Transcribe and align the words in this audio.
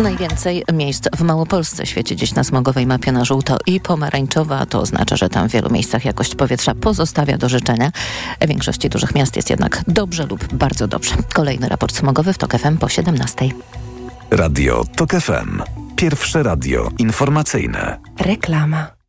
Najwięcej 0.00 0.64
miejsc 0.72 1.08
w 1.16 1.20
Małopolsce 1.20 1.86
świeci 1.86 2.16
dziś 2.16 2.34
na 2.34 2.44
smogowej 2.44 2.86
mapie 2.86 3.12
na 3.12 3.24
żółto 3.24 3.58
i 3.66 3.80
pomarańczowa. 3.80 4.66
To 4.66 4.80
oznacza, 4.80 5.16
że 5.16 5.28
tam 5.28 5.48
w 5.48 5.52
wielu 5.52 5.70
miejscach 5.70 6.04
jakość 6.04 6.34
powietrza 6.34 6.74
pozostawia 6.74 7.38
do 7.38 7.48
życzenia. 7.48 7.90
W 8.40 8.46
większości 8.48 8.88
dużych 8.88 9.14
miast 9.14 9.36
jest 9.36 9.50
jednak 9.50 9.82
dobrze 9.88 10.26
lub 10.26 10.54
bardzo 10.54 10.88
dobrze. 10.88 11.14
Kolejny 11.34 11.68
raport 11.68 11.96
smogowy 11.96 12.32
w 12.32 12.38
TOK 12.38 12.58
FM 12.58 12.76
po 12.76 12.88
17. 12.88 13.48
Radio 14.30 14.84
TOK 14.96 15.10
FM. 15.10 15.62
Pierwsze 15.96 16.42
radio 16.42 16.88
informacyjne. 16.98 17.98
Reklama. 18.20 19.01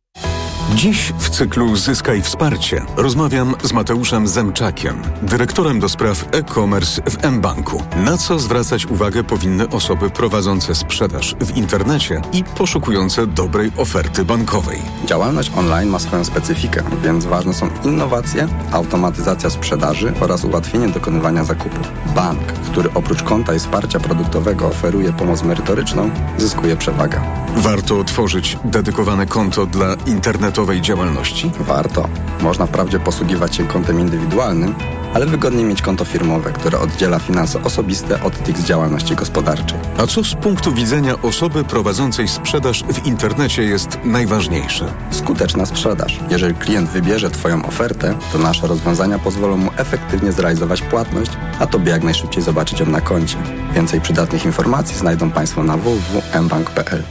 Dziś 0.72 1.12
w 1.18 1.30
cyklu 1.30 1.76
Zyskaj 1.76 2.22
Wsparcie 2.22 2.82
rozmawiam 2.96 3.54
z 3.62 3.72
Mateuszem 3.72 4.28
Zemczakiem, 4.28 5.02
dyrektorem 5.22 5.80
do 5.80 5.88
spraw 5.88 6.24
e-commerce 6.32 7.02
w 7.02 7.30
mBanku. 7.30 7.82
Na 7.96 8.16
co 8.16 8.38
zwracać 8.38 8.86
uwagę 8.86 9.24
powinny 9.24 9.68
osoby 9.68 10.10
prowadzące 10.10 10.74
sprzedaż 10.74 11.34
w 11.40 11.56
internecie 11.56 12.22
i 12.32 12.44
poszukujące 12.44 13.26
dobrej 13.26 13.72
oferty 13.76 14.24
bankowej. 14.24 14.82
Działalność 15.06 15.50
online 15.56 15.88
ma 15.88 15.98
swoją 15.98 16.24
specyfikę, 16.24 16.82
więc 17.02 17.24
ważne 17.24 17.54
są 17.54 17.70
innowacje, 17.84 18.48
automatyzacja 18.72 19.50
sprzedaży 19.50 20.12
oraz 20.20 20.44
ułatwienie 20.44 20.88
dokonywania 20.88 21.44
zakupów. 21.44 21.92
Bank, 22.14 22.42
który 22.42 22.88
oprócz 22.94 23.22
konta 23.22 23.54
i 23.54 23.58
wsparcia 23.58 24.00
produktowego 24.00 24.66
oferuje 24.66 25.12
pomoc 25.12 25.42
merytoryczną, 25.42 26.10
zyskuje 26.38 26.76
przewagę. 26.76 27.20
Warto 27.56 27.98
otworzyć 27.98 28.58
dedykowane 28.64 29.26
konto 29.26 29.66
dla 29.66 29.94
internetu 30.06 30.53
działalności? 30.80 31.50
Warto. 31.60 32.08
Można 32.40 32.66
wprawdzie 32.66 33.00
posługiwać 33.00 33.56
się 33.56 33.66
kontem 33.66 34.00
indywidualnym, 34.00 34.74
ale 35.14 35.26
wygodniej 35.26 35.64
mieć 35.64 35.82
konto 35.82 36.04
firmowe, 36.04 36.52
które 36.52 36.78
oddziela 36.78 37.18
finanse 37.18 37.62
osobiste 37.62 38.22
od 38.22 38.44
tych 38.44 38.58
z 38.58 38.64
działalności 38.64 39.16
gospodarczej. 39.16 39.78
A 39.98 40.06
co 40.06 40.24
z 40.24 40.34
punktu 40.34 40.72
widzenia 40.72 41.22
osoby 41.22 41.64
prowadzącej 41.64 42.28
sprzedaż 42.28 42.84
w 42.84 43.06
internecie 43.06 43.62
jest 43.62 43.98
najważniejsze? 44.04 44.92
Skuteczna 45.10 45.66
sprzedaż. 45.66 46.20
Jeżeli 46.30 46.54
klient 46.54 46.90
wybierze 46.90 47.30
Twoją 47.30 47.66
ofertę, 47.66 48.14
to 48.32 48.38
nasze 48.38 48.66
rozwiązania 48.66 49.18
pozwolą 49.18 49.56
mu 49.56 49.70
efektywnie 49.76 50.32
zrealizować 50.32 50.82
płatność, 50.82 51.30
a 51.60 51.66
Tobie 51.66 51.90
jak 51.90 52.02
najszybciej 52.02 52.42
zobaczyć 52.42 52.80
ją 52.80 52.86
na 52.86 53.00
koncie. 53.00 53.36
Więcej 53.74 54.00
przydatnych 54.00 54.44
informacji 54.44 54.98
znajdą 54.98 55.30
Państwo 55.30 55.64
na 55.64 55.76
www.mbank.pl. 55.76 57.02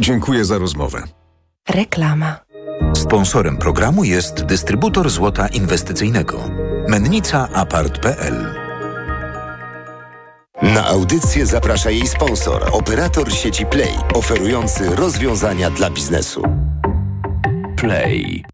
Dziękuję 0.00 0.44
za 0.44 0.58
rozmowę. 0.58 1.02
Reklama. 1.68 2.49
Sponsorem 2.96 3.56
programu 3.56 4.04
jest 4.04 4.44
dystrybutor 4.44 5.10
złota 5.10 5.48
inwestycyjnego. 5.48 6.50
Mennica 6.88 7.48
Apart.pl 7.54 8.54
Na 10.62 10.86
audycję 10.86 11.46
zaprasza 11.46 11.90
jej 11.90 12.06
sponsor, 12.06 12.68
operator 12.72 13.32
sieci 13.32 13.66
Play, 13.66 13.94
oferujący 14.14 14.96
rozwiązania 14.96 15.70
dla 15.70 15.90
biznesu. 15.90 16.42
Play. 17.76 18.44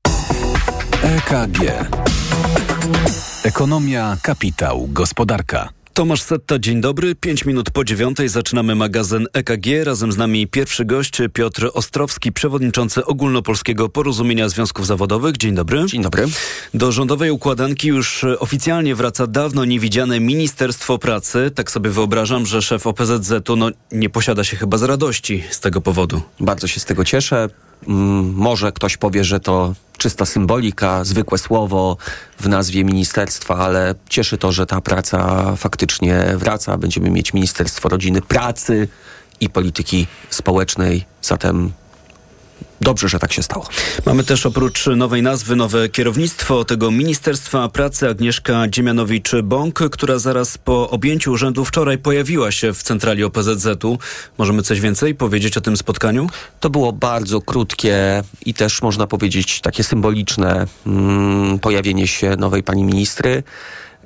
EKG. 1.02 1.58
Ekonomia, 3.44 4.16
kapitał, 4.22 4.88
gospodarka. 4.90 5.75
Tomasz 5.97 6.22
Setta, 6.22 6.58
dzień 6.58 6.80
dobry. 6.80 7.14
Pięć 7.14 7.44
minut 7.44 7.70
po 7.70 7.84
dziewiątej 7.84 8.28
zaczynamy 8.28 8.75
magazyn 8.75 9.27
EKG. 9.33 9.84
Razem 9.84 10.12
z 10.12 10.16
nami 10.16 10.47
pierwszy 10.47 10.84
gość 10.84 11.19
Piotr 11.33 11.70
Ostrowski, 11.75 12.33
przewodniczący 12.33 13.05
Ogólnopolskiego 13.05 13.89
Porozumienia 13.89 14.48
Związków 14.48 14.86
Zawodowych. 14.86 15.36
Dzień 15.36 15.55
dobry. 15.55 15.86
Dzień 15.86 16.02
dobry. 16.02 16.27
Do 16.74 16.92
rządowej 16.92 17.30
układanki 17.30 17.89
już 17.89 18.24
oficjalnie 18.39 18.94
wraca 18.94 19.27
dawno 19.27 19.64
niewidziane 19.64 20.20
Ministerstwo 20.20 20.98
Pracy. 20.98 21.50
Tak 21.55 21.70
sobie 21.70 21.91
wyobrażam, 21.91 22.47
że 22.47 22.62
szef 22.62 22.86
OPZZ-u 22.86 23.56
no, 23.56 23.70
nie 23.92 24.11
posiada 24.11 24.44
się 24.44 24.56
chyba 24.56 24.78
z 24.78 24.83
radości 24.83 25.44
z 25.50 25.61
tego 25.61 25.80
powodu. 25.80 26.22
Bardzo 26.41 26.67
się 26.67 26.80
z 26.80 26.84
tego 26.84 27.05
cieszę. 27.05 27.48
Mm, 27.88 28.34
może 28.34 28.72
ktoś 28.72 28.96
powie, 28.96 29.24
że 29.24 29.41
to 29.41 29.74
czysta 29.98 30.27
symbolika, 30.27 31.05
zwykłe 31.05 31.38
słowo 31.38 31.96
w 32.40 32.48
nazwie 32.48 32.84
ministerstwa, 32.84 33.56
ale 33.56 33.95
cieszy 34.08 34.39
to, 34.39 34.52
że 34.52 34.67
ta 34.67 34.80
praca 34.80 35.52
faktycznie 35.56 36.24
wraca. 36.36 36.78
Będziemy 36.78 37.11
mieć 37.11 37.34
Ministerstwo 37.34 37.89
Rodziny, 37.89 38.23
Pracy 38.23 38.89
i 39.40 39.48
Polityki 39.51 40.06
Społecznej. 40.30 41.05
Zatem 41.23 41.73
Dobrze, 42.81 43.09
że 43.09 43.19
tak 43.19 43.33
się 43.33 43.42
stało. 43.42 43.69
Mamy 44.07 44.25
też 44.25 44.47
oprócz 44.47 44.87
nowej 44.87 45.23
nazwy 45.23 45.57
nowe 45.57 45.89
kierownictwo 45.89 46.64
tego 46.64 46.91
Ministerstwa 46.91 47.69
Pracy 47.69 48.09
Agnieszka 48.09 48.69
Dziemianowicz-Bąk, 48.69 49.91
która 49.91 50.19
zaraz 50.19 50.59
po 50.59 50.91
objęciu 50.91 51.33
urzędu 51.33 51.64
wczoraj 51.64 51.98
pojawiła 51.98 52.53
się 52.53 52.73
w 52.73 52.83
centrali 52.83 53.25
OPZZ-u. 53.25 53.98
Możemy 54.39 54.63
coś 54.63 54.81
więcej 54.81 55.14
powiedzieć 55.14 55.57
o 55.57 55.61
tym 55.61 55.77
spotkaniu? 55.77 56.27
To 56.61 56.70
było 56.70 56.92
bardzo 56.92 57.41
krótkie 57.41 58.23
i 58.47 58.55
też 58.55 58.83
można 58.83 59.07
powiedzieć 59.07 59.61
takie 59.61 59.85
symboliczne 59.85 60.67
mm, 60.87 61.58
pojawienie 61.58 62.08
się 62.08 62.37
nowej 62.37 62.63
pani 62.63 62.85
ministry. 62.85 63.43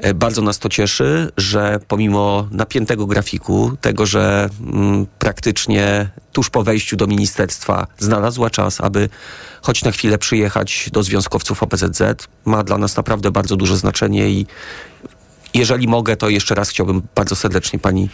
E, 0.02 0.14
bardzo 0.14 0.42
nas 0.42 0.58
to 0.58 0.68
cieszy, 0.68 1.32
że 1.36 1.80
pomimo 1.88 2.48
napiętego 2.50 3.06
grafiku, 3.06 3.76
tego, 3.80 4.06
że 4.06 4.48
mm, 4.60 5.06
praktycznie 5.18 6.10
tuż 6.32 6.50
po 6.50 6.62
wejściu 6.62 6.96
do 6.96 7.06
ministerstwa 7.06 7.86
znalazła 7.98 8.50
czas, 8.50 8.80
aby 8.80 9.08
choć 9.62 9.84
na 9.84 9.90
chwilę 9.90 10.18
przyjechać 10.18 10.90
do 10.92 11.02
związkowców 11.02 11.62
OPZZ, 11.62 12.02
ma 12.44 12.64
dla 12.64 12.78
nas 12.78 12.96
naprawdę 12.96 13.30
bardzo 13.30 13.56
duże 13.56 13.76
znaczenie 13.76 14.30
i 14.30 14.46
jeżeli 15.54 15.88
mogę, 15.88 16.16
to 16.16 16.28
jeszcze 16.28 16.54
raz 16.54 16.68
chciałbym 16.68 17.02
bardzo 17.14 17.36
serdecznie 17.36 17.78
Pani 17.78 18.08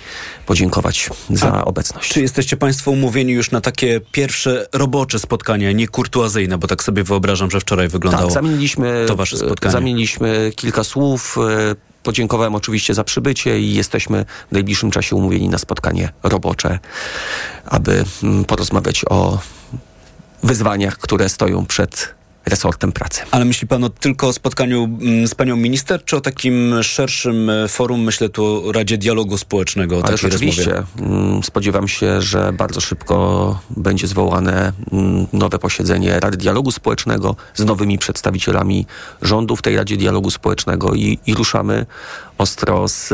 podziękować 0.46 1.10
za 1.30 1.52
A 1.52 1.64
obecność. 1.64 2.12
Czy 2.12 2.20
jesteście 2.20 2.56
Państwo 2.56 2.90
umówieni 2.90 3.32
już 3.32 3.50
na 3.50 3.60
takie 3.60 4.00
pierwsze 4.12 4.66
robocze 4.72 5.18
spotkania, 5.18 5.72
nie 5.72 5.88
kurtuazyjne, 5.88 6.58
bo 6.58 6.66
tak 6.66 6.84
sobie 6.84 7.04
wyobrażam, 7.04 7.50
że 7.50 7.60
wczoraj 7.60 7.88
wyglądało 7.88 8.24
tak, 8.24 8.34
zamieniliśmy, 8.34 9.04
to 9.08 9.16
Wasze 9.16 9.36
spotkanie. 9.36 9.72
Zamieniliśmy 9.72 10.52
kilka 10.56 10.84
słów. 10.84 11.38
E, 11.38 11.74
podziękowałem 12.02 12.54
oczywiście 12.54 12.94
za 12.94 13.04
przybycie 13.04 13.60
i 13.60 13.74
jesteśmy 13.74 14.24
w 14.48 14.52
najbliższym 14.52 14.90
czasie 14.90 15.16
umówieni 15.16 15.48
na 15.48 15.58
spotkanie 15.58 16.12
robocze, 16.22 16.78
aby 17.64 18.04
mm, 18.22 18.44
porozmawiać 18.44 19.04
o 19.10 19.38
wyzwaniach, 20.42 20.98
które 20.98 21.28
stoją 21.28 21.66
przed 21.66 22.14
resortem 22.46 22.92
pracy. 22.92 23.22
Ale 23.30 23.44
myśli 23.44 23.68
pan 23.68 23.84
o, 23.84 23.90
tylko 23.90 24.28
o 24.28 24.32
spotkaniu 24.32 24.84
mm, 24.84 25.28
z 25.28 25.34
panią 25.34 25.56
minister, 25.56 26.04
czy 26.04 26.16
o 26.16 26.20
takim 26.20 26.74
szerszym 26.82 27.50
e, 27.50 27.68
forum, 27.68 28.00
myślę 28.00 28.28
tu 28.28 28.68
o 28.68 28.72
Radzie 28.72 28.98
Dialogu 28.98 29.38
Społecznego? 29.38 30.00
Ale 30.04 30.14
oczywiście. 30.14 30.74
Rozmowie? 30.74 31.16
Mm, 31.16 31.42
spodziewam 31.42 31.88
się, 31.88 32.22
że 32.22 32.52
bardzo 32.52 32.80
szybko 32.80 33.58
będzie 33.70 34.06
zwołane 34.06 34.72
mm, 34.92 35.26
nowe 35.32 35.58
posiedzenie 35.58 36.20
Rady 36.20 36.36
Dialogu 36.36 36.70
Społecznego 36.70 37.36
z 37.54 37.64
nowymi 37.64 37.98
przedstawicielami 37.98 38.86
rządu 39.22 39.56
w 39.56 39.62
tej 39.62 39.76
Radzie 39.76 39.96
Dialogu 39.96 40.30
Społecznego 40.30 40.94
i, 40.94 41.18
i 41.26 41.34
ruszamy 41.34 41.86
ostro 42.38 42.88
z 42.88 43.12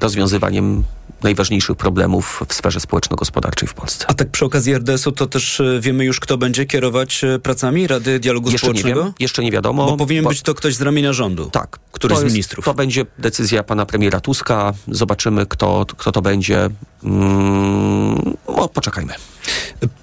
rozwiązywaniem 0.00 0.84
najważniejszych 1.22 1.76
problemów 1.76 2.42
w 2.48 2.54
sferze 2.54 2.80
społeczno-gospodarczej 2.80 3.68
w 3.68 3.74
Polsce. 3.74 4.04
A 4.08 4.14
tak 4.14 4.30
przy 4.30 4.44
okazji 4.44 4.74
RDS-u 4.74 5.12
to 5.12 5.26
też 5.26 5.60
e, 5.60 5.80
wiemy 5.80 6.04
już, 6.04 6.20
kto 6.20 6.38
będzie 6.38 6.66
kierować 6.66 7.24
e, 7.24 7.38
pracami 7.38 7.86
Rady 7.86 8.18
Dialogu 8.18 8.50
jeszcze 8.50 8.66
Społecznego? 8.66 9.00
Nie 9.00 9.04
wiem, 9.04 9.14
jeszcze 9.20 9.42
nie 9.42 9.50
wiadomo. 9.50 9.86
Bo 9.86 9.96
powinien 9.96 10.24
bo... 10.24 10.30
być 10.30 10.42
to 10.42 10.54
ktoś 10.54 10.74
z 10.74 10.82
ramienia 10.82 11.12
rządu. 11.12 11.50
Tak. 11.52 11.78
Któryś 11.92 12.18
z 12.18 12.24
ministrów. 12.24 12.64
To 12.64 12.74
będzie 12.74 13.06
decyzja 13.18 13.62
pana 13.62 13.86
premiera 13.86 14.20
Tuska. 14.20 14.72
Zobaczymy, 14.88 15.46
kto, 15.46 15.86
kto 15.96 16.12
to 16.12 16.22
będzie. 16.22 16.68
Hmm, 17.02 18.36
no, 18.48 18.68
poczekajmy. 18.68 19.14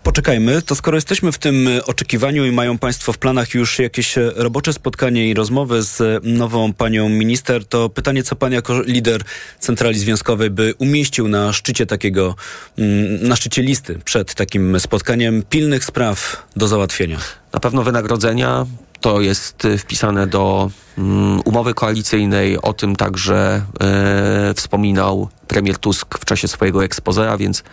Poczekajmy, 0.04 0.62
to 0.62 0.76
skoro 0.76 0.98
jesteśmy 0.98 1.32
w 1.32 1.38
tym 1.38 1.70
oczekiwaniu 1.86 2.46
i 2.46 2.52
mają 2.52 2.78
Państwo 2.78 3.14
w 3.14 3.18
planach 3.18 3.54
już 3.54 3.80
jakieś 3.80 4.16
robocze 4.36 4.74
spotkanie 4.74 5.30
i 5.30 5.34
rozmowy 5.34 5.84
z 5.84 6.24
nową 6.24 6.74
panią 6.74 7.10
minister, 7.10 7.66
to 7.66 7.90
pytanie, 7.90 8.24
co 8.24 8.36
pan 8.36 8.52
jako 8.52 8.82
lider 8.82 9.22
centrali 9.60 10.00
związkowej 10.00 10.50
by 10.50 10.74
umieścił 10.78 11.28
na 11.28 11.54
szczycie 11.54 11.86
takiego, 11.86 12.36
mm, 12.78 13.28
na 13.28 13.36
szczycie 13.36 13.62
listy 13.62 14.00
przed 14.06 14.34
takim 14.34 14.80
spotkaniem 14.80 15.44
pilnych 15.50 15.86
spraw 15.86 16.48
do 16.56 16.68
załatwienia? 16.68 17.18
Na 17.54 17.60
pewno 17.60 17.84
wynagrodzenia, 17.84 18.66
to 19.02 19.22
jest 19.22 19.68
wpisane 19.78 20.28
do 20.28 20.72
um, 20.98 21.42
umowy 21.46 21.74
koalicyjnej. 21.74 22.62
O 22.62 22.74
tym 22.74 22.96
także 22.96 23.62
e, 23.82 24.54
wspominał 24.54 25.30
premier 25.50 25.78
Tusk 25.78 26.20
w 26.20 26.26
czasie 26.26 26.48
swojego 26.48 26.84
expose, 26.84 27.32
a 27.32 27.38
więc 27.38 27.64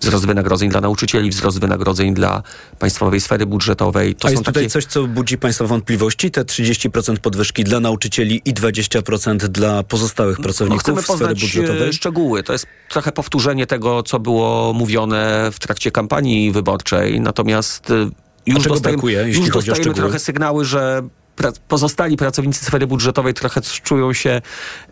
wzrost 0.00 0.26
wynagrodzeń 0.26 0.70
dla 0.70 0.80
nauczycieli, 0.80 1.30
wzrost 1.30 1.60
wynagrodzeń 1.60 2.14
dla 2.14 2.42
państwowej 2.78 3.20
sfery 3.20 3.46
budżetowej. 3.46 4.14
To 4.14 4.28
a 4.28 4.30
jest 4.30 4.42
tutaj 4.42 4.62
takie... 4.62 4.70
coś, 4.70 4.84
co 4.84 5.06
budzi 5.06 5.38
Państwa 5.38 5.66
wątpliwości? 5.66 6.30
Te 6.30 6.44
30% 6.44 7.18
podwyżki 7.18 7.64
dla 7.64 7.80
nauczycieli 7.80 8.42
i 8.44 8.54
20% 8.54 9.36
dla 9.36 9.82
pozostałych 9.82 10.40
pracowników 10.40 10.88
no, 10.88 10.94
chcemy 10.96 11.18
sfery 11.18 11.34
budżetowej? 11.34 11.92
szczegóły. 11.92 12.42
To 12.42 12.52
jest 12.52 12.66
trochę 12.88 13.12
powtórzenie 13.12 13.66
tego, 13.66 14.02
co 14.02 14.20
było 14.20 14.72
mówione 14.72 15.50
w 15.52 15.58
trakcie 15.58 15.90
kampanii 15.90 16.52
wyborczej. 16.52 17.20
Natomiast 17.20 17.92
już 18.46 18.64
dostajemy, 18.64 18.96
brakuje, 18.96 19.22
już 19.28 19.50
dostajemy 19.50 19.94
trochę 19.94 20.18
sygnały, 20.18 20.64
że 20.64 21.02
pra, 21.38 21.52
pozostali 21.68 22.16
pracownicy 22.16 22.64
sfery 22.64 22.86
budżetowej 22.86 23.34
trochę 23.34 23.60
czują 23.82 24.12
się 24.12 24.42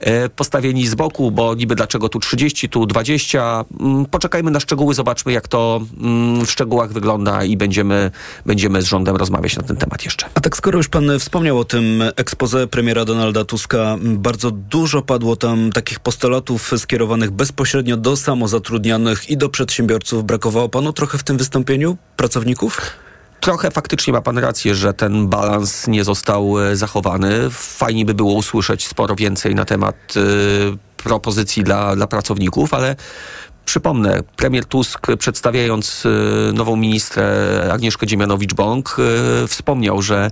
e, 0.00 0.28
postawieni 0.28 0.86
z 0.86 0.94
boku, 0.94 1.30
bo 1.30 1.54
niby 1.54 1.74
dlaczego 1.74 2.08
tu 2.08 2.20
30, 2.20 2.68
tu 2.68 2.86
20. 2.86 3.64
Mm, 3.80 4.06
poczekajmy 4.06 4.50
na 4.50 4.60
szczegóły, 4.60 4.94
zobaczmy 4.94 5.32
jak 5.32 5.48
to 5.48 5.80
mm, 6.00 6.46
w 6.46 6.50
szczegółach 6.50 6.92
wygląda 6.92 7.44
i 7.44 7.56
będziemy, 7.56 8.10
będziemy 8.46 8.82
z 8.82 8.86
rządem 8.86 9.16
rozmawiać 9.16 9.56
na 9.56 9.62
ten 9.62 9.76
temat 9.76 10.04
jeszcze. 10.04 10.26
A 10.34 10.40
tak 10.40 10.56
skoro 10.56 10.78
już 10.78 10.88
pan 10.88 11.18
wspomniał 11.18 11.58
o 11.58 11.64
tym 11.64 12.02
expose 12.16 12.66
premiera 12.66 13.04
Donalda 13.04 13.44
Tuska, 13.44 13.96
bardzo 14.02 14.50
dużo 14.50 15.02
padło 15.02 15.36
tam 15.36 15.72
takich 15.72 16.00
postulatów 16.00 16.72
skierowanych 16.76 17.30
bezpośrednio 17.30 17.96
do 17.96 18.16
samozatrudnianych 18.16 19.30
i 19.30 19.36
do 19.36 19.48
przedsiębiorców. 19.48 20.24
Brakowało 20.24 20.68
panu 20.68 20.92
trochę 20.92 21.18
w 21.18 21.22
tym 21.22 21.36
wystąpieniu 21.36 21.96
pracowników? 22.16 23.05
Trochę 23.46 23.70
faktycznie 23.70 24.12
ma 24.12 24.20
pan 24.20 24.38
rację, 24.38 24.74
że 24.74 24.94
ten 24.94 25.28
balans 25.28 25.86
nie 25.86 26.04
został 26.04 26.60
e, 26.60 26.76
zachowany. 26.76 27.50
Fajnie 27.50 28.04
by 28.04 28.14
było 28.14 28.32
usłyszeć 28.32 28.86
sporo 28.86 29.14
więcej 29.14 29.54
na 29.54 29.64
temat 29.64 29.96
y, 30.16 30.76
propozycji 30.96 31.64
dla, 31.64 31.96
dla 31.96 32.06
pracowników, 32.06 32.74
ale 32.74 32.96
Przypomnę, 33.64 34.22
premier 34.36 34.64
Tusk 34.64 35.06
przedstawiając 35.18 36.06
y, 36.06 36.52
nową 36.54 36.76
ministrę 36.76 37.68
Agnieszkę 37.72 38.06
Dziemianowicz-Bąk 38.06 38.96
wspomniał, 39.48 40.02
że 40.02 40.30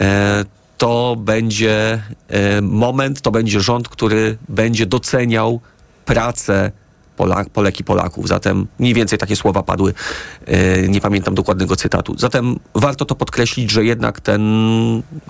e, 0.00 0.44
to 0.78 1.16
będzie 1.18 2.02
e, 2.28 2.60
moment, 2.60 3.20
to 3.20 3.30
będzie 3.30 3.60
rząd, 3.60 3.88
który 3.88 4.38
będzie 4.48 4.86
doceniał 4.86 5.60
pracę 6.04 6.72
Polak, 7.16 7.50
Polek 7.50 7.80
i 7.80 7.84
Polaków. 7.84 8.28
Zatem 8.28 8.66
mniej 8.78 8.94
więcej 8.94 9.18
takie 9.18 9.36
słowa 9.36 9.62
padły. 9.62 9.94
E, 10.46 10.88
nie 10.88 11.00
pamiętam 11.00 11.34
dokładnego 11.34 11.76
cytatu. 11.76 12.14
Zatem 12.18 12.58
warto 12.74 13.04
to 13.04 13.14
podkreślić, 13.14 13.70
że 13.70 13.84
jednak 13.84 14.20
ten, 14.20 14.42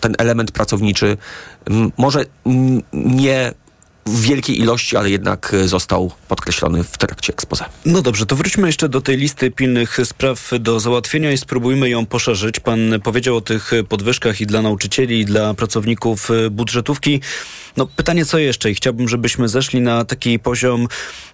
ten 0.00 0.14
element 0.18 0.50
pracowniczy 0.50 1.16
może 1.96 2.24
nie 2.92 3.52
w 4.06 4.20
wielkiej 4.20 4.60
ilości, 4.60 4.96
ale 4.96 5.10
jednak 5.10 5.56
został 5.64 6.10
podkreślony 6.28 6.84
w 6.84 6.98
trakcie 6.98 7.32
ekspoze. 7.32 7.64
No 7.86 8.02
dobrze, 8.02 8.26
to 8.26 8.36
wróćmy 8.36 8.66
jeszcze 8.66 8.88
do 8.88 9.00
tej 9.00 9.16
listy 9.16 9.50
pilnych 9.50 9.98
spraw 10.04 10.50
do 10.60 10.80
załatwienia 10.80 11.32
i 11.32 11.38
spróbujmy 11.38 11.88
ją 11.88 12.06
poszerzyć. 12.06 12.60
Pan 12.60 13.00
powiedział 13.02 13.36
o 13.36 13.40
tych 13.40 13.70
podwyżkach 13.88 14.40
i 14.40 14.46
dla 14.46 14.62
nauczycieli, 14.62 15.20
i 15.20 15.24
dla 15.24 15.54
pracowników 15.54 16.28
budżetówki. 16.50 17.20
No 17.76 17.86
pytanie 17.86 18.24
co 18.24 18.38
jeszcze 18.38 18.70
i 18.70 18.74
chciałbym, 18.74 19.08
żebyśmy 19.08 19.48
zeszli 19.48 19.80
na 19.80 20.04
taki 20.04 20.38
poziom 20.38 20.88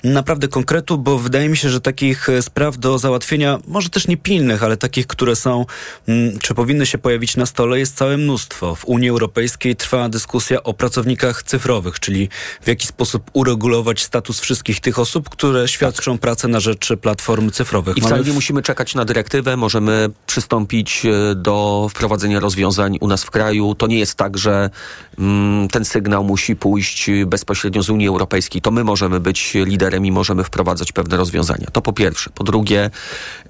naprawdę 0.05 0.49
konkretu, 0.49 0.99
bo 0.99 1.19
wydaje 1.19 1.49
mi 1.49 1.56
się, 1.56 1.70
że 1.70 1.81
takich 1.81 2.29
spraw 2.40 2.79
do 2.79 2.99
załatwienia, 2.99 3.58
może 3.67 3.90
też 3.90 4.08
nie 4.08 4.17
pilnych, 4.17 4.62
ale 4.62 4.76
takich, 4.76 5.06
które 5.06 5.37
są, 5.37 5.67
mm, 6.08 6.38
czy 6.38 6.55
powinny 6.55 6.87
się 6.87 6.99
pojawić 6.99 7.37
na 7.37 7.46
stole, 7.46 7.79
jest 7.79 7.96
całe 7.96 8.17
mnóstwo. 8.17 8.75
W 8.75 8.85
Unii 8.85 9.08
Europejskiej 9.08 9.76
trwa 9.76 10.08
dyskusja 10.08 10.62
o 10.62 10.75
pracownikach 10.75 11.43
cyfrowych, 11.43 12.00
czyli 12.00 12.29
w 12.62 12.69
jaki 12.69 12.87
sposób 12.87 13.31
uregulować 13.32 14.02
status 14.02 14.40
wszystkich 14.40 14.81
tych 14.81 14.99
osób, 14.99 15.29
które 15.29 15.69
świadczą 15.69 16.12
tak. 16.12 16.20
pracę 16.20 16.49
na 16.49 16.61
rzecz 16.61 16.93
platform 17.00 17.50
cyfrowych. 17.50 17.96
I 17.96 18.00
wcale 18.00 18.25
nie 18.25 18.32
musimy 18.32 18.62
czekać 18.62 18.94
na 18.94 19.05
dyrektywę, 19.05 19.56
możemy 19.56 20.11
przystąpić 20.26 21.06
e, 21.06 21.35
do 21.35 21.87
wprowadzenia 21.90 22.40
rozwiązań 22.40 22.96
u 23.00 23.08
nas 23.08 23.25
w 23.25 23.31
kraju. 23.31 23.75
To 23.75 23.87
nie 23.87 23.99
jest 23.99 24.14
tak, 24.14 24.38
że 24.38 24.70
mm, 25.19 25.69
ten 25.69 25.85
sygnał 25.85 26.25
musi 26.28 26.56
pójść 26.56 27.10
bezpośrednio 27.26 27.82
z 27.82 27.90
Unii 27.90 28.08
Europejskiej. 28.08 28.62
To 28.62 28.70
my 28.70 28.84
możemy 28.84 29.20
być 29.20 29.54
liderem 29.54 30.06
i 30.06 30.12
możemy 30.12 30.44
wprowadzać 30.44 30.92
pewne 30.92 31.16
rozwiązania. 31.16 31.66
To 31.72 31.82
po 31.82 31.92
pierwsze. 31.92 32.30
Po 32.34 32.44
drugie, 32.44 32.90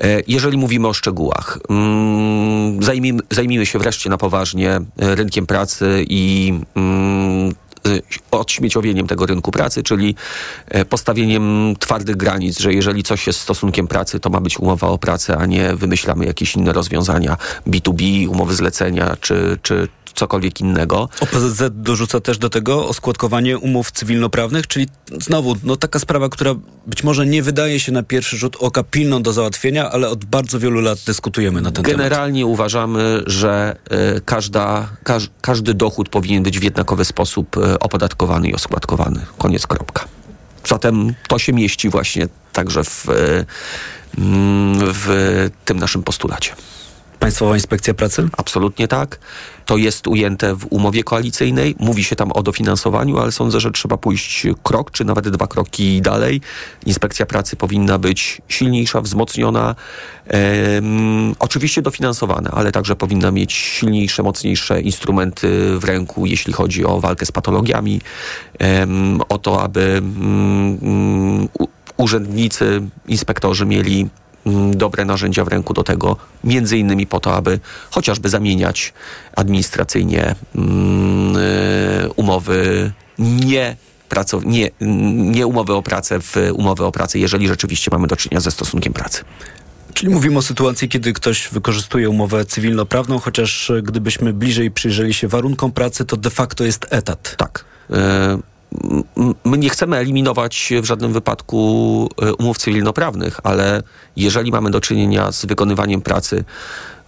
e, 0.00 0.22
jeżeli 0.26 0.58
mówimy 0.58 0.88
o 0.88 0.92
szczegółach, 0.92 1.58
mm, 1.68 2.82
zajmijmy, 2.82 3.22
zajmijmy 3.30 3.66
się 3.66 3.78
wreszcie 3.78 4.10
na 4.10 4.18
poważnie 4.18 4.70
e, 4.70 4.80
rynkiem 5.14 5.46
pracy 5.46 6.04
i 6.08 6.52
mm, 6.74 7.54
odśmieciowieniem 8.30 9.06
tego 9.06 9.26
rynku 9.26 9.50
pracy, 9.50 9.82
czyli 9.82 10.14
e, 10.68 10.84
postawieniem 10.84 11.74
twardych 11.78 12.16
granic, 12.16 12.58
że 12.58 12.72
jeżeli 12.72 13.02
coś 13.02 13.26
jest 13.26 13.40
stosunkiem 13.40 13.86
pracy, 13.86 14.20
to 14.20 14.30
ma 14.30 14.40
być 14.40 14.58
umowa 14.58 14.88
o 14.88 14.98
pracę, 14.98 15.36
a 15.36 15.46
nie 15.46 15.74
wymyślamy 15.76 16.26
jakieś 16.26 16.56
inne 16.56 16.72
rozwiązania 16.72 17.36
B2B, 17.66 18.28
umowy 18.28 18.54
zlecenia 18.54 19.16
czy, 19.20 19.58
czy, 19.62 19.88
cokolwiek 20.14 20.60
innego. 20.60 21.08
OPZZ 21.20 21.62
dorzuca 21.72 22.20
też 22.20 22.38
do 22.38 22.50
tego 22.50 22.88
oskładkowanie 22.88 23.58
umów 23.58 23.92
cywilnoprawnych, 23.92 24.66
czyli 24.66 24.86
znowu 25.20 25.56
no, 25.64 25.76
taka 25.76 25.98
sprawa, 25.98 26.28
która 26.28 26.54
być 26.86 27.04
może 27.04 27.26
nie 27.26 27.42
wydaje 27.42 27.80
się 27.80 27.92
na 27.92 28.02
pierwszy 28.02 28.38
rzut 28.38 28.56
oka 28.60 28.82
pilną 28.82 29.22
do 29.22 29.32
załatwienia, 29.32 29.90
ale 29.90 30.08
od 30.08 30.24
bardzo 30.24 30.60
wielu 30.60 30.80
lat 30.80 30.98
dyskutujemy 31.06 31.60
na 31.60 31.70
ten 31.70 31.82
Generalnie 31.82 31.96
temat. 31.96 32.10
Generalnie 32.10 32.46
uważamy, 32.46 33.22
że 33.26 33.76
y, 34.16 34.20
każda, 34.20 34.88
każ, 35.02 35.30
każdy 35.40 35.74
dochód 35.74 36.08
powinien 36.08 36.42
być 36.42 36.58
w 36.58 36.62
jednakowy 36.62 37.04
sposób 37.04 37.56
y, 37.56 37.78
opodatkowany 37.78 38.48
i 38.48 38.54
oskładkowany. 38.54 39.26
Koniec, 39.38 39.66
kropka. 39.66 40.04
Zatem 40.66 41.14
to 41.28 41.38
się 41.38 41.52
mieści 41.52 41.88
właśnie 41.88 42.28
także 42.52 42.84
w, 42.84 43.08
y, 43.08 43.46
w 44.94 45.50
tym 45.64 45.78
naszym 45.78 46.02
postulacie. 46.02 46.54
Państwowa 47.20 47.54
Inspekcja 47.54 47.94
Pracy? 47.94 48.28
Absolutnie 48.36 48.88
tak. 48.88 49.18
To 49.66 49.76
jest 49.76 50.06
ujęte 50.06 50.54
w 50.54 50.66
umowie 50.70 51.04
koalicyjnej. 51.04 51.74
Mówi 51.78 52.04
się 52.04 52.16
tam 52.16 52.32
o 52.32 52.42
dofinansowaniu, 52.42 53.18
ale 53.18 53.32
sądzę, 53.32 53.60
że 53.60 53.70
trzeba 53.70 53.96
pójść 53.96 54.46
krok, 54.62 54.90
czy 54.90 55.04
nawet 55.04 55.28
dwa 55.28 55.46
kroki 55.46 56.02
dalej. 56.02 56.40
Inspekcja 56.86 57.26
Pracy 57.26 57.56
powinna 57.56 57.98
być 57.98 58.42
silniejsza, 58.48 59.00
wzmocniona, 59.00 59.74
oczywiście 61.38 61.82
dofinansowana, 61.82 62.50
ale 62.50 62.72
także 62.72 62.96
powinna 62.96 63.30
mieć 63.30 63.52
silniejsze, 63.52 64.22
mocniejsze 64.22 64.80
instrumenty 64.80 65.78
w 65.78 65.84
ręku, 65.84 66.26
jeśli 66.26 66.52
chodzi 66.52 66.84
o 66.84 67.00
walkę 67.00 67.26
z 67.26 67.32
patologiami, 67.32 68.00
o 69.28 69.38
to, 69.38 69.62
aby 69.62 70.02
um, 70.02 71.48
urzędnicy, 71.96 72.82
inspektorzy 73.08 73.66
mieli 73.66 73.98
Mm, 73.98 74.27
dobre 74.72 75.04
narzędzia 75.04 75.44
w 75.44 75.48
ręku 75.48 75.74
do 75.74 75.84
tego, 75.84 76.16
między 76.44 76.78
innymi 76.78 77.06
po 77.06 77.20
to, 77.20 77.34
aby 77.34 77.60
chociażby 77.90 78.28
zamieniać 78.28 78.92
administracyjnie 79.36 80.34
mm, 80.54 81.36
y, 81.36 82.12
umowy 82.16 82.92
nie 83.18 83.76
pracow- 84.08 84.46
nie, 84.46 84.70
nie 85.30 85.46
umowy 85.46 85.74
o 85.74 85.82
pracę 85.82 86.20
w 86.20 86.36
umowy 86.52 86.84
o 86.84 86.92
pracę, 86.92 87.18
jeżeli 87.18 87.48
rzeczywiście 87.48 87.90
mamy 87.92 88.06
do 88.06 88.16
czynienia 88.16 88.40
ze 88.40 88.50
stosunkiem 88.50 88.92
pracy. 88.92 89.24
Czyli 89.94 90.12
mówimy 90.12 90.38
o 90.38 90.42
sytuacji, 90.42 90.88
kiedy 90.88 91.12
ktoś 91.12 91.48
wykorzystuje 91.48 92.10
umowę 92.10 92.44
cywilnoprawną, 92.44 93.18
chociaż 93.18 93.72
gdybyśmy 93.82 94.32
bliżej 94.32 94.70
przyjrzeli 94.70 95.14
się 95.14 95.28
warunkom 95.28 95.72
pracy, 95.72 96.04
to 96.04 96.16
de 96.16 96.30
facto 96.30 96.64
jest 96.64 96.86
etat. 96.90 97.34
Tak. 97.36 97.64
My 99.44 99.58
nie 99.58 99.70
chcemy 99.70 99.96
eliminować 99.96 100.72
w 100.82 100.84
żadnym 100.84 101.12
wypadku 101.12 102.08
e, 102.22 102.34
umów 102.34 102.58
cywilnoprawnych, 102.58 103.40
ale 103.42 103.82
jeżeli 104.16 104.50
mamy 104.50 104.70
do 104.70 104.80
czynienia 104.80 105.32
z 105.32 105.46
wykonywaniem 105.46 106.00
pracy 106.00 106.44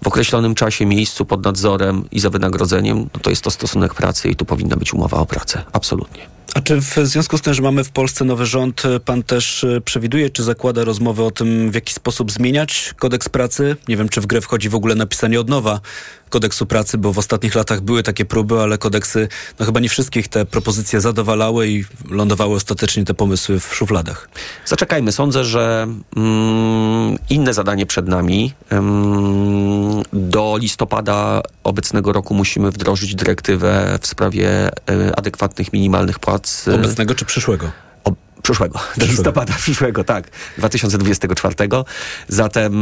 w 0.03 0.07
określonym 0.07 0.55
czasie, 0.55 0.87
miejscu, 0.87 1.25
pod 1.25 1.45
nadzorem 1.45 2.05
i 2.11 2.21
za 2.21 2.31
wynagrodzeniem, 2.31 2.99
no 2.99 3.21
to 3.23 3.31
jest 3.31 3.43
to 3.43 3.51
stosunek 3.51 3.95
pracy 3.95 4.29
i 4.29 4.37
tu 4.37 4.45
powinna 4.45 4.77
być 4.77 4.95
umowa 4.95 5.19
o 5.19 5.27
pracę. 5.27 5.63
Absolutnie. 5.73 6.40
A 6.55 6.61
czy 6.61 6.81
w 6.81 6.95
związku 7.03 7.39
z 7.39 7.41
tym, 7.41 7.55
że 7.55 7.63
mamy 7.63 7.85
w 7.85 7.91
Polsce 7.91 8.25
nowy 8.25 8.47
rząd, 8.47 8.83
pan 9.05 9.23
też 9.23 9.65
e, 9.65 9.81
przewiduje, 9.81 10.31
czy 10.31 10.43
zakłada 10.43 10.85
rozmowę 10.85 11.25
o 11.25 11.31
tym, 11.31 11.71
w 11.71 11.75
jaki 11.75 11.95
sposób 11.95 12.33
zmieniać 12.33 12.95
kodeks 12.99 13.29
pracy? 13.29 13.77
Nie 13.89 13.97
wiem, 13.97 14.09
czy 14.09 14.21
w 14.21 14.27
grę 14.27 14.41
wchodzi 14.41 14.69
w 14.69 14.75
ogóle 14.75 14.95
napisanie 14.95 15.41
od 15.41 15.49
nowa 15.49 15.81
kodeksu 16.31 16.67
pracy, 16.67 16.99
bo 16.99 17.13
w 17.13 17.19
ostatnich 17.19 17.55
latach 17.55 17.81
były 17.81 18.03
takie 18.03 18.25
próby, 18.25 18.61
ale 18.61 18.79
kodeksy, 18.79 19.29
no 19.59 19.67
chyba 19.67 19.81
nie 19.81 19.89
wszystkich 19.89 20.29
te 20.29 20.47
propozycje 20.47 21.01
zadowalały 21.01 21.69
i 21.69 21.85
lądowały 22.11 22.55
ostatecznie 22.55 23.05
te 23.05 23.15
pomysły 23.15 23.61
w 23.61 23.75
szufladach. 23.75 24.29
Zaczekajmy. 24.67 25.13
Sądzę, 25.13 25.45
że 25.45 25.87
mm, 26.17 27.19
inne 27.31 27.55
zadanie 27.55 27.87
przed 27.87 28.09
nami. 28.09 28.55
Mm, 28.71 30.03
do 30.13 30.57
listopada 30.61 31.43
obecnego 31.65 32.13
roku 32.13 32.35
musimy 32.35 32.71
wdrożyć 32.71 33.15
dyrektywę 33.15 33.99
w 34.01 34.07
sprawie 34.07 34.69
y, 34.69 35.17
adekwatnych 35.17 35.73
minimalnych 35.73 36.19
płac. 36.19 36.40
Obecnego 36.75 37.15
czy 37.15 37.25
przyszłego? 37.25 37.71
Przyszłego, 38.43 38.79
do 38.97 39.07
listopada 39.07 39.55
przyszłego, 39.55 40.05
tak, 40.05 40.31
2024. 40.59 41.55
Zatem 42.29 42.75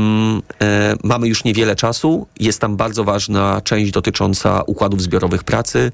e, 0.63 0.97
mamy 1.05 1.29
już 1.29 1.45
niewiele 1.45 1.77
czasu. 1.77 2.27
Jest 2.41 2.61
tam 2.61 2.77
bardzo 2.77 3.05
ważna 3.05 3.61
część 3.61 3.93
dotycząca 3.93 4.63
układów 4.67 5.03
zbiorowych 5.03 5.45
pracy. 5.45 5.93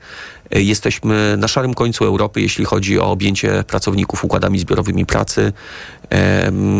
E, 0.50 0.62
jesteśmy 0.62 1.36
na 1.36 1.48
szarym 1.48 1.74
końcu 1.74 2.04
Europy, 2.04 2.40
jeśli 2.40 2.64
chodzi 2.64 3.00
o 3.00 3.10
objęcie 3.10 3.64
pracowników 3.66 4.24
układami 4.24 4.58
zbiorowymi 4.58 5.06
pracy. 5.06 5.52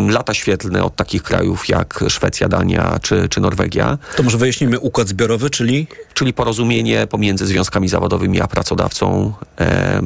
Lata 0.09 0.35
świetlne 0.35 0.85
od 0.85 0.97
takich 0.97 1.23
krajów 1.23 1.69
jak 1.69 2.05
Szwecja, 2.09 2.49
Dania 2.49 2.99
czy, 3.03 3.29
czy 3.29 3.41
Norwegia. 3.41 3.99
To 4.17 4.23
może 4.23 4.39
wyjaśnijmy 4.39 4.81
układ 4.81 5.09
zbiorowy, 5.09 5.51
czyli? 5.51 5.87
Czyli 6.15 6.33
porozumienie 6.33 7.07
pomiędzy 7.07 7.47
związkami 7.47 7.89
zawodowymi 7.89 8.41
a 8.41 8.47
pracodawcą. 8.47 9.33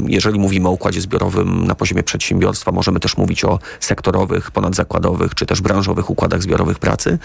Jeżeli 0.06 0.38
mówimy 0.38 0.68
o 0.68 0.70
układzie 0.70 1.00
zbiorowym 1.00 1.66
na 1.66 1.74
poziomie 1.74 2.02
przedsiębiorstwa, 2.02 2.72
możemy 2.72 3.00
też 3.00 3.16
mówić 3.16 3.44
o 3.44 3.58
sektorowych, 3.80 4.50
ponadzakładowych 4.50 5.34
czy 5.34 5.46
też 5.46 5.60
branżowych 5.60 6.10
układach 6.10 6.42
zbiorowych 6.42 6.78
pracy. 6.78 7.18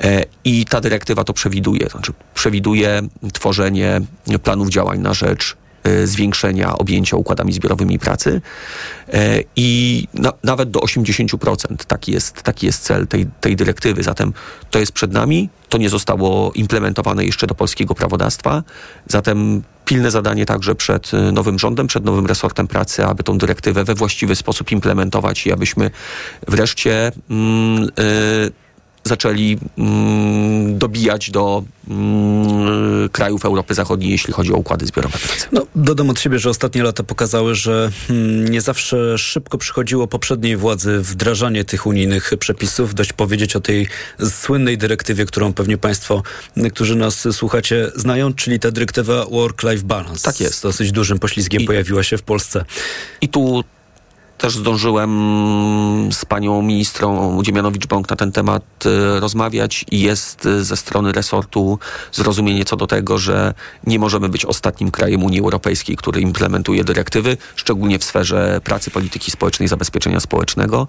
E, 0.00 0.24
I 0.44 0.64
ta 0.64 0.80
dyrektywa 0.80 1.24
to 1.24 1.32
przewiduje. 1.32 1.80
To 1.80 1.90
znaczy 1.90 2.12
przewiduje 2.34 3.02
tworzenie 3.32 4.00
planów 4.42 4.68
działań 4.68 5.00
na 5.00 5.14
rzecz 5.14 5.56
zwiększenia 6.04 6.78
objęcia 6.78 7.16
układami 7.16 7.52
zbiorowymi 7.52 7.98
pracy 7.98 8.40
e, 9.08 9.40
i 9.56 10.06
na, 10.14 10.32
nawet 10.44 10.70
do 10.70 10.80
80%. 10.80 11.76
Taki 11.86 12.12
jest, 12.12 12.42
taki 12.42 12.66
jest 12.66 12.82
cel 12.82 13.06
tej, 13.06 13.26
tej 13.40 13.56
dyrektywy. 13.56 14.02
Zatem 14.02 14.32
to 14.70 14.78
jest 14.78 14.92
przed 14.92 15.12
nami. 15.12 15.48
To 15.68 15.78
nie 15.78 15.90
zostało 15.90 16.52
implementowane 16.52 17.24
jeszcze 17.24 17.46
do 17.46 17.54
polskiego 17.54 17.94
prawodawstwa. 17.94 18.62
Zatem 19.06 19.62
pilne 19.84 20.10
zadanie 20.10 20.46
także 20.46 20.74
przed 20.74 21.14
e, 21.14 21.32
nowym 21.32 21.58
rządem, 21.58 21.86
przed 21.86 22.04
nowym 22.04 22.26
resortem 22.26 22.66
pracy, 22.66 23.04
aby 23.04 23.22
tą 23.22 23.38
dyrektywę 23.38 23.84
we 23.84 23.94
właściwy 23.94 24.36
sposób 24.36 24.72
implementować 24.72 25.46
i 25.46 25.52
abyśmy 25.52 25.90
wreszcie 26.48 27.12
mm, 27.30 27.88
zaczęli 29.04 29.58
mm, 29.78 30.78
dobijać 30.78 31.30
do 31.30 31.64
mm, 31.88 33.08
krajów 33.08 33.44
Europy 33.44 33.74
Zachodniej, 33.74 34.10
jeśli 34.10 34.32
chodzi 34.32 34.52
o 34.52 34.56
układy 34.56 34.86
zbiorowe. 34.86 35.18
No, 35.52 35.66
dodam 35.74 36.10
od 36.10 36.20
siebie, 36.20 36.38
że 36.38 36.50
ostatnie 36.50 36.82
lata 36.82 37.02
pokazały, 37.02 37.54
że 37.54 37.90
hmm, 38.08 38.48
nie 38.48 38.60
zawsze 38.60 39.18
szybko 39.18 39.58
przychodziło 39.58 40.06
poprzedniej 40.06 40.56
władzy 40.56 41.00
wdrażanie 41.00 41.64
tych 41.64 41.86
unijnych 41.86 42.32
przepisów. 42.38 42.94
Dość 42.94 43.12
powiedzieć 43.12 43.56
o 43.56 43.60
tej 43.60 43.86
słynnej 44.30 44.78
dyrektywie, 44.78 45.26
którą 45.26 45.52
pewnie 45.52 45.78
Państwo, 45.78 46.22
którzy 46.72 46.96
nas 46.96 47.28
słuchacie, 47.32 47.90
znają, 47.96 48.34
czyli 48.34 48.60
ta 48.60 48.70
dyrektywa 48.70 49.24
Work-Life 49.24 49.84
Balance. 49.84 50.22
Tak 50.22 50.40
jest. 50.40 50.54
Z 50.54 50.60
dosyć 50.60 50.92
dużym 50.92 51.18
poślizgiem 51.18 51.62
I- 51.62 51.66
pojawiła 51.66 52.02
się 52.02 52.18
w 52.18 52.22
Polsce. 52.22 52.64
I 53.20 53.28
tu 53.28 53.64
też 54.40 54.56
zdążyłem 54.56 55.10
z 56.12 56.24
panią 56.24 56.62
ministrą 56.62 57.38
Dziemianowicz-Bąk 57.42 58.10
na 58.10 58.16
ten 58.16 58.32
temat 58.32 58.62
e, 58.86 59.20
rozmawiać 59.20 59.84
i 59.90 60.00
jest 60.00 60.46
e, 60.46 60.64
ze 60.64 60.76
strony 60.76 61.12
resortu 61.12 61.78
zrozumienie 62.12 62.64
co 62.64 62.76
do 62.76 62.86
tego, 62.86 63.18
że 63.18 63.54
nie 63.86 63.98
możemy 63.98 64.28
być 64.28 64.44
ostatnim 64.44 64.90
krajem 64.90 65.24
Unii 65.24 65.40
Europejskiej, 65.40 65.96
który 65.96 66.20
implementuje 66.20 66.84
dyrektywy, 66.84 67.36
szczególnie 67.56 67.98
w 67.98 68.04
sferze 68.04 68.60
pracy, 68.64 68.90
polityki 68.90 69.30
społecznej, 69.30 69.68
zabezpieczenia 69.68 70.20
społecznego. 70.20 70.86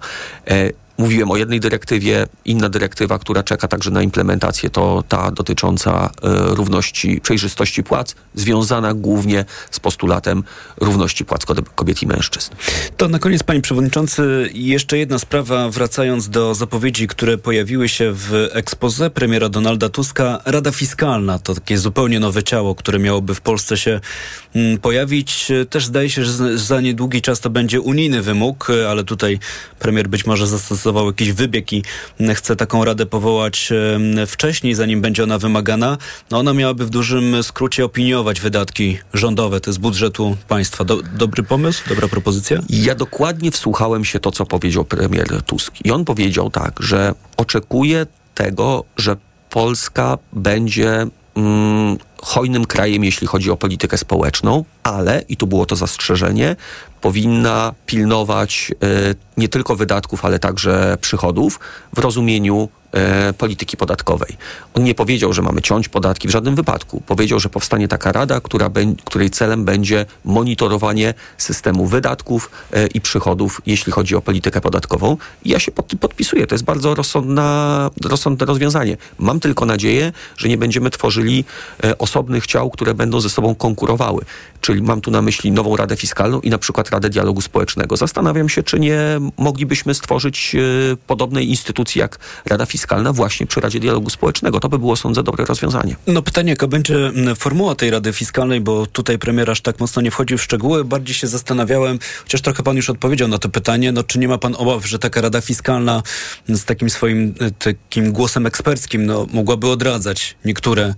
E, 0.98 1.02
Mówiłem 1.02 1.30
o 1.30 1.36
jednej 1.36 1.60
dyrektywie, 1.60 2.26
inna 2.44 2.68
dyrektywa, 2.68 3.18
która 3.18 3.42
czeka 3.42 3.68
także 3.68 3.90
na 3.90 4.02
implementację, 4.02 4.70
to 4.70 5.04
ta 5.08 5.30
dotycząca 5.30 6.10
e, 6.22 6.28
równości, 6.54 7.20
przejrzystości 7.20 7.82
płac, 7.82 8.14
związana 8.34 8.94
głównie 8.94 9.44
z 9.70 9.80
postulatem 9.80 10.44
równości 10.80 11.24
płac 11.24 11.44
kobiet 11.74 12.02
i 12.02 12.06
mężczyzn. 12.06 12.50
To 12.96 13.08
na 13.08 13.18
koniec, 13.18 13.42
panie 13.42 13.60
przewodniczący, 13.60 14.50
jeszcze 14.54 14.98
jedna 14.98 15.18
sprawa, 15.18 15.68
wracając 15.68 16.28
do 16.28 16.54
zapowiedzi, 16.54 17.08
które 17.08 17.38
pojawiły 17.38 17.88
się 17.88 18.12
w 18.12 18.48
ekspoze 18.52 19.10
premiera 19.10 19.48
Donalda 19.48 19.88
Tuska. 19.88 20.40
Rada 20.44 20.72
Fiskalna 20.72 21.38
to 21.38 21.54
takie 21.54 21.78
zupełnie 21.78 22.20
nowe 22.20 22.42
ciało, 22.42 22.74
które 22.74 22.98
miałoby 22.98 23.34
w 23.34 23.40
Polsce 23.40 23.76
się 23.76 24.00
mm, 24.54 24.78
pojawić. 24.78 25.52
Też 25.70 25.86
zdaje 25.86 26.10
się, 26.10 26.24
że 26.24 26.58
za 26.58 26.80
niedługi 26.80 27.22
czas 27.22 27.40
to 27.40 27.50
będzie 27.50 27.80
unijny 27.80 28.22
wymóg, 28.22 28.68
ale 28.90 29.04
tutaj 29.04 29.38
premier 29.78 30.08
być 30.08 30.26
może 30.26 30.46
zastosował 30.46 30.81
jakiś 31.06 31.32
wybieg 31.32 31.72
i 31.72 31.82
chce 32.34 32.56
taką 32.56 32.84
radę 32.84 33.06
powołać 33.06 33.72
wcześniej, 34.26 34.74
zanim 34.74 35.00
będzie 35.00 35.22
ona 35.22 35.38
wymagana. 35.38 35.98
No 36.30 36.38
ona 36.38 36.52
miałaby 36.52 36.86
w 36.86 36.90
dużym 36.90 37.42
skrócie 37.42 37.84
opiniować 37.84 38.40
wydatki 38.40 38.98
rządowe, 39.14 39.60
to 39.60 39.72
z 39.72 39.78
budżetu 39.78 40.36
państwa. 40.48 40.84
Do, 40.84 41.02
dobry 41.02 41.42
pomysł? 41.42 41.82
Dobra 41.88 42.08
propozycja? 42.08 42.60
Ja 42.68 42.94
dokładnie 42.94 43.50
wsłuchałem 43.50 44.04
się 44.04 44.20
to, 44.20 44.30
co 44.30 44.46
powiedział 44.46 44.84
premier 44.84 45.42
Tusk. 45.42 45.74
I 45.84 45.90
on 45.90 46.04
powiedział 46.04 46.50
tak, 46.50 46.72
że 46.80 47.14
oczekuje 47.36 48.06
tego, 48.34 48.84
że 48.96 49.16
Polska 49.50 50.18
będzie 50.32 51.06
mm, 51.36 51.98
hojnym 52.22 52.64
krajem, 52.64 53.04
jeśli 53.04 53.26
chodzi 53.26 53.50
o 53.50 53.56
politykę 53.56 53.98
społeczną, 53.98 54.64
ale, 54.82 55.24
i 55.28 55.36
tu 55.36 55.46
było 55.46 55.66
to 55.66 55.76
zastrzeżenie, 55.76 56.56
powinna 57.00 57.74
pilnować 57.86 58.72
e, 58.82 59.14
nie 59.36 59.48
tylko 59.48 59.76
wydatków, 59.76 60.24
ale 60.24 60.38
także 60.38 60.96
przychodów 61.00 61.60
w 61.94 61.98
rozumieniu 61.98 62.68
e, 62.92 63.32
polityki 63.32 63.76
podatkowej. 63.76 64.36
On 64.74 64.84
nie 64.84 64.94
powiedział, 64.94 65.32
że 65.32 65.42
mamy 65.42 65.62
ciąć 65.62 65.88
podatki 65.88 66.28
w 66.28 66.30
żadnym 66.30 66.54
wypadku. 66.54 67.02
Powiedział, 67.06 67.40
że 67.40 67.48
powstanie 67.48 67.88
taka 67.88 68.12
rada, 68.12 68.40
która 68.40 68.70
bę- 68.70 68.96
której 69.04 69.30
celem 69.30 69.64
będzie 69.64 70.06
monitorowanie 70.24 71.14
systemu 71.38 71.86
wydatków 71.86 72.50
e, 72.72 72.86
i 72.86 73.00
przychodów, 73.00 73.60
jeśli 73.66 73.92
chodzi 73.92 74.16
o 74.16 74.20
politykę 74.20 74.60
podatkową. 74.60 75.16
I 75.44 75.50
ja 75.50 75.58
się 75.58 75.72
pod 75.72 75.86
tym 75.88 75.98
podpisuję. 75.98 76.46
To 76.46 76.54
jest 76.54 76.64
bardzo 76.64 76.94
rozsądna, 76.94 77.90
rozsądne 78.04 78.46
rozwiązanie. 78.46 78.96
Mam 79.18 79.40
tylko 79.40 79.66
nadzieję, 79.66 80.12
że 80.36 80.48
nie 80.48 80.58
będziemy 80.58 80.90
tworzyli 80.90 81.44
e, 81.84 81.98
osobnych 81.98 82.46
ciał, 82.46 82.70
które 82.70 82.94
będą 82.94 83.20
ze 83.20 83.30
sobą 83.30 83.54
konkurowały. 83.54 84.24
Czyli 84.60 84.82
mam 84.82 85.00
tu 85.00 85.10
na 85.10 85.22
myśli 85.22 85.52
nową 85.52 85.76
Radę 85.76 85.96
Fiskalną 85.96 86.40
i 86.40 86.50
na 86.50 86.58
przykład 86.58 86.90
Radę 86.90 87.10
Dialogu 87.10 87.40
Społecznego. 87.40 87.96
Zastanawiam 87.96 88.48
się, 88.48 88.62
czy 88.62 88.80
nie 88.80 88.98
moglibyśmy 89.38 89.94
stworzyć 89.94 90.56
podobnej 91.06 91.50
instytucji 91.50 91.98
jak 91.98 92.18
Rada 92.46 92.66
Fiskalna 92.66 92.81
właśnie 93.12 93.46
przy 93.46 93.60
Radzie 93.60 93.80
Dialogu 93.80 94.10
Społecznego. 94.10 94.60
To 94.60 94.68
by 94.68 94.78
było, 94.78 94.96
sądzę, 94.96 95.22
dobre 95.22 95.44
rozwiązanie. 95.44 95.96
No 96.06 96.22
pytanie, 96.22 96.50
jaka 96.50 96.66
będzie 96.66 97.06
mm, 97.06 97.36
formuła 97.36 97.74
tej 97.74 97.90
Rady 97.90 98.12
Fiskalnej, 98.12 98.60
bo 98.60 98.86
tutaj 98.86 99.18
premier 99.18 99.50
aż 99.50 99.60
tak 99.60 99.80
mocno 99.80 100.02
nie 100.02 100.10
wchodził 100.10 100.38
w 100.38 100.42
szczegóły. 100.42 100.84
Bardziej 100.84 101.14
się 101.14 101.26
zastanawiałem, 101.26 101.98
chociaż 102.22 102.40
trochę 102.40 102.62
pan 102.62 102.76
już 102.76 102.90
odpowiedział 102.90 103.28
na 103.28 103.38
to 103.38 103.48
pytanie, 103.48 103.92
no 103.92 104.02
czy 104.02 104.18
nie 104.18 104.28
ma 104.28 104.38
pan 104.38 104.54
obaw, 104.58 104.86
że 104.86 104.98
taka 104.98 105.20
Rada 105.20 105.40
Fiskalna 105.40 106.02
z 106.48 106.64
takim 106.64 106.90
swoim 106.90 107.34
e, 107.40 107.50
takim 107.50 108.12
głosem 108.12 108.46
eksperckim, 108.46 109.06
no 109.06 109.26
mogłaby 109.32 109.68
odradzać 109.68 110.36
niektóre 110.44 110.94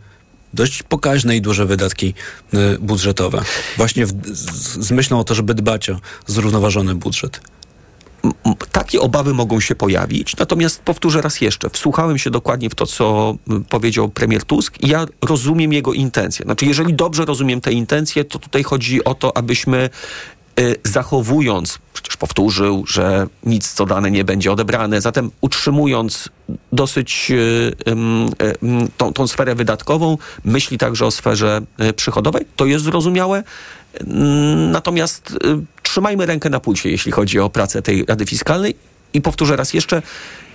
dość 0.54 0.82
pokaźne 0.82 1.36
i 1.36 1.40
duże 1.40 1.66
wydatki 1.66 2.14
e, 2.54 2.78
budżetowe. 2.78 3.42
Właśnie 3.76 4.06
w, 4.06 4.12
z, 4.26 4.86
z 4.86 4.90
myślą 4.90 5.18
o 5.20 5.24
to, 5.24 5.34
żeby 5.34 5.54
dbać 5.54 5.90
o 5.90 6.00
zrównoważony 6.26 6.94
budżet. 6.94 7.40
Takie 8.72 9.00
obawy 9.00 9.34
mogą 9.34 9.60
się 9.60 9.74
pojawić, 9.74 10.36
natomiast 10.36 10.82
powtórzę 10.82 11.22
raz 11.22 11.40
jeszcze, 11.40 11.70
wsłuchałem 11.70 12.18
się 12.18 12.30
dokładnie 12.30 12.70
w 12.70 12.74
to, 12.74 12.86
co 12.86 13.36
powiedział 13.68 14.08
premier 14.08 14.44
Tusk 14.44 14.82
i 14.82 14.88
ja 14.88 15.06
rozumiem 15.22 15.72
jego 15.72 15.92
intencje. 15.92 16.44
Znaczy, 16.44 16.66
jeżeli 16.66 16.94
dobrze 16.94 17.24
rozumiem 17.24 17.60
te 17.60 17.72
intencje, 17.72 18.24
to 18.24 18.38
tutaj 18.38 18.62
chodzi 18.62 19.04
o 19.04 19.14
to, 19.14 19.36
abyśmy 19.36 19.90
y, 20.60 20.76
zachowując, 20.84 21.78
przecież 21.92 22.16
powtórzył, 22.16 22.84
że 22.86 23.26
nic 23.46 23.72
co 23.72 23.86
dane 23.86 24.10
nie 24.10 24.24
będzie 24.24 24.52
odebrane, 24.52 25.00
zatem 25.00 25.30
utrzymując 25.40 26.28
dosyć 26.72 27.30
y, 27.30 27.72
ym, 27.88 28.30
tą, 28.96 29.12
tą 29.12 29.26
sferę 29.26 29.54
wydatkową, 29.54 30.18
myśli 30.44 30.78
także 30.78 31.06
o 31.06 31.10
sferze 31.10 31.60
przychodowej, 31.96 32.46
to 32.56 32.66
jest 32.66 32.84
zrozumiałe. 32.84 33.42
Natomiast 34.72 35.30
y, 35.30 35.36
trzymajmy 35.82 36.26
rękę 36.26 36.50
na 36.50 36.60
pulsie, 36.60 36.90
jeśli 36.90 37.12
chodzi 37.12 37.38
o 37.38 37.50
pracę 37.50 37.82
tej 37.82 38.04
Rady 38.04 38.26
Fiskalnej. 38.26 38.76
I 39.14 39.20
powtórzę 39.20 39.56
raz 39.56 39.74
jeszcze, 39.74 40.02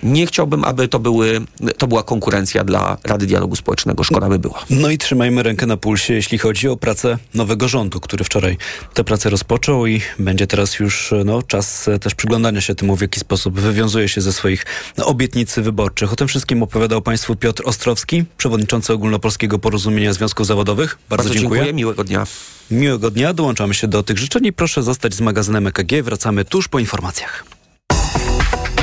nie 0.04 0.28
chciałbym, 0.28 0.64
aby 0.64 0.88
to, 0.88 1.00
były, 1.00 1.42
to 1.78 1.88
była 1.88 2.04
konkurencja 2.04 2.64
dla 2.64 2.98
Rady 3.04 3.26
Dialogu 3.26 3.56
Społecznego. 3.56 4.04
Szkoda 4.04 4.30
by 4.30 4.40
była. 4.40 4.66
No 4.70 4.90
i 4.90 4.98
trzymajmy 4.98 5.44
rękę 5.44 5.66
na 5.66 5.78
pulsie, 5.78 6.14
jeśli 6.14 6.38
chodzi 6.38 6.68
o 6.68 6.78
pracę 6.78 7.18
nowego 7.34 7.68
rządu, 7.68 8.00
który 8.00 8.24
wczoraj 8.24 8.58
tę 8.94 9.04
pracę 9.04 9.30
rozpoczął 9.30 9.88
i 9.88 10.02
będzie 10.20 10.48
teraz 10.48 10.80
już 10.80 11.14
no, 11.26 11.44
czas 11.44 11.88
e, 11.88 12.00
też 12.00 12.16
przyglądania 12.16 12.62
się 12.62 12.76
temu, 12.76 12.96
w 12.96 13.02
jaki 13.02 13.20
sposób 13.20 13.60
wywiązuje 13.60 14.10
się 14.10 14.22
ze 14.22 14.34
swoich 14.34 14.66
no, 14.98 15.06
obietnic 15.06 15.56
wyborczych. 15.56 16.14
O 16.14 16.16
tym 16.16 16.28
wszystkim 16.28 16.64
opowiadał 16.64 17.02
Państwu 17.02 17.36
Piotr 17.36 17.64
Ostrowski, 17.66 18.24
przewodniczący 18.38 18.94
Ogólnopolskiego 18.94 19.60
Porozumienia 19.60 20.14
Związków 20.14 20.48
Zawodowych. 20.48 20.98
Bardzo, 21.10 21.30
dziękuję. 21.30 21.74
Miłego 21.74 22.04
dnia. 22.04 22.28
Miłego 22.72 23.12
dnia, 23.12 23.34
dołączamy 23.34 23.74
się 23.74 23.88
do 23.88 24.04
tych 24.04 24.18
życzeń 24.18 24.46
i 24.46 24.54
proszę 24.54 24.84
zostać 24.84 25.14
z 25.14 25.22
magazynem 25.22 25.68
EKG. 25.68 26.04
Wracamy 26.04 26.46
tuż 26.46 26.68
po 26.68 26.80
informacjach. 26.80 27.59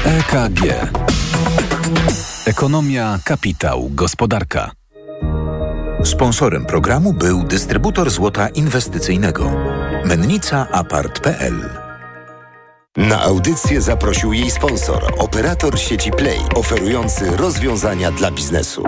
EKG. 0.06 0.62
Ekonomia, 2.46 3.18
kapitał, 3.25 3.90
gospodarka. 3.90 4.70
Sponsorem 6.04 6.66
programu 6.66 7.12
był 7.12 7.42
dystrybutor 7.42 8.10
złota 8.10 8.48
inwestycyjnego. 8.48 9.50
Mennica 10.04 10.66
Apart.pl 10.72 11.54
Na 12.96 13.22
audycję 13.22 13.80
zaprosił 13.80 14.32
jej 14.32 14.50
sponsor, 14.50 15.14
operator 15.18 15.78
sieci 15.78 16.10
Play, 16.10 16.40
oferujący 16.54 17.36
rozwiązania 17.36 18.10
dla 18.12 18.30
biznesu. 18.30 18.84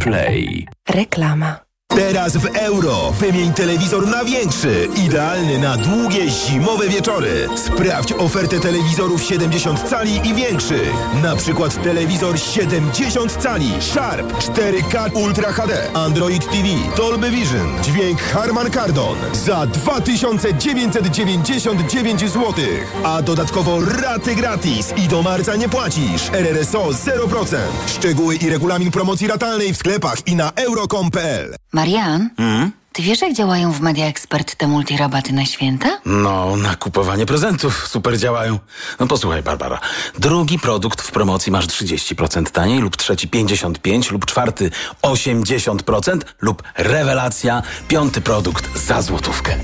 Play. 0.00 0.68
Reklama. 0.88 1.67
Teraz 1.98 2.36
w 2.36 2.46
euro 2.56 3.12
wymień 3.12 3.52
telewizor 3.52 4.06
na 4.06 4.24
większy, 4.24 4.88
idealny 5.04 5.58
na 5.58 5.76
długie 5.76 6.30
zimowe 6.30 6.88
wieczory. 6.88 7.48
Sprawdź 7.56 8.12
ofertę 8.12 8.60
telewizorów 8.60 9.22
70 9.22 9.88
cali 9.88 10.28
i 10.28 10.34
większych. 10.34 10.92
Na 11.22 11.36
przykład 11.36 11.82
telewizor 11.82 12.40
70 12.40 13.36
cali 13.36 13.72
Sharp 13.80 14.32
4K 14.32 15.14
Ultra 15.14 15.52
HD, 15.52 15.92
Android 15.94 16.44
TV, 16.44 16.68
Dolby 16.96 17.30
Vision, 17.30 17.82
dźwięk 17.82 18.20
Harman 18.20 18.70
Kardon 18.70 19.16
za 19.32 19.66
2999 19.66 22.20
zł. 22.20 22.54
A 23.04 23.22
dodatkowo 23.22 23.80
raty 23.80 24.34
gratis 24.34 24.92
i 24.96 25.08
do 25.08 25.22
marca 25.22 25.56
nie 25.56 25.68
płacisz. 25.68 26.30
RRSO 26.32 26.88
0%. 26.88 27.56
Szczegóły 27.86 28.36
i 28.36 28.50
regulamin 28.50 28.90
promocji 28.90 29.26
ratalnej 29.26 29.74
w 29.74 29.76
sklepach 29.76 30.18
i 30.26 30.36
na 30.36 30.52
euro.com.pl. 30.56 31.56
Marian, 31.78 32.30
ty 32.92 33.02
wiesz 33.02 33.20
jak 33.20 33.34
działają 33.34 33.72
w 33.72 33.80
Media 33.80 34.06
Expert 34.06 34.54
te 34.54 34.68
multirabaty 34.68 35.32
na 35.32 35.44
święta? 35.44 36.00
No, 36.06 36.56
na 36.56 36.76
kupowanie 36.76 37.26
prezentów 37.26 37.88
super 37.88 38.18
działają. 38.18 38.58
No 39.00 39.06
posłuchaj, 39.06 39.42
Barbara. 39.42 39.80
Drugi 40.18 40.58
produkt 40.58 41.02
w 41.02 41.10
promocji 41.10 41.52
masz 41.52 41.66
30% 41.66 42.50
taniej, 42.50 42.80
lub 42.80 42.96
trzeci 42.96 43.28
55%, 43.28 44.12
lub 44.12 44.26
czwarty 44.26 44.70
80%, 45.02 46.20
lub 46.40 46.62
rewelacja, 46.76 47.62
piąty 47.88 48.20
produkt 48.20 48.78
za 48.78 49.02
złotówkę. 49.02 49.56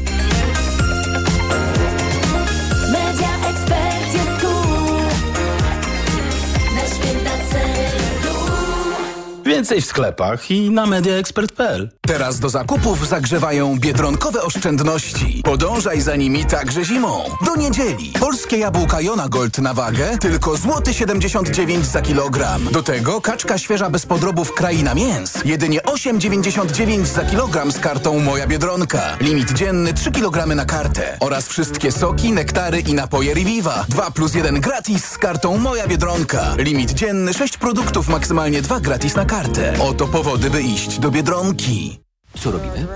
Więcej 9.46 9.80
w 9.80 9.86
sklepach 9.86 10.50
i 10.50 10.70
na 10.70 10.86
mediaexpert.pl. 10.86 11.90
Teraz 12.00 12.40
do 12.40 12.48
zakupów 12.48 13.08
zagrzewają 13.08 13.78
biedronkowe 13.78 14.42
oszczędności. 14.42 15.42
Podążaj 15.44 16.00
za 16.00 16.16
nimi 16.16 16.44
także 16.44 16.84
zimą. 16.84 17.24
Do 17.44 17.56
niedzieli. 17.56 18.12
Polskie 18.20 18.58
jabłka 18.58 19.00
Jona 19.00 19.28
Gold 19.28 19.58
na 19.58 19.74
wagę 19.74 20.18
tylko 20.18 20.56
złoty 20.56 20.94
79 20.94 21.86
za 21.86 22.02
kilogram. 22.02 22.68
Do 22.72 22.82
tego 22.82 23.20
kaczka 23.20 23.58
świeża 23.58 23.90
bez 23.90 24.06
podrobów 24.06 24.54
Kraina 24.54 24.94
Mięs. 24.94 25.34
Jedynie 25.44 25.80
8,99 25.80 27.04
za 27.04 27.24
kilogram 27.24 27.72
z 27.72 27.78
kartą 27.78 28.18
Moja 28.18 28.46
Biedronka. 28.46 29.16
Limit 29.20 29.52
dzienny 29.52 29.94
3 29.94 30.10
kg 30.10 30.46
na 30.46 30.64
kartę. 30.64 31.16
Oraz 31.20 31.48
wszystkie 31.48 31.92
soki, 31.92 32.32
nektary 32.32 32.80
i 32.80 32.94
napoje 32.94 33.34
Reviva. 33.34 33.84
2 33.88 34.10
plus 34.10 34.34
1 34.34 34.60
gratis 34.60 35.04
z 35.04 35.18
kartą 35.18 35.58
Moja 35.58 35.86
Biedronka. 35.86 36.54
Limit 36.58 36.90
dzienny 36.90 37.34
6 37.34 37.56
produktów, 37.56 38.08
maksymalnie 38.08 38.62
2 38.62 38.80
gratis 38.80 39.14
na 39.14 39.24
kartę. 39.24 39.33
Oto 39.80 40.06
powody, 40.06 40.50
by 40.50 40.62
iść 40.62 40.98
do 40.98 41.10
Biedronki. 41.10 42.00
Co 42.40 42.50
robimy? 42.50 42.86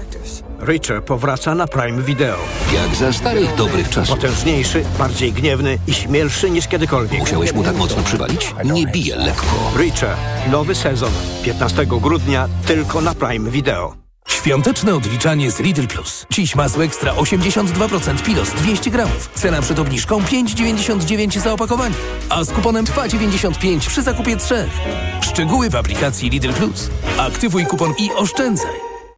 Richer 0.66 1.04
powraca 1.04 1.54
na 1.54 1.66
Prime 1.66 2.02
Video. 2.02 2.36
Jak 2.74 2.94
za 2.94 3.12
starych, 3.12 3.54
dobrych 3.54 3.88
czasów. 3.88 4.16
Potężniejszy, 4.16 4.84
bardziej 4.98 5.32
gniewny 5.32 5.78
i 5.86 5.94
śmielszy 5.94 6.50
niż 6.50 6.68
kiedykolwiek. 6.68 7.20
Musiałeś 7.20 7.52
mu 7.52 7.62
tak 7.62 7.76
mocno 7.76 8.02
przywalić? 8.02 8.54
Nie 8.64 8.86
bije 8.86 9.16
lekko. 9.16 9.72
Richer. 9.76 10.16
Nowy 10.50 10.74
sezon. 10.74 11.12
15 11.42 11.86
grudnia 11.86 12.48
tylko 12.66 13.00
na 13.00 13.14
Prime 13.14 13.50
Video. 13.50 13.97
Świąteczne 14.28 14.94
odliczanie 14.94 15.50
z 15.50 15.58
Lidl 15.60 15.86
Plus. 15.86 16.26
Dziś 16.30 16.54
masło 16.54 16.84
ekstra 16.84 17.12
82% 17.12 18.22
pilos 18.22 18.50
200 18.50 18.90
gramów. 18.90 19.30
Cena 19.34 19.62
przed 19.62 19.78
obniżką 19.78 20.20
5,99 20.20 21.38
za 21.40 21.52
opakowanie. 21.52 21.94
A 22.28 22.44
z 22.44 22.50
kuponem 22.50 22.84
2,95 22.84 23.78
przy 23.80 24.02
zakupie 24.02 24.36
trzech. 24.36 24.70
Szczegóły 25.20 25.70
w 25.70 25.76
aplikacji 25.76 26.30
Lidl 26.30 26.52
Plus. 26.52 26.90
Aktywuj 27.18 27.66
kupon 27.66 27.94
i 27.98 28.12
oszczędzaj. 28.12 28.97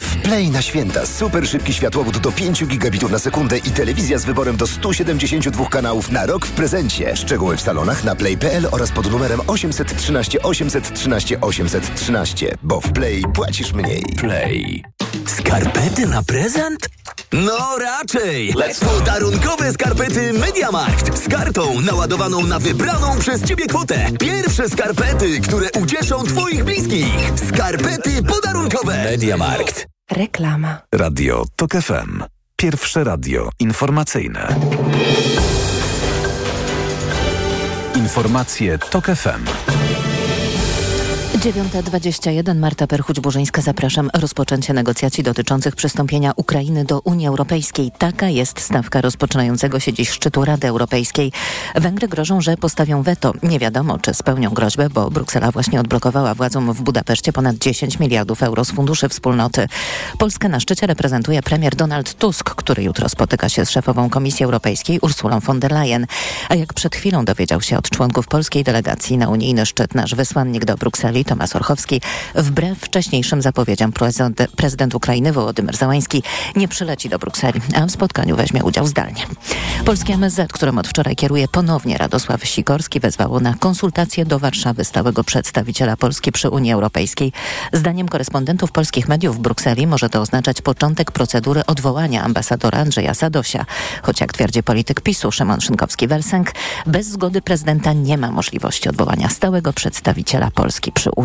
W 0.00 0.22
Play 0.22 0.50
na 0.50 0.62
święta 0.62 1.06
super 1.06 1.48
szybki 1.48 1.72
światłowód 1.72 2.18
do 2.18 2.32
5 2.32 2.64
gigabitów 2.66 3.10
na 3.10 3.18
sekundę 3.18 3.58
i 3.58 3.70
telewizja 3.70 4.18
z 4.18 4.24
wyborem 4.24 4.56
do 4.56 4.66
172 4.66 5.66
kanałów 5.66 6.10
na 6.10 6.26
rok 6.26 6.46
w 6.46 6.50
prezencie. 6.50 7.16
Szczegóły 7.16 7.56
w 7.56 7.60
salonach 7.60 8.04
na 8.04 8.14
play.pl 8.14 8.68
oraz 8.70 8.92
pod 8.92 9.10
numerem 9.10 9.40
813 9.46 10.42
813 10.42 11.40
813. 11.40 12.56
Bo 12.62 12.80
w 12.80 12.92
Play 12.92 13.22
płacisz 13.34 13.72
mniej. 13.72 14.02
Play. 14.20 14.93
Skarpety 15.26 16.06
na 16.06 16.22
prezent? 16.22 16.88
No 17.32 17.78
raczej! 17.78 18.54
Podarunkowe 18.80 19.72
skarpety 19.72 20.32
MediaMarkt 20.32 21.24
z 21.24 21.28
kartą 21.28 21.80
naładowaną 21.80 22.46
na 22.46 22.58
wybraną 22.58 23.18
przez 23.18 23.42
Ciebie 23.42 23.66
kwotę. 23.66 24.06
Pierwsze 24.20 24.68
skarpety, 24.68 25.40
które 25.40 25.68
ucieszą 25.82 26.24
Twoich 26.24 26.64
bliskich. 26.64 27.32
Skarpety 27.48 28.22
podarunkowe. 28.22 29.04
MediaMarkt. 29.04 29.86
Reklama. 30.10 30.78
Radio 30.94 31.44
TOK 31.56 31.72
FM. 31.72 32.22
Pierwsze 32.56 33.04
radio 33.04 33.50
informacyjne. 33.60 34.56
Informacje 37.94 38.78
TOK 38.78 39.06
FM. 39.06 39.63
9.21 41.44 42.58
Marta 42.58 42.86
Perchuć-Burzyńska 42.86 43.62
zapraszam. 43.62 44.10
Rozpoczęcie 44.14 44.72
negocjacji 44.72 45.24
dotyczących 45.24 45.76
przystąpienia 45.76 46.32
Ukrainy 46.36 46.84
do 46.84 47.00
Unii 47.00 47.26
Europejskiej. 47.26 47.90
Taka 47.98 48.28
jest 48.28 48.60
stawka 48.60 49.00
rozpoczynającego 49.00 49.80
się 49.80 49.92
dziś 49.92 50.10
szczytu 50.10 50.44
Rady 50.44 50.68
Europejskiej. 50.68 51.32
Węgry 51.74 52.08
grożą, 52.08 52.40
że 52.40 52.56
postawią 52.56 53.02
weto. 53.02 53.32
Nie 53.42 53.58
wiadomo, 53.58 53.98
czy 53.98 54.14
spełnią 54.14 54.50
groźbę, 54.50 54.90
bo 54.90 55.10
Bruksela 55.10 55.50
właśnie 55.50 55.80
odblokowała 55.80 56.34
władzom 56.34 56.72
w 56.72 56.82
Budapeszcie 56.82 57.32
ponad 57.32 57.56
10 57.56 57.98
miliardów 57.98 58.42
euro 58.42 58.64
z 58.64 58.70
funduszy 58.70 59.08
wspólnoty. 59.08 59.66
Polskę 60.18 60.48
na 60.48 60.60
szczycie 60.60 60.86
reprezentuje 60.86 61.42
premier 61.42 61.76
Donald 61.76 62.14
Tusk, 62.14 62.50
który 62.54 62.82
jutro 62.82 63.08
spotyka 63.08 63.48
się 63.48 63.66
z 63.66 63.70
szefową 63.70 64.10
Komisji 64.10 64.44
Europejskiej 64.44 64.98
Ursulą 65.02 65.40
von 65.40 65.60
der 65.60 65.72
Leyen. 65.72 66.06
A 66.48 66.54
jak 66.54 66.74
przed 66.74 66.96
chwilą 66.96 67.24
dowiedział 67.24 67.60
się 67.60 67.78
od 67.78 67.90
członków 67.90 68.26
polskiej 68.26 68.64
delegacji 68.64 69.18
na 69.18 69.28
unijny 69.28 69.66
szczyt 69.66 69.94
nasz 69.94 70.14
wysłannik 70.14 70.64
do 70.64 70.76
Brukseli, 70.76 71.24
Tomasz 71.34 71.56
Orchowski, 71.56 72.00
wbrew 72.34 72.78
wcześniejszym 72.78 73.42
zapowiedziom 73.42 73.92
prezydent, 73.92 74.42
prezydent 74.56 74.94
Ukrainy 74.94 75.32
Wołodymyr 75.32 75.76
Załański 75.76 76.22
nie 76.56 76.68
przyleci 76.68 77.08
do 77.08 77.18
Brukseli, 77.18 77.60
a 77.74 77.86
w 77.86 77.90
spotkaniu 77.90 78.36
weźmie 78.36 78.64
udział 78.64 78.86
zdalnie. 78.86 79.26
Polskie 79.84 80.14
MSZ, 80.14 80.52
którym 80.52 80.78
od 80.78 80.88
wczoraj 80.88 81.16
kieruje 81.16 81.48
ponownie 81.48 81.98
Radosław 81.98 82.44
Sikorski, 82.44 83.00
wezwało 83.00 83.40
na 83.40 83.54
konsultacje 83.54 84.26
do 84.26 84.38
Warszawy 84.38 84.84
stałego 84.84 85.24
przedstawiciela 85.24 85.96
Polski 85.96 86.32
przy 86.32 86.50
Unii 86.50 86.72
Europejskiej. 86.72 87.32
Zdaniem 87.72 88.08
korespondentów 88.08 88.72
polskich 88.72 89.08
mediów 89.08 89.36
w 89.36 89.40
Brukseli 89.40 89.86
może 89.86 90.10
to 90.10 90.20
oznaczać 90.20 90.62
początek 90.62 91.12
procedury 91.12 91.66
odwołania 91.66 92.22
ambasadora 92.22 92.78
Andrzeja 92.78 93.14
Sadosia. 93.14 93.66
Choć 94.02 94.20
jak 94.20 94.32
twierdzi 94.32 94.62
polityk 94.62 95.00
PiSu 95.00 95.32
Szymon 95.32 95.58
Szynkowski-Welsenk, 95.58 96.46
bez 96.86 97.06
zgody 97.06 97.42
prezydenta 97.42 97.92
nie 97.92 98.18
ma 98.18 98.30
możliwości 98.30 98.88
odwołania 98.88 99.28
stałego 99.28 99.72
przedstawiciela 99.72 100.50
Polski 100.50 100.92
przy 100.92 101.10
Unii. 101.16 101.23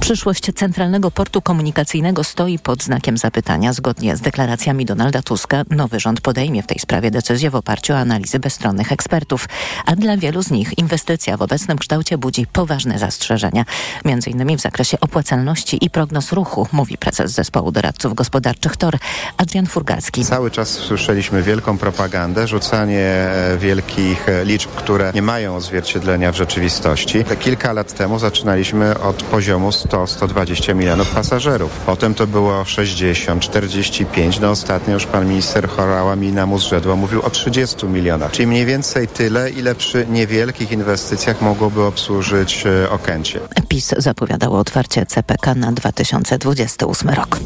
Przyszłość 0.00 0.52
Centralnego 0.54 1.10
Portu 1.10 1.42
Komunikacyjnego 1.42 2.24
stoi 2.24 2.58
pod 2.58 2.82
znakiem 2.82 3.18
zapytania. 3.18 3.72
Zgodnie 3.72 4.16
z 4.16 4.20
deklaracjami 4.20 4.84
Donalda 4.84 5.22
Tuska 5.22 5.62
nowy 5.70 6.00
rząd 6.00 6.20
podejmie 6.20 6.62
w 6.62 6.66
tej 6.66 6.78
sprawie 6.78 7.10
decyzję 7.10 7.50
w 7.50 7.54
oparciu 7.54 7.92
o 7.92 7.96
analizy 7.96 8.38
bezstronnych 8.38 8.92
ekspertów. 8.92 9.48
A 9.86 9.96
dla 9.96 10.16
wielu 10.16 10.42
z 10.42 10.50
nich 10.50 10.78
inwestycja 10.78 11.36
w 11.36 11.42
obecnym 11.42 11.78
kształcie 11.78 12.18
budzi 12.18 12.46
poważne 12.46 12.98
zastrzeżenia. 12.98 13.64
Między 14.04 14.30
innymi 14.30 14.56
w 14.56 14.60
zakresie 14.60 15.00
opłacalności 15.00 15.84
i 15.84 15.90
prognoz 15.90 16.32
ruchu, 16.32 16.66
mówi 16.72 16.98
prezes 16.98 17.32
zespołu 17.32 17.72
doradców 17.72 18.14
gospodarczych 18.14 18.76
TOR 18.76 18.96
Adrian 19.36 19.66
Furgalski. 19.66 20.24
Cały 20.24 20.50
czas 20.50 20.68
słyszeliśmy 20.68 21.42
wielką 21.42 21.78
propagandę, 21.78 22.48
rzucanie 22.48 23.06
e, 23.06 23.58
wielkich 23.58 24.28
e, 24.28 24.44
liczb, 24.44 24.70
które 24.70 25.12
nie 25.14 25.22
mają 25.22 25.56
odzwierciedlenia 25.56 26.32
w 26.32 26.36
rzeczywistości. 26.36 27.24
Kilka 27.40 27.72
lat 27.72 27.92
temu 27.92 28.18
zaczynaliśmy 28.18 28.98
od 29.02 29.22
poziomu 29.22 29.70
100-120 29.70 30.74
milionów 30.74 31.10
pasażerów. 31.10 31.70
Potem 31.86 32.14
to 32.14 32.26
było 32.26 32.64
60, 32.64 33.42
45. 33.42 34.40
No 34.40 34.50
ostatnio 34.50 34.94
już 34.94 35.06
pan 35.06 35.28
minister 35.28 35.68
Horała 35.68 36.16
mi 36.16 36.32
nam 36.32 36.52
uzrzedło, 36.52 36.96
mówił 36.96 37.22
o 37.22 37.30
30 37.30 37.86
milionach. 37.86 38.30
Czyli 38.30 38.46
mniej 38.46 38.66
więcej 38.66 39.08
tyle, 39.08 39.50
ile 39.50 39.74
przy 39.74 40.06
niewielkich 40.10 40.72
inwestycjach 40.72 41.42
mogłoby 41.42 41.82
obsłużyć 41.82 42.64
e, 42.66 42.90
Okęcie. 42.90 43.40
PiS 43.68 43.94
zapowiadało 43.96 44.58
otwarcie 44.58 45.06
CPK 45.06 45.54
na 45.54 45.72
2028 45.72 47.10
rok. 47.10 47.40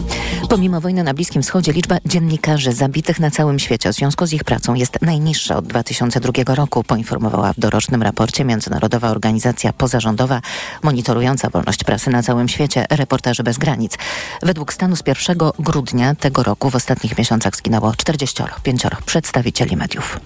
Pomimo 0.49 0.81
wojny 0.81 1.03
na 1.05 1.15
Bliskim 1.15 1.43
Wschodzie 1.43 1.73
liczba 1.73 1.97
dziennikarzy 2.05 2.73
zabitych 2.73 3.21
na 3.21 3.31
całym 3.31 3.59
świecie 3.59 3.93
w 3.93 3.95
związku 3.95 4.27
z 4.27 4.33
ich 4.33 4.45
pracą 4.45 4.75
jest 4.75 5.03
najniższa 5.03 5.57
od 5.57 5.67
2002 5.67 6.55
roku, 6.55 6.85
poinformowała 6.85 7.53
w 7.53 7.61
dorocznym 7.61 8.03
raporcie 8.03 8.45
Międzynarodowa 8.45 9.11
Organizacja 9.11 9.73
Pozarządowa 9.73 10.41
monitorująca 10.83 11.36
wolność 11.53 11.85
prasy 11.85 12.11
na 12.11 12.23
całym 12.23 12.49
świecie 12.49 12.87
Reporterzy 12.91 13.43
Bez 13.43 13.59
Granic. 13.59 13.93
Według 14.43 14.73
stanu 14.73 14.97
z 14.97 15.03
1 15.07 15.39
grudnia 15.59 16.15
tego 16.15 16.43
roku 16.43 16.71
w 16.71 16.77
ostatnich 16.77 17.19
miesiącach 17.19 17.57
zginęło 17.57 17.93
45 17.97 18.83
przedstawicieli 19.07 19.77
mediów. 19.77 20.21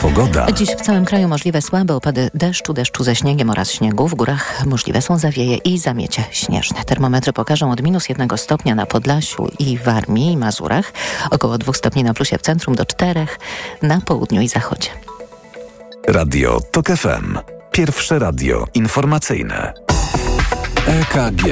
Pogoda. 0.00 0.52
Dziś 0.52 0.68
w 0.68 0.80
całym 0.80 1.04
kraju 1.04 1.28
możliwe 1.28 1.62
słabe 1.62 1.94
opady 1.94 2.30
deszczu, 2.34 2.72
deszczu 2.72 3.04
ze 3.04 3.16
śniegiem 3.16 3.50
oraz 3.50 3.70
śniegu. 3.70 4.08
W 4.08 4.14
górach 4.14 4.66
możliwe 4.66 5.02
są 5.02 5.18
zawieje 5.18 5.56
i 5.56 5.78
zamiecie 5.78 6.24
śnieżne. 6.30 6.84
Termometry 6.84 7.32
pokażą 7.32 7.72
od 7.72 7.82
minus 7.82 8.08
jednego 8.08 8.36
stopnia 8.36 8.74
na 8.74 8.86
Podlasiu 8.86 9.48
i 9.58 9.78
Warmii 9.78 10.32
i 10.32 10.36
Mazurach, 10.36 10.92
około 11.30 11.58
dwóch 11.58 11.76
stopni 11.76 12.04
na 12.04 12.14
plusie 12.14 12.38
w 12.38 12.42
centrum 12.42 12.74
do 12.74 12.84
czterech 12.84 13.38
na 13.82 14.00
południu 14.00 14.40
i 14.40 14.48
zachodzie. 14.48 14.90
Radio 16.08 16.60
TOK 16.72 16.86
FM. 16.86 17.57
Pierwsze 17.78 18.18
radio 18.18 18.66
informacyjne. 18.74 19.72
EKG. 20.86 21.44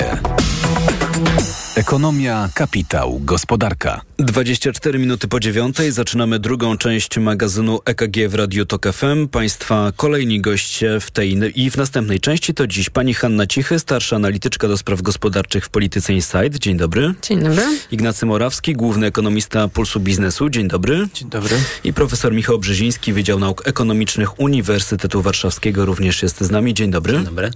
Ekonomia, 1.76 2.48
kapitał, 2.54 3.20
gospodarka. 3.24 4.00
24 4.18 4.98
minuty 4.98 5.28
po 5.28 5.40
dziewiątej 5.40 5.92
zaczynamy 5.92 6.38
drugą 6.38 6.78
część 6.78 7.18
magazynu 7.18 7.80
EKG 7.84 8.28
w 8.28 8.34
Radiu 8.34 8.66
Tok 8.66 8.92
FM. 8.92 9.28
Państwa 9.28 9.92
kolejni 9.96 10.40
goście 10.40 11.00
w 11.00 11.10
tej 11.10 11.60
i 11.60 11.70
w 11.70 11.76
następnej 11.76 12.20
części 12.20 12.54
to 12.54 12.66
dziś 12.66 12.90
pani 12.90 13.14
Hanna 13.14 13.46
Cichy, 13.46 13.78
starsza 13.78 14.16
analityczka 14.16 14.68
do 14.68 14.76
spraw 14.76 15.02
gospodarczych 15.02 15.64
w 15.64 15.68
Polityce 15.68 16.12
Insight. 16.12 16.58
Dzień 16.58 16.76
dobry. 16.76 17.14
Dzień 17.22 17.42
dobry. 17.42 17.62
Ignacy 17.90 18.26
Morawski, 18.26 18.72
główny 18.72 19.06
ekonomista 19.06 19.68
Pulsu 19.68 20.00
Biznesu. 20.00 20.50
Dzień 20.50 20.68
dobry. 20.68 21.08
Dzień 21.14 21.28
dobry. 21.30 21.56
I 21.84 21.92
profesor 21.92 22.32
Michał 22.34 22.58
Brzeziński, 22.58 23.12
Wydział 23.12 23.38
Nauk 23.38 23.68
Ekonomicznych 23.68 24.40
Uniwersytetu 24.40 25.22
Warszawskiego 25.22 25.84
również 25.84 26.22
jest 26.22 26.40
z 26.40 26.50
nami. 26.50 26.74
Dzień 26.74 26.90
dobry. 26.90 27.12
Dzień 27.12 27.24
dobry. 27.24 27.50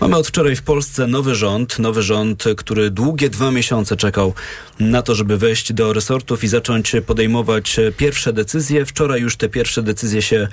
Mamy 0.00 0.16
od 0.16 0.26
wczoraj 0.26 0.56
w 0.56 0.62
Polsce 0.62 1.06
nowy 1.06 1.34
rząd, 1.34 1.78
nowy 1.78 2.02
rząd, 2.02 2.44
który 2.56 2.90
długie 2.90 3.30
dwa 3.36 3.50
miesiące 3.50 3.96
czekał 3.96 4.34
na 4.80 5.02
to, 5.02 5.14
żeby 5.14 5.38
wejść 5.38 5.72
do 5.72 5.92
resortów 5.92 6.44
i 6.44 6.48
zacząć 6.48 6.92
podejmować 7.06 7.76
pierwsze 7.96 8.32
decyzje. 8.32 8.84
Wczoraj 8.84 9.20
już 9.20 9.36
te 9.36 9.48
pierwsze 9.48 9.82
decyzje 9.82 10.22
się 10.22 10.48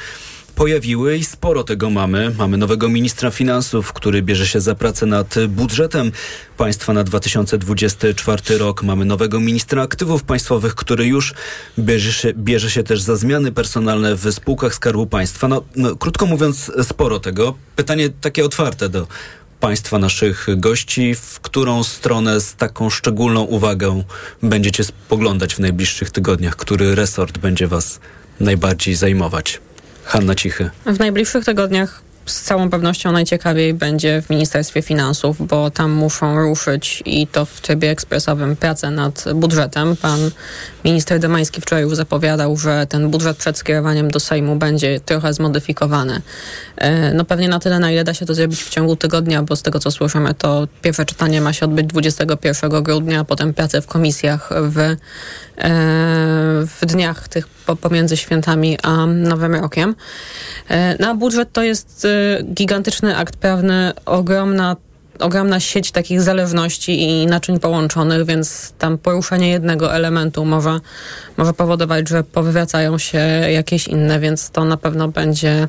pojawiły 0.55 1.17
i 1.17 1.23
sporo 1.23 1.63
tego 1.63 1.89
mamy. 1.89 2.35
Mamy 2.37 2.57
nowego 2.57 2.89
ministra 2.89 3.31
finansów, 3.31 3.93
który 3.93 4.21
bierze 4.21 4.47
się 4.47 4.61
za 4.61 4.75
pracę 4.75 5.05
nad 5.05 5.35
budżetem 5.47 6.11
państwa 6.57 6.93
na 6.93 7.03
2024 7.03 8.57
rok. 8.57 8.83
Mamy 8.83 9.05
nowego 9.05 9.39
ministra 9.39 9.81
aktywów 9.81 10.23
państwowych, 10.23 10.75
który 10.75 11.05
już 11.05 11.33
bierze 11.79 12.13
się, 12.13 12.33
bierze 12.33 12.71
się 12.71 12.83
też 12.83 13.01
za 13.01 13.15
zmiany 13.15 13.51
personalne 13.51 14.15
w 14.15 14.31
spółkach 14.33 14.75
Skarbu 14.75 15.07
Państwa. 15.07 15.47
No, 15.47 15.63
no, 15.75 15.95
krótko 15.95 16.25
mówiąc, 16.25 16.71
sporo 16.83 17.19
tego. 17.19 17.55
Pytanie 17.75 18.09
takie 18.09 18.45
otwarte 18.45 18.89
do 18.89 19.07
Państwa 19.63 19.99
naszych 19.99 20.47
gości, 20.57 21.15
w 21.15 21.39
którą 21.39 21.83
stronę 21.83 22.41
z 22.41 22.55
taką 22.55 22.89
szczególną 22.89 23.41
uwagą 23.41 24.03
będziecie 24.41 24.83
spoglądać 24.83 25.55
w 25.55 25.59
najbliższych 25.59 26.11
tygodniach, 26.11 26.55
który 26.55 26.95
resort 26.95 27.37
będzie 27.37 27.67
Was 27.67 27.99
najbardziej 28.39 28.95
zajmować? 28.95 29.61
Hanna 30.03 30.35
Cichy. 30.35 30.69
W 30.85 30.99
najbliższych 30.99 31.45
tygodniach 31.45 32.01
z 32.25 32.41
całą 32.41 32.69
pewnością 32.69 33.11
najciekawiej 33.11 33.73
będzie 33.73 34.21
w 34.21 34.29
Ministerstwie 34.29 34.81
Finansów, 34.81 35.47
bo 35.47 35.71
tam 35.71 35.91
muszą 35.91 36.39
ruszyć 36.39 37.03
i 37.05 37.27
to 37.27 37.45
w 37.45 37.61
trybie 37.61 37.89
ekspresowym 37.89 38.55
pracę 38.55 38.91
nad 38.91 39.25
budżetem. 39.35 39.95
Pan 39.95 40.31
minister 40.85 41.19
Domański 41.19 41.61
wczoraj 41.61 41.83
już 41.83 41.95
zapowiadał, 41.95 42.57
że 42.57 42.87
ten 42.89 43.09
budżet 43.09 43.37
przed 43.37 43.57
skierowaniem 43.57 44.11
do 44.11 44.19
Sejmu 44.19 44.55
będzie 44.55 44.99
trochę 44.99 45.33
zmodyfikowany. 45.33 46.21
E, 46.77 47.13
No 47.13 47.25
pewnie 47.25 47.49
na 47.49 47.59
tyle, 47.59 47.79
na 47.79 47.91
ile 47.91 48.03
da 48.03 48.13
się 48.13 48.25
to 48.25 48.33
zrobić 48.33 48.63
w 48.63 48.69
ciągu 48.69 48.95
tygodnia, 48.95 49.43
bo 49.43 49.55
z 49.55 49.61
tego 49.61 49.79
co 49.79 49.91
słyszymy, 49.91 50.33
to 50.33 50.67
pierwsze 50.81 51.05
czytanie 51.05 51.41
ma 51.41 51.53
się 51.53 51.65
odbyć 51.65 51.87
21 51.87 52.83
grudnia, 52.83 53.19
a 53.19 53.23
potem 53.23 53.53
prace 53.53 53.81
w 53.81 53.87
komisjach 53.87 54.49
w, 54.61 54.77
e, 54.79 54.95
w 56.65 56.85
dniach 56.85 57.27
tych 57.27 57.47
pomiędzy 57.81 58.17
świętami 58.17 58.77
a 58.83 59.05
Nowym 59.05 59.55
Rokiem. 59.55 59.95
E, 60.69 60.97
Na 61.03 61.15
budżet 61.15 61.51
to 61.53 61.63
jest 61.63 62.05
e, 62.05 62.43
gigantyczny 62.43 63.17
akt 63.17 63.35
prawny, 63.35 63.91
ogromna 64.05 64.75
ogromna 65.19 65.59
sieć 65.59 65.91
takich 65.91 66.21
zależności 66.21 67.01
i 67.01 67.25
naczyń 67.25 67.59
połączonych, 67.59 68.25
więc 68.25 68.73
tam 68.77 68.97
poruszenie 68.97 69.49
jednego 69.49 69.95
elementu 69.95 70.45
może, 70.45 70.79
może 71.37 71.53
powodować, 71.53 72.09
że 72.09 72.23
powracają 72.23 72.97
się 72.97 73.17
jakieś 73.49 73.87
inne, 73.87 74.19
więc 74.19 74.49
to 74.49 74.65
na 74.65 74.77
pewno 74.77 75.07
będzie 75.07 75.67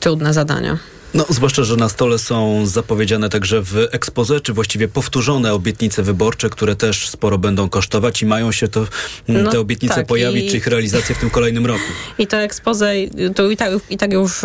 trudne 0.00 0.32
zadanie. 0.32 0.76
No, 1.14 1.24
zwłaszcza, 1.28 1.64
że 1.64 1.76
na 1.76 1.88
stole 1.88 2.18
są 2.18 2.66
zapowiedziane 2.66 3.28
także 3.28 3.62
w 3.62 3.88
ekspoze, 3.92 4.40
czy 4.40 4.52
właściwie 4.52 4.88
powtórzone 4.88 5.54
obietnice 5.54 6.02
wyborcze, 6.02 6.50
które 6.50 6.76
też 6.76 7.08
sporo 7.08 7.38
będą 7.38 7.68
kosztować 7.68 8.22
i 8.22 8.26
mają 8.26 8.52
się 8.52 8.68
to, 8.68 8.86
No 9.28 9.50
te 9.50 9.60
obietnice 9.60 9.94
tak, 9.94 10.06
pojawić, 10.06 10.44
i- 10.46 10.50
czy 10.50 10.56
ich 10.56 10.66
realizacja 10.66 11.14
w 11.14 11.18
tym 11.18 11.30
kolejnym 11.30 11.66
roku. 11.66 11.82
I 12.18 12.26
to 12.26 12.36
expose, 12.36 12.92
to 13.34 13.50
i 13.50 13.56
tak, 13.56 13.70
i 13.90 13.96
tak 13.96 14.12
już 14.12 14.42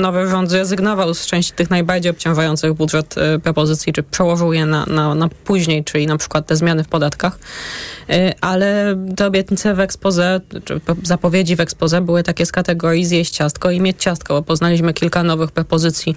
nowy 0.00 0.28
rząd 0.28 0.50
zrezygnował 0.50 1.14
z 1.14 1.26
części 1.26 1.52
tych 1.52 1.70
najbardziej 1.70 2.10
obciążających 2.10 2.72
budżet 2.74 3.14
y, 3.36 3.38
propozycji, 3.40 3.92
czy 3.92 4.02
przełożył 4.02 4.52
je 4.52 4.66
na, 4.66 4.86
na, 4.86 5.14
na 5.14 5.28
później, 5.44 5.84
czyli 5.84 6.06
na 6.06 6.16
przykład 6.16 6.46
te 6.46 6.56
zmiany 6.56 6.84
w 6.84 6.88
podatkach. 6.88 7.38
Y, 8.10 8.34
ale 8.40 8.96
te 9.16 9.26
obietnice 9.26 9.74
w 9.74 9.80
expose, 9.80 10.40
czy 10.64 10.80
po- 10.80 10.96
zapowiedzi 11.02 11.56
w 11.56 11.60
expose 11.60 12.00
były 12.00 12.22
takie 12.22 12.46
z 12.46 12.52
kategorii 12.52 13.04
zjeść 13.06 13.34
ciastko 13.34 13.70
i 13.70 13.80
mieć 13.80 14.02
ciastko, 14.02 14.34
bo 14.34 14.42
poznaliśmy 14.42 14.94
kilka 14.94 15.22
nowych 15.22 15.50
propozycji 15.50 16.16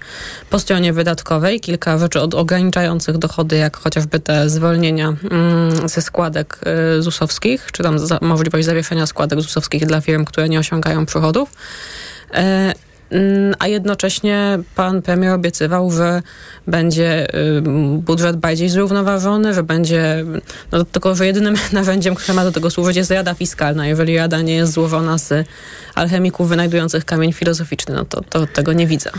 po 0.50 0.60
stronie 0.60 0.94
wydatkowej, 0.94 1.60
kilka 1.60 1.98
rzeczy 1.98 2.22
od 2.22 2.34
ograniczających 2.34 3.18
dochody, 3.18 3.58
jak 3.58 3.78
chociażby 3.78 4.20
te 4.20 4.50
zwolnienia 4.50 5.14
mm, 5.32 5.90
ze 5.90 6.02
składek 6.02 6.60
y, 6.98 7.02
ZUS-owskich, 7.02 7.72
czy 7.72 7.84
tam 7.84 7.98
możliwość 8.22 8.66
zawieszenia 8.66 9.06
składek 9.06 9.42
ZUS-owskich 9.42 9.86
dla 9.86 10.02
firm, 10.02 10.26
które 10.26 10.50
nie 10.50 10.60
osiągają 10.60 11.06
przychodów. 11.06 11.50
Mm, 13.12 13.56
A 13.60 13.68
jednocześnie 13.68 14.60
pan 14.76 15.02
premier 15.02 15.34
obiecywał, 15.34 15.92
że 15.92 16.22
będzie 16.68 17.36
y, 17.58 17.62
budżet 17.98 18.38
bardziej 18.38 18.70
zrównoważony, 18.70 19.54
że 19.54 19.64
będzie, 19.64 20.26
no 20.72 20.86
tylko, 20.86 21.16
że 21.16 21.26
jedynym 21.26 21.56
narzędziem, 21.74 22.16
które 22.16 22.34
ma 22.34 22.44
do 22.44 22.52
tego 22.52 22.70
służyć 22.70 22.98
jest 22.98 23.12
Rada 23.12 23.34
Fiskalna. 23.34 23.88
Jeżeli 23.88 24.18
Rada 24.18 24.42
nie 24.42 24.56
jest 24.56 24.74
złożona 24.74 25.18
z 25.18 25.48
alchemików 25.96 26.50
wynajdujących 26.50 27.06
kamień 27.06 27.34
filozoficzny, 27.34 27.96
no 27.96 28.06
to, 28.06 28.22
to 28.22 28.48
tego 28.48 28.74
nie 28.74 28.88
widzę. 28.88 29.12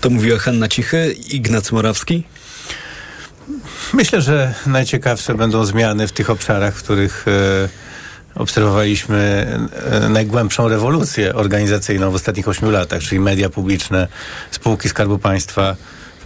To 0.00 0.10
mówiła 0.10 0.38
Hanna 0.38 0.68
Cichy, 0.68 1.12
Ignacy 1.30 1.74
Morawski. 1.74 2.24
Myślę, 3.92 4.22
że 4.22 4.54
najciekawsze 4.66 5.34
będą 5.34 5.64
zmiany 5.64 6.08
w 6.08 6.12
tych 6.12 6.30
obszarach, 6.30 6.74
w 6.74 6.82
których 6.82 7.24
e, 7.28 7.68
obserwowaliśmy 8.34 9.46
e, 9.90 10.08
najgłębszą 10.08 10.68
rewolucję 10.68 11.34
organizacyjną 11.34 12.10
w 12.10 12.14
ostatnich 12.14 12.48
ośmiu 12.48 12.70
latach, 12.70 13.02
czyli 13.02 13.20
media 13.20 13.50
publiczne, 13.50 14.08
spółki 14.50 14.88
Skarbu 14.88 15.18
Państwa, 15.18 15.76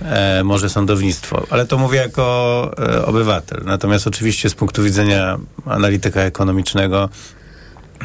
e, 0.03 0.45
może 0.45 0.69
sądownictwo. 0.69 1.47
Ale 1.51 1.67
to 1.67 1.79
mówię 1.79 1.99
jako 1.99 2.71
e, 2.79 3.07
obywatel. 3.07 3.63
Natomiast 3.65 4.07
oczywiście 4.07 4.51
z 4.51 4.55
punktu 4.55 4.83
widzenia 4.83 5.39
analityka 5.67 6.21
ekonomicznego 6.21 7.09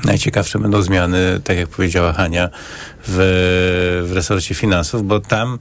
najciekawsze 0.05 0.59
będą 0.59 0.81
zmiany, 0.81 1.41
tak 1.43 1.57
jak 1.57 1.69
powiedziała 1.69 2.13
Hania, 2.13 2.49
w, 3.07 4.05
w 4.09 4.11
resorcie 4.11 4.55
finansów, 4.55 5.07
bo 5.07 5.19
tam 5.19 5.59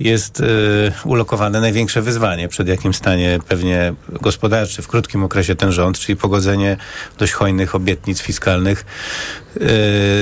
jest 0.00 0.40
y, 0.40 0.92
ulokowane 1.04 1.60
największe 1.60 2.02
wyzwanie, 2.02 2.48
przed 2.48 2.68
jakim 2.68 2.94
stanie 2.94 3.38
pewnie 3.48 3.94
gospodarczy 4.08 4.82
w 4.82 4.88
krótkim 4.88 5.24
okresie 5.24 5.54
ten 5.54 5.72
rząd, 5.72 5.98
czyli 5.98 6.16
pogodzenie 6.16 6.76
dość 7.18 7.32
hojnych 7.32 7.74
obietnic 7.74 8.20
fiskalnych 8.20 8.84
y, 9.56 9.60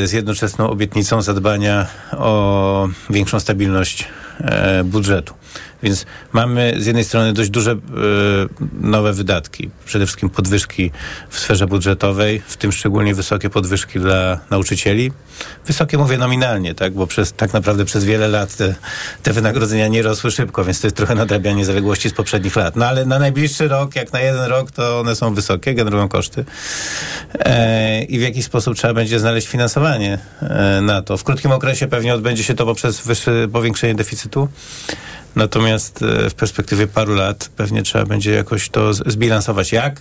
z 0.07 0.13
jednoczesną 0.13 0.71
obietnicą 0.71 1.23
zadbania 1.23 1.87
o 2.13 2.89
większą 3.11 3.41
stabilność 3.41 4.09
e, 4.41 4.85
budżetu. 4.85 5.35
Więc 5.83 6.07
mamy 6.33 6.75
z 6.79 6.87
jednej 6.87 7.05
strony 7.05 7.33
dość 7.33 7.51
duże 7.51 7.73
e, 7.73 7.77
nowe 8.81 9.13
wydatki, 9.13 9.71
przede 9.85 10.07
wszystkim 10.07 10.31
podwyżki 10.31 10.91
w 11.31 11.39
sferze 11.39 11.67
budżetowej, 11.67 12.43
w 12.47 12.57
tym 12.57 12.73
szczególnie 12.73 13.15
wysokie 13.15 13.51
podwyżki 13.51 14.01
dla 14.01 14.41
nauczycieli. 14.51 15.13
Wysokie 15.67 15.99
mówię 15.99 16.19
nominalnie, 16.19 16.75
tak, 16.75 16.93
bo 16.93 17.07
przez, 17.07 17.33
tak 17.33 17.53
naprawdę 17.53 17.85
przez 17.85 18.05
wiele 18.05 18.29
lat 18.29 18.57
te, 18.57 18.75
te 19.23 19.33
wynagrodzenia 19.33 19.89
nie 19.89 20.03
rosły 20.03 20.31
szybko, 20.31 20.65
więc 20.65 20.81
to 20.81 20.87
jest 20.87 20.97
trochę 20.97 21.15
nadrabianie 21.15 21.65
zaległości 21.65 22.09
z 22.09 22.13
poprzednich 22.13 22.57
lat. 22.57 22.77
No 22.77 22.87
ale 22.87 23.05
na 23.05 23.19
najbliższy 23.19 23.69
rok, 23.69 23.97
jak 23.97 24.13
na 24.13 24.21
jeden 24.21 24.45
rok, 24.45 24.71
to 24.71 25.01
one 25.01 25.17
są 25.17 25.35
wysokie, 25.35 25.75
generują 25.75 26.09
koszty. 26.09 26.45
E, 27.39 28.03
I 28.03 28.19
w 28.19 28.23
jakiś 28.23 28.45
sposób 28.45 28.77
trzeba 28.77 28.95
będzie 28.95 29.21
znaleźć 29.21 29.49
finansowanie 29.49 30.19
e, 30.43 30.81
na 30.81 31.03
to. 31.03 31.17
W 31.17 31.25
krótkim 31.25 31.53
okresie 31.53 31.87
pewnie 31.87 32.15
odbędzie 32.15 32.45
się 32.45 32.55
to 32.55 32.67
poprzez 32.67 33.01
wyższe 33.01 33.49
powiększenie 33.53 33.95
deficytu. 33.95 34.49
Natomiast 35.37 36.03
e, 36.03 36.31
w 36.31 36.35
perspektywie 36.35 36.87
paru 36.87 37.15
lat 37.15 37.51
pewnie 37.57 37.83
trzeba 37.83 38.07
będzie 38.07 38.31
jakoś 38.31 38.69
to 38.69 38.95
zbilansować. 38.95 39.73
Jak? 39.73 40.01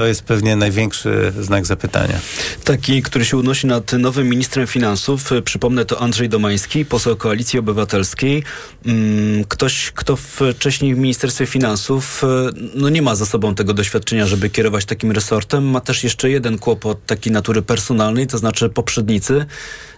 To 0.00 0.06
jest 0.06 0.22
pewnie 0.22 0.56
największy 0.56 1.32
znak 1.40 1.66
zapytania. 1.66 2.20
Taki, 2.64 3.02
który 3.02 3.24
się 3.24 3.36
unosi 3.36 3.66
nad 3.66 3.92
nowym 3.92 4.28
ministrem 4.28 4.66
finansów. 4.66 5.32
E, 5.32 5.42
Przypomnę, 5.42 5.84
to 5.84 6.00
Andrzej 6.00 6.28
Domański, 6.28 6.84
poseł 6.84 7.16
Koalicji 7.16 7.58
Obywatelskiej. 7.58 8.42
Mm, 8.86 9.44
Ktoś, 9.44 9.92
kto 9.94 10.16
wcześniej 10.16 10.94
w 10.94 10.98
Ministerstwie 10.98 11.46
Finansów 11.46 12.24
e, 12.24 12.26
no 12.74 12.88
nie 12.88 13.02
ma 13.02 13.14
za 13.14 13.26
sobą 13.26 13.54
tego 13.54 13.74
doświadczenia, 13.74 14.26
żeby 14.26 14.50
kierować 14.50 14.84
takim 14.84 15.12
resortem. 15.12 15.64
Ma 15.70 15.80
też 15.80 16.04
jeszcze 16.04 16.30
jeden 16.30 16.58
kłopot 16.58 17.06
takiej 17.06 17.32
natury 17.32 17.62
personalnej, 17.62 18.26
to 18.26 18.38
znaczy 18.38 18.68
poprzednicy. 18.68 19.46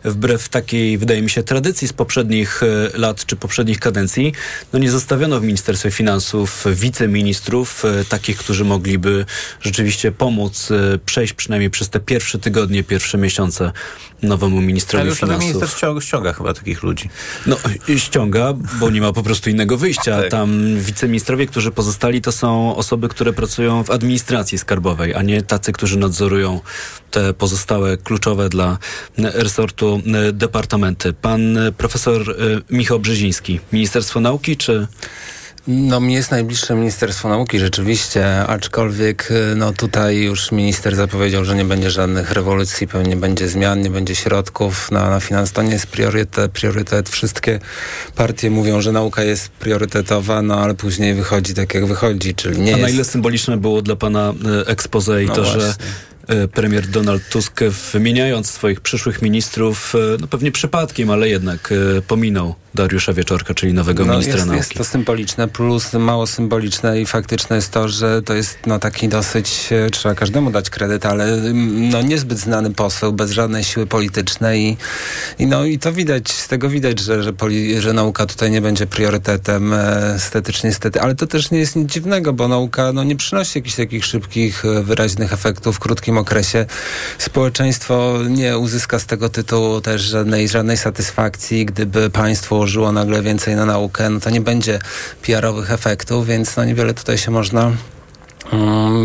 Wbrew 0.05 0.49
takiej, 0.49 0.99
wydaje 0.99 1.23
mi 1.23 1.31
się, 1.31 1.43
tradycji 1.43 1.89
z 1.89 1.93
poprzednich 1.93 2.63
e, 2.63 2.99
lat 2.99 3.27
czy 3.27 3.37
poprzednich 3.37 3.81
kadencji, 3.81 4.33
no 4.73 4.79
nie 4.79 4.91
zostawiono 4.91 5.41
w 5.41 5.43
Ministerstwie 5.43 5.91
Finansów 5.91 6.65
wiceministrów, 6.75 7.83
takich, 8.09 8.37
którzy 8.37 8.65
mogliby 8.65 9.27
rzeczywiście 9.61 9.92
pomóc 10.19 10.71
e, 10.71 10.99
przejść 10.99 11.33
przynajmniej 11.33 11.71
przez 11.71 11.91
te 11.91 12.01
pierwsze 12.01 12.39
tygodnie, 12.39 12.85
pierwsze 12.85 13.19
miesiące 13.19 13.73
nowemu 14.23 14.61
ministrowi 14.61 15.01
Ale 15.01 15.11
już 15.11 15.21
ten 15.21 15.29
finansów. 15.29 15.49
minister 15.49 15.79
ściąga, 15.79 16.01
ściąga 16.01 16.33
chyba 16.33 16.55
takich 16.55 16.83
ludzi. 16.83 17.11
No, 17.47 17.57
ściąga, 17.97 18.53
bo 18.81 18.91
nie 18.91 19.01
ma 19.01 19.13
po 19.13 19.23
prostu 19.23 19.51
innego 19.51 19.77
wyjścia. 19.77 20.21
Tak. 20.21 20.31
Tam 20.31 20.79
wiceministrowie, 20.79 21.47
którzy 21.47 21.71
pozostali, 21.71 22.21
to 22.21 22.33
są 22.33 22.77
osoby, 22.77 23.09
które 23.09 23.33
pracują 23.33 23.85
w 23.85 23.91
administracji 23.91 24.59
skarbowej, 24.59 25.15
a 25.15 25.23
nie 25.23 25.43
tacy, 25.43 25.73
którzy 25.73 25.99
nadzorują 25.99 26.61
te 27.11 27.35
pozostałe 27.35 27.97
kluczowe 27.97 28.49
dla 28.49 28.79
resortu 29.19 30.03
y, 30.29 30.33
departamenty. 30.33 31.13
Pan 31.13 31.57
y, 31.57 31.73
profesor 31.73 32.37
Michał 32.71 33.01
Brzeziński, 33.01 33.61
Ministerstwo 33.73 34.21
Nauki 34.21 34.57
czy... 34.57 34.87
No 35.67 36.01
mi 36.01 36.15
jest 36.15 36.31
najbliższe 36.31 36.75
Ministerstwo 36.75 37.29
Nauki 37.29 37.59
rzeczywiście, 37.59 38.39
aczkolwiek 38.47 39.31
y, 39.31 39.57
no 39.57 39.73
tutaj 39.73 40.19
już 40.19 40.53
minister 40.53 40.97
zapowiedział, 40.97 41.45
że 41.45 41.57
nie 41.57 41.65
będzie 41.65 41.91
żadnych 41.91 42.31
rewolucji, 42.33 42.89
pewnie 42.89 43.17
będzie 43.17 43.49
zmian, 43.49 43.81
nie 43.81 43.91
będzie 43.91 44.15
środków 44.15 44.91
na, 44.91 45.11
na 45.11 45.21
finans. 45.21 45.53
To 45.53 45.63
nie 45.63 45.73
jest 45.73 45.87
priorytet, 45.87 46.53
priorytet. 46.53 47.09
Wszystkie 47.09 47.61
partie 48.17 48.51
mówią, 48.51 48.81
że 48.81 48.93
nauka 48.93 49.23
jest 49.23 49.49
priorytetowa, 49.49 50.43
no 50.43 50.61
ale 50.61 50.75
później 50.75 51.15
wychodzi 51.15 51.55
tak 51.55 51.75
jak 51.75 51.87
wychodzi, 51.87 52.35
czyli 52.35 52.61
nie 52.61 52.75
a 52.75 52.77
na 52.77 52.83
jest... 52.83 52.95
ile 52.95 53.05
symboliczne 53.05 53.57
było 53.57 53.83
dla 53.83 53.97
pana 53.97 54.35
y, 54.63 54.67
expose 54.67 55.25
i 55.25 55.27
No 55.27 55.35
to, 55.35 55.45
że 55.45 55.59
właśnie. 55.59 56.43
y, 56.45 56.49
premier 56.49 56.87
Donald 56.87 57.29
Tusk 57.29 57.61
wymieniając 57.93 58.51
swoich 58.51 58.81
przyszłych 58.81 59.23
ministrów, 59.23 59.95
no 60.21 60.27
pewnie 60.27 60.53
przypadkiem, 60.53 61.11
ale 61.11 61.29
jednak 61.29 61.75
pominął 62.09 62.55
Dariusza 62.75 63.13
Wieczorka, 63.13 63.55
czyli 63.55 63.75
nowego 63.75 64.05
No, 64.05 64.13
ministra 64.13 64.35
jest, 64.35 64.47
nauki. 64.47 64.59
jest 64.59 64.75
to 64.75 64.85
symboliczne, 64.85 65.49
plus 65.49 65.93
mało 65.93 66.27
symboliczne 66.27 67.01
i 67.01 67.07
faktyczne 67.07 67.57
jest 67.57 67.71
to, 67.71 67.89
że 67.89 68.23
to 68.23 68.35
jest 68.35 68.59
no, 68.67 68.79
taki 68.79 69.09
dosyć, 69.09 69.69
e, 69.73 69.91
trzeba 69.91 70.15
każdemu 70.15 70.51
dać 70.51 70.71
kredyt, 70.71 71.07
ale 71.07 71.25
mm, 71.35 71.89
no, 71.89 72.03
niezbyt 72.03 72.39
znany 72.39 72.71
poseł, 72.75 73.13
bez 73.13 73.31
żadnej 73.31 73.65
siły 73.65 73.87
politycznej 73.87 74.63
i, 74.63 74.77
i, 75.43 75.47
no, 75.47 75.65
i 75.65 75.79
to 75.79 75.93
widać, 75.93 76.33
z 76.33 76.49
tego 76.49 76.69
widać, 76.69 77.01
że, 77.01 77.23
że, 77.23 77.33
poli, 77.33 77.81
że 77.81 77.93
nauka 77.93 78.27
tutaj 78.27 78.51
nie 78.51 78.61
będzie 78.61 78.87
priorytetem 78.87 79.73
e, 79.73 80.15
estetycznie, 80.15 80.71
niestety, 80.71 81.01
ale 81.01 81.15
to 81.15 81.27
też 81.27 81.51
nie 81.51 81.59
jest 81.59 81.77
nic 81.77 81.93
dziwnego, 81.93 82.33
bo 82.33 82.49
nauka 82.49 82.93
no, 82.93 83.05
nie 83.05 83.17
przynosi 83.17 83.59
jakichś 83.59 83.77
takich 83.77 84.05
szybkich, 84.05 84.65
e, 84.65 84.83
wyraźnych 84.83 85.33
efektów 85.33 85.77
w 85.77 85.79
krótkim 85.79 86.19
okresie. 86.19 86.67
Społeczeństwo 87.19 88.19
nie 88.29 88.59
uzyska 88.59 88.99
z 88.99 89.07
tego 89.07 89.29
tytułu 89.29 89.81
też 89.81 90.03
żadnej, 90.03 90.49
żadnej 90.49 90.77
satysfakcji, 90.77 91.67
gdyby 91.67 92.11
państwo 92.11 92.62
użyło 92.63 92.93
nagle 92.93 93.23
więcej 93.23 93.57
na 93.57 93.67
naukę, 93.67 94.11
no 94.11 94.21
to 94.21 94.31
nie 94.31 94.41
będzie 94.41 94.79
PR-owych 95.23 95.71
efektów, 95.71 96.27
więc 96.27 96.57
no 96.57 96.65
niewiele 96.65 96.95
tutaj 96.95 97.19
się 97.19 97.31
można 97.31 97.73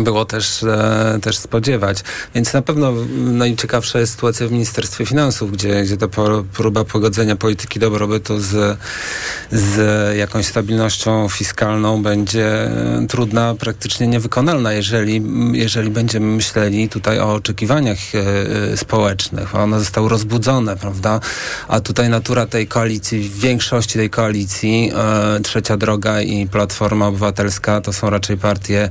było 0.04 0.24
też, 0.24 0.62
e, 0.62 1.18
też 1.22 1.38
spodziewać. 1.38 1.98
Więc 2.34 2.52
na 2.52 2.62
pewno 2.62 2.88
mm, 2.88 3.38
najciekawsza 3.38 3.98
jest 3.98 4.12
sytuacja 4.12 4.48
w 4.48 4.52
Ministerstwie 4.52 5.06
Finansów, 5.06 5.52
gdzie, 5.52 5.82
gdzie 5.82 5.96
ta 5.96 6.06
próba 6.52 6.84
pogodzenia 6.84 7.36
polityki 7.36 7.78
dobrobytu 7.78 8.40
z, 8.40 8.78
z 9.52 10.16
jakąś 10.16 10.46
stabilnością 10.46 11.28
fiskalną 11.28 12.02
będzie 12.02 12.46
e, 12.46 13.06
trudna, 13.08 13.54
praktycznie 13.54 14.06
niewykonalna, 14.06 14.72
jeżeli, 14.72 15.22
jeżeli 15.52 15.90
będziemy 15.90 16.26
myśleli 16.26 16.88
tutaj 16.88 17.18
o 17.18 17.34
oczekiwaniach 17.34 17.98
e, 18.14 18.76
społecznych. 18.76 19.54
One 19.54 19.78
zostały 19.78 20.08
rozbudzone, 20.08 20.76
prawda? 20.76 21.20
A 21.68 21.80
tutaj 21.80 22.08
natura 22.08 22.46
tej 22.46 22.66
koalicji, 22.66 23.30
większości 23.30 23.98
tej 23.98 24.10
koalicji, 24.10 24.92
Trzecia 25.42 25.76
Droga 25.76 26.22
i 26.22 26.46
Platforma 26.46 27.06
Obywatelska 27.06 27.80
to 27.80 27.92
są 27.92 28.10
raczej 28.10 28.36
partie 28.36 28.90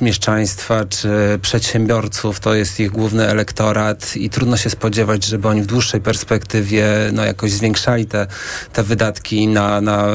mieszczaństwa 0.00 0.84
czy 0.84 1.08
przedsiębiorców, 1.42 2.40
to 2.40 2.54
jest 2.54 2.80
ich 2.80 2.90
główny 2.90 3.28
elektorat 3.28 4.16
i 4.16 4.30
trudno 4.30 4.56
się 4.56 4.70
spodziewać, 4.70 5.24
żeby 5.24 5.48
oni 5.48 5.62
w 5.62 5.66
dłuższej 5.66 6.00
perspektywie 6.00 6.86
no, 7.12 7.24
jakoś 7.24 7.52
zwiększali 7.52 8.06
te, 8.06 8.26
te 8.72 8.82
wydatki 8.82 9.48
na, 9.48 9.80
na 9.80 10.06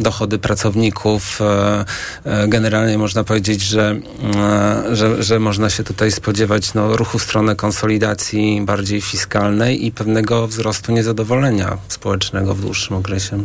dochody 0.00 0.38
pracowników. 0.38 1.40
E, 1.40 1.84
e, 2.24 2.48
generalnie 2.48 2.98
można 2.98 3.24
powiedzieć, 3.24 3.62
że, 3.62 4.00
e, 4.36 4.96
że, 4.96 5.22
że 5.22 5.38
można 5.38 5.70
się 5.70 5.84
tutaj 5.84 6.12
spodziewać 6.12 6.74
no, 6.74 6.96
ruchu 6.96 7.18
w 7.18 7.22
stronę 7.22 7.56
konsolidacji 7.56 8.62
bardziej 8.64 9.00
fiskalnej 9.00 9.86
i 9.86 9.92
pewnego 9.92 10.48
wzrostu 10.48 10.92
niezadowolenia 10.92 11.78
społecznego 11.88 12.54
w 12.54 12.60
dłuższym 12.60 12.96
okresie. 12.96 13.44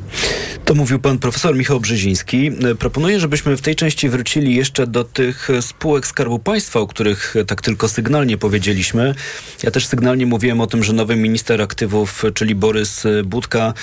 To 0.66 0.76
mówił 0.76 1.00
pan 1.00 1.20
profesor 1.20 1.56
Michał 1.56 1.80
Brzeziński. 1.80 2.52
Proponuję, 2.80 3.20
żebyśmy 3.20 3.58
w 3.58 3.62
tej 3.62 3.76
części 3.76 4.10
wrócili 4.10 4.55
jeszcze 4.56 4.88
do 4.88 5.04
tych 5.04 5.50
spółek 5.62 6.08
Skarbu 6.08 6.40
Państwa, 6.40 6.80
o 6.80 6.88
których 6.88 7.36
tak 7.48 7.62
tylko 7.62 7.90
sygnalnie 7.90 8.38
powiedzieliśmy. 8.38 9.16
Ja 9.64 9.72
też 9.72 9.88
sygnalnie 9.88 10.26
mówiłem 10.26 10.62
o 10.62 10.68
tym, 10.68 10.84
że 10.84 10.94
nowy 10.94 11.16
minister 11.16 11.62
aktywów, 11.62 12.24
czyli 12.34 12.56
Borys 12.56 13.04
Budka, 13.26 13.74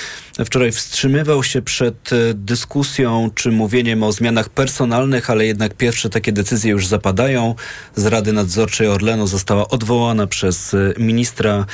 wczoraj 0.44 0.72
wstrzymywał 0.72 1.42
się 1.42 1.62
przed 1.62 2.10
dyskusją 2.34 3.30
czy 3.34 3.50
mówieniem 3.50 4.02
o 4.02 4.12
zmianach 4.12 4.48
personalnych, 4.48 5.30
ale 5.30 5.46
jednak 5.46 5.74
pierwsze 5.74 6.10
takie 6.10 6.32
decyzje 6.32 6.70
już 6.70 6.86
zapadają. 6.86 7.54
Z 7.96 8.06
Rady 8.06 8.32
Nadzorczej 8.32 8.86
Orlenu 8.86 9.26
została 9.26 9.68
odwołana 9.68 10.26
przez 10.26 10.76
ministra 10.98 11.66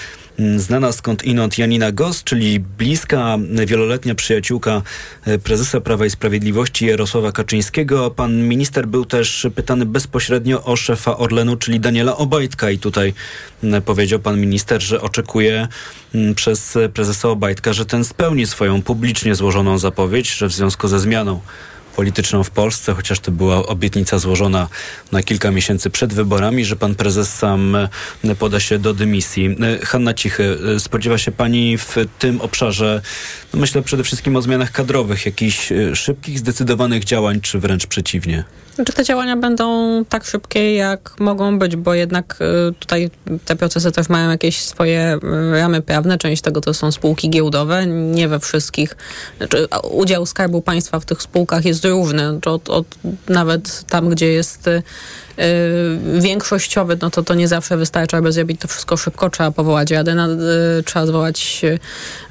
Znana 0.56 0.92
skąd 0.92 1.24
inąd 1.24 1.58
Janina 1.58 1.92
Gos, 1.92 2.24
czyli 2.24 2.60
bliska, 2.60 3.38
wieloletnia 3.66 4.14
przyjaciółka 4.14 4.82
y, 5.28 5.38
prezesa 5.38 5.80
Prawa 5.80 6.06
i 6.06 6.10
Sprawiedliwości 6.10 6.86
Jarosława 6.86 7.32
Kaczyńskiego. 7.32 8.10
Pan 8.10 8.48
minister 8.48 8.86
był 8.86 9.04
też 9.04 9.46
pytany 9.54 9.86
bezpośrednio 9.86 10.64
o 10.64 10.76
szefa 10.76 11.16
Orlenu, 11.16 11.56
czyli 11.56 11.80
Daniela 11.80 12.16
Obajtka 12.16 12.70
i 12.70 12.78
tutaj 12.78 13.14
mm, 13.64 13.82
powiedział 13.82 14.20
pan 14.20 14.40
minister, 14.40 14.82
że 14.82 15.00
oczekuje 15.00 15.68
mm, 16.14 16.34
przez 16.34 16.78
prezesa 16.94 17.28
Obajtka, 17.28 17.72
że 17.72 17.86
ten 17.86 18.04
spełni 18.04 18.46
swoją 18.46 18.82
publicznie 18.82 19.34
złożoną 19.34 19.78
zapowiedź, 19.78 20.34
że 20.34 20.48
w 20.48 20.52
związku 20.52 20.88
ze 20.88 21.00
zmianą 21.00 21.40
polityczną 21.98 22.44
w 22.44 22.50
Polsce, 22.50 22.94
chociaż 22.94 23.20
to 23.20 23.30
była 23.32 23.66
obietnica 23.66 24.18
złożona 24.18 24.68
na 25.12 25.22
kilka 25.22 25.50
miesięcy 25.50 25.90
przed 25.90 26.14
wyborami, 26.14 26.64
że 26.64 26.76
pan 26.76 26.94
prezes 26.94 27.34
sam 27.34 27.76
e, 27.76 27.88
poda 28.38 28.60
się 28.60 28.78
do 28.78 28.94
dymisji. 28.94 29.56
E, 29.82 29.86
Hanna 29.86 30.14
Cichy, 30.14 30.58
e, 30.76 30.80
spodziewa 30.80 31.18
się 31.18 31.32
pani 31.32 31.78
w 31.78 31.96
tym 32.18 32.40
obszarze, 32.40 33.02
no 33.54 33.60
myślę 33.60 33.82
przede 33.82 34.04
wszystkim 34.04 34.36
o 34.36 34.42
zmianach 34.42 34.72
kadrowych, 34.72 35.26
jakichś 35.26 35.72
szybkich, 35.94 36.38
zdecydowanych 36.38 37.04
działań, 37.04 37.40
czy 37.40 37.58
wręcz 37.58 37.86
przeciwnie? 37.86 38.44
Czy 38.86 38.92
te 38.92 39.04
działania 39.04 39.36
będą 39.36 40.04
tak 40.04 40.24
szybkie, 40.24 40.74
jak 40.74 41.20
mogą 41.20 41.58
być, 41.58 41.76
bo 41.76 41.94
jednak 41.94 42.38
y, 42.70 42.74
tutaj 42.74 43.10
te 43.44 43.56
procesy 43.56 43.92
też 43.92 44.08
mają 44.08 44.30
jakieś 44.30 44.60
swoje 44.60 45.18
y, 45.54 45.60
ramy 45.60 45.82
prawne. 45.82 46.18
Część 46.18 46.42
tego 46.42 46.60
to 46.60 46.74
są 46.74 46.92
spółki 46.92 47.30
giełdowe, 47.30 47.86
nie 47.86 48.28
we 48.28 48.40
wszystkich. 48.40 48.96
Znaczy, 49.38 49.66
udział 49.90 50.26
Skarbu 50.26 50.62
Państwa 50.62 51.00
w 51.00 51.04
tych 51.04 51.22
spółkach 51.22 51.64
jest 51.64 51.84
różny. 51.84 52.30
Znaczy, 52.30 52.50
od, 52.50 52.70
od, 52.70 52.86
nawet 53.28 53.84
tam, 53.84 54.08
gdzie 54.08 54.28
jest 54.32 54.66
y, 54.66 54.82
większościowy, 56.18 56.98
no 57.02 57.10
to 57.10 57.22
to 57.22 57.34
nie 57.34 57.48
zawsze 57.48 57.76
wystarczy, 57.76 58.16
aby 58.16 58.32
zrobić 58.32 58.60
to 58.60 58.68
wszystko 58.68 58.96
szybko. 58.96 59.30
Trzeba 59.30 59.50
powołać 59.50 59.90
radę, 59.90 60.26
trzeba 60.84 61.06
zwołać 61.06 61.62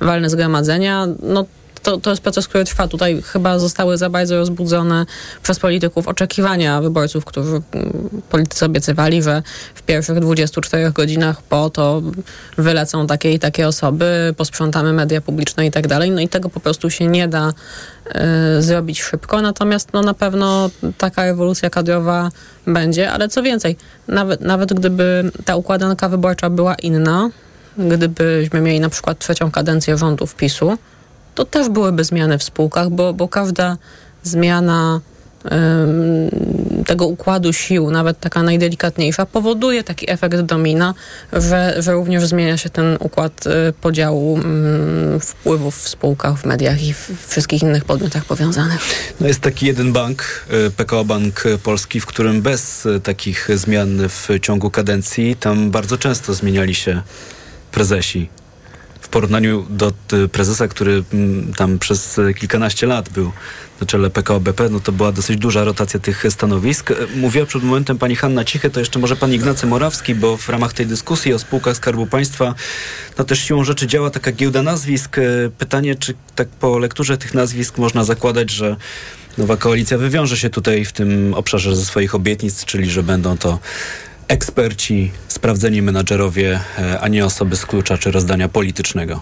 walne 0.01 0.29
zgromadzenia. 0.29 1.07
No, 1.23 1.45
to, 1.87 1.97
to 1.97 2.09
jest 2.09 2.21
proces, 2.21 2.47
który 2.47 2.65
trwa. 2.65 2.87
Tutaj 2.87 3.21
chyba 3.21 3.59
zostały 3.59 3.97
za 3.97 4.09
bardzo 4.09 4.37
rozbudzone 4.37 5.05
przez 5.43 5.59
polityków 5.59 6.07
oczekiwania 6.07 6.81
wyborców, 6.81 7.25
którzy 7.25 7.61
mm, 7.71 8.21
politycy 8.29 8.65
obiecywali, 8.65 9.23
że 9.23 9.43
w 9.75 9.81
pierwszych 9.81 10.19
24 10.19 10.91
godzinach 10.91 11.41
po 11.41 11.69
to 11.69 12.01
wylecą 12.57 13.07
takie 13.07 13.33
i 13.33 13.39
takie 13.39 13.67
osoby, 13.67 14.33
posprzątamy 14.37 14.93
media 14.93 15.21
publiczne 15.21 15.65
i 15.65 15.71
tak 15.71 15.87
dalej. 15.87 16.11
No 16.11 16.21
i 16.21 16.27
tego 16.27 16.49
po 16.49 16.59
prostu 16.59 16.89
się 16.89 17.07
nie 17.07 17.27
da 17.27 17.53
y, 18.59 18.61
zrobić 18.61 19.01
szybko. 19.01 19.41
Natomiast 19.41 19.93
no, 19.93 20.01
na 20.01 20.13
pewno 20.13 20.69
taka 20.97 21.23
rewolucja 21.25 21.69
kadrowa 21.69 22.31
będzie, 22.67 23.11
ale 23.11 23.29
co 23.29 23.43
więcej, 23.43 23.77
nawet, 24.07 24.41
nawet 24.41 24.73
gdyby 24.73 25.31
ta 25.45 25.55
układanka 25.55 26.09
wyborcza 26.09 26.49
była 26.49 26.75
inna, 26.75 27.29
gdybyśmy 27.77 28.61
mieli 28.61 28.79
na 28.79 28.89
przykład 28.89 29.19
trzecią 29.19 29.51
kadencję 29.51 29.97
rządów 29.97 30.35
PiSu, 30.35 30.77
to 31.37 31.45
też 31.45 31.69
byłyby 31.69 32.03
zmiany 32.03 32.37
w 32.37 32.43
spółkach, 32.43 32.89
bo, 32.89 33.13
bo 33.13 33.27
każda 33.27 33.77
zmiana 34.23 35.01
tego 36.85 37.07
układu 37.07 37.53
sił, 37.53 37.91
nawet 37.91 38.19
taka 38.19 38.43
najdelikatniejsza, 38.43 39.25
powoduje 39.25 39.83
taki 39.83 40.11
efekt 40.11 40.41
domina, 40.41 40.93
że, 41.33 41.75
że 41.79 41.93
również 41.93 42.25
zmienia 42.25 42.57
się 42.57 42.69
ten 42.69 42.97
układ 42.99 43.47
y, 43.47 43.73
podziału 43.81 44.39
wpływów 45.21 45.77
w 45.77 45.89
spółkach, 45.89 46.39
w 46.39 46.45
mediach 46.45 46.83
i 46.83 46.93
w 46.93 47.11
wszystkich 47.27 47.61
innych 47.61 47.85
podmiotach 47.85 48.25
powiązanych. 48.25 48.81
No 49.21 49.27
jest 49.27 49.39
taki 49.39 49.65
jeden 49.65 49.93
bank, 49.93 50.45
y, 50.67 50.71
PKO 50.71 51.05
Bank 51.05 51.43
Polski, 51.63 51.99
w 51.99 52.05
którym 52.05 52.41
bez 52.41 52.85
y, 52.85 52.99
takich 52.99 53.49
zmian 53.53 54.09
w 54.09 54.27
ciągu 54.41 54.71
kadencji 54.71 55.35
tam 55.35 55.71
bardzo 55.71 55.97
często 55.97 56.33
zmieniali 56.33 56.75
się 56.75 57.01
prezesi. 57.71 58.29
W 59.07 59.09
porównaniu 59.09 59.65
do 59.69 59.93
y, 60.13 60.27
prezesa, 60.27 60.67
który 60.67 61.03
mm, 61.13 61.53
tam 61.53 61.79
przez 61.79 62.17
y, 62.17 62.33
kilkanaście 62.33 62.87
lat 62.87 63.09
był 63.09 63.31
na 63.81 63.87
czele 63.87 64.09
PKO 64.09 64.39
BP, 64.39 64.69
no 64.69 64.79
to 64.79 64.91
była 64.91 65.11
dosyć 65.11 65.37
duża 65.37 65.63
rotacja 65.63 65.99
tych 65.99 66.25
stanowisk. 66.29 66.91
Y, 66.91 66.95
Mówiła 67.15 67.45
przed 67.45 67.63
momentem 67.63 67.97
pani 67.97 68.15
Hanna 68.15 68.45
Cichy, 68.45 68.69
to 68.69 68.79
jeszcze 68.79 68.99
może 68.99 69.15
pan 69.15 69.33
Ignacy 69.33 69.67
Morawski, 69.67 70.15
bo 70.15 70.37
w 70.37 70.49
ramach 70.49 70.73
tej 70.73 70.85
dyskusji 70.85 71.33
o 71.33 71.39
spółkach 71.39 71.77
Skarbu 71.77 72.07
Państwa, 72.07 72.55
no 73.17 73.23
też 73.23 73.39
siłą 73.39 73.63
rzeczy 73.63 73.87
działa 73.87 74.09
taka 74.09 74.31
giełda 74.31 74.63
nazwisk. 74.63 75.17
Pytanie, 75.57 75.95
czy 75.95 76.13
tak 76.35 76.47
po 76.47 76.79
lekturze 76.79 77.17
tych 77.17 77.33
nazwisk 77.33 77.77
można 77.77 78.03
zakładać, 78.03 78.51
że 78.51 78.75
nowa 79.37 79.57
koalicja 79.57 79.97
wywiąże 79.97 80.37
się 80.37 80.49
tutaj 80.49 80.85
w 80.85 80.91
tym 80.91 81.33
obszarze 81.33 81.75
ze 81.75 81.85
swoich 81.85 82.15
obietnic, 82.15 82.65
czyli 82.65 82.89
że 82.89 83.03
będą 83.03 83.37
to 83.37 83.59
eksperci, 84.27 85.11
sprawdzeni 85.27 85.81
menadżerowie, 85.81 86.59
e, 86.79 86.99
a 86.99 87.07
nie 87.07 87.25
osoby 87.25 87.55
z 87.55 87.65
klucza 87.65 87.97
czy 87.97 88.11
rozdania 88.11 88.49
politycznego. 88.49 89.21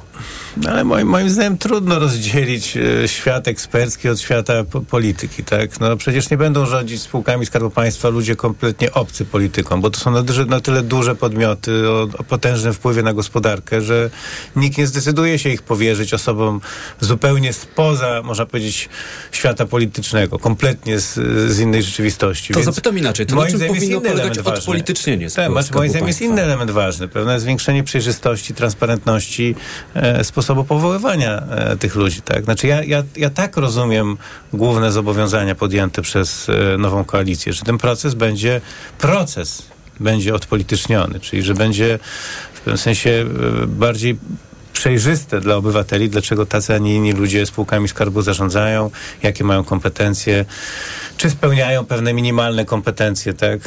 No, 0.58 0.70
ale 0.70 0.84
moim, 0.84 1.08
moim 1.08 1.30
zdaniem 1.30 1.58
trudno 1.58 2.00
rozdzielić 2.00 2.78
e, 2.78 3.08
świat 3.08 3.48
ekspercki 3.48 4.10
od 4.10 4.20
świata 4.20 4.64
po, 4.64 4.82
polityki, 4.82 5.44
tak? 5.44 5.80
No 5.80 5.98
przecież 5.98 6.30
nie 6.30 6.38
będą 6.38 6.66
rządzić 6.66 7.02
spółkami 7.02 7.46
Skarbu 7.46 7.70
Państwa 7.70 8.10
ludzie 8.10 8.36
kompletnie 8.36 8.94
obcy 8.94 9.26
politykom, 9.26 9.82
bo 9.82 9.90
to 9.90 10.00
są 10.00 10.12
na, 10.12 10.24
na 10.48 10.60
tyle 10.60 10.84
duże 10.84 11.16
podmioty 11.16 11.90
o, 11.90 12.02
o 12.18 12.24
potężnym 12.24 12.74
wpływie 12.74 13.04
na 13.04 13.14
gospodarkę, 13.14 13.82
że 13.82 14.10
nikt 14.56 14.78
nie 14.78 14.88
zdecyduje 14.88 15.40
się 15.40 15.50
ich 15.50 15.62
powierzyć 15.62 16.14
osobom 16.14 16.62
zupełnie 17.02 17.54
spoza, 17.54 18.22
można 18.24 18.46
powiedzieć, 18.46 18.90
świata 19.32 19.66
politycznego, 19.66 20.40
kompletnie 20.40 21.00
z, 21.00 21.14
z 21.52 21.60
innej 21.60 21.84
rzeczywistości. 21.84 22.54
To 22.54 22.60
Więc 22.60 22.66
zapytam 22.66 22.98
inaczej, 22.98 23.26
to 23.26 23.36
na 23.36 23.42
moim 23.42 23.52
czym 23.52 23.58
zdaniem 23.58 23.76
jest 23.76 23.86
powinno 23.86 24.02
polegać 24.02 24.20
element 24.20 24.42
ważny. 24.42 24.95
Odpolitycznienie 24.96 25.26
Tak, 25.26 25.32
spółek 25.34 25.52
masz- 25.52 25.66
Skarbu 25.66 25.80
moim 25.80 25.90
zdaniem 25.90 26.08
jest 26.08 26.22
inny 26.22 26.42
element 26.42 26.72
ważny, 26.72 27.08
pewne 27.08 27.40
zwiększenie 27.40 27.84
przejrzystości, 27.84 28.54
transparentności 28.54 29.56
e, 29.94 30.24
sposobu 30.24 30.64
powoływania 30.64 31.42
e, 31.42 31.78
tych 31.78 31.96
ludzi. 31.96 32.22
Tak? 32.22 32.44
Znaczy 32.44 32.68
ja, 32.68 32.84
ja, 32.84 33.04
ja 33.18 33.30
tak 33.30 33.58
rozumiem 33.58 34.18
główne 34.54 34.92
zobowiązania 34.92 35.56
podjęte 35.56 36.02
przez 36.02 36.50
e, 36.50 36.78
nową 36.78 37.06
koalicję, 37.06 37.54
że 37.54 37.62
ten 37.62 37.78
proces 37.78 38.14
będzie 38.14 38.62
proces 38.98 39.64
będzie 40.00 40.36
odpolityczniony, 40.36 41.20
czyli 41.20 41.44
że 41.44 41.54
będzie 41.54 42.00
w 42.54 42.60
pewnym 42.60 42.78
sensie 42.78 43.10
e, 43.64 43.68
bardziej 43.68 44.18
przejrzyste 44.76 45.40
dla 45.40 45.56
obywateli, 45.56 46.10
dlaczego 46.10 46.46
tacy, 46.46 46.74
a 46.74 46.78
nie 46.78 46.96
inni 46.96 47.12
ludzie 47.12 47.46
spółkami 47.46 47.88
skarbu 47.88 48.22
zarządzają, 48.22 48.92
jakie 49.24 49.44
mają 49.44 49.64
kompetencje, 49.64 50.46
czy 51.18 51.30
spełniają 51.30 51.86
pewne 51.86 52.14
minimalne 52.14 52.66
kompetencje, 52.66 53.34
tak? 53.34 53.60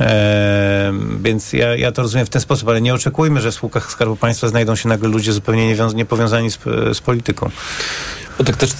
Ehm, 0.00 1.22
więc 1.22 1.52
ja, 1.52 1.76
ja 1.76 1.92
to 1.92 2.02
rozumiem 2.02 2.26
w 2.26 2.30
ten 2.30 2.40
sposób, 2.40 2.68
ale 2.68 2.80
nie 2.80 2.94
oczekujmy, 2.94 3.40
że 3.40 3.50
w 3.50 3.54
spółkach 3.54 3.92
Skarbu 3.92 4.16
Państwa 4.16 4.48
znajdą 4.48 4.76
się 4.76 4.88
nagle 4.88 5.08
ludzie 5.08 5.32
zupełnie 5.32 5.76
niepowiązani 5.94 6.50
z, 6.50 6.58
z 6.92 7.00
polityką. 7.00 7.50
Bo 8.38 8.44
tak 8.44 8.56
też, 8.56 8.70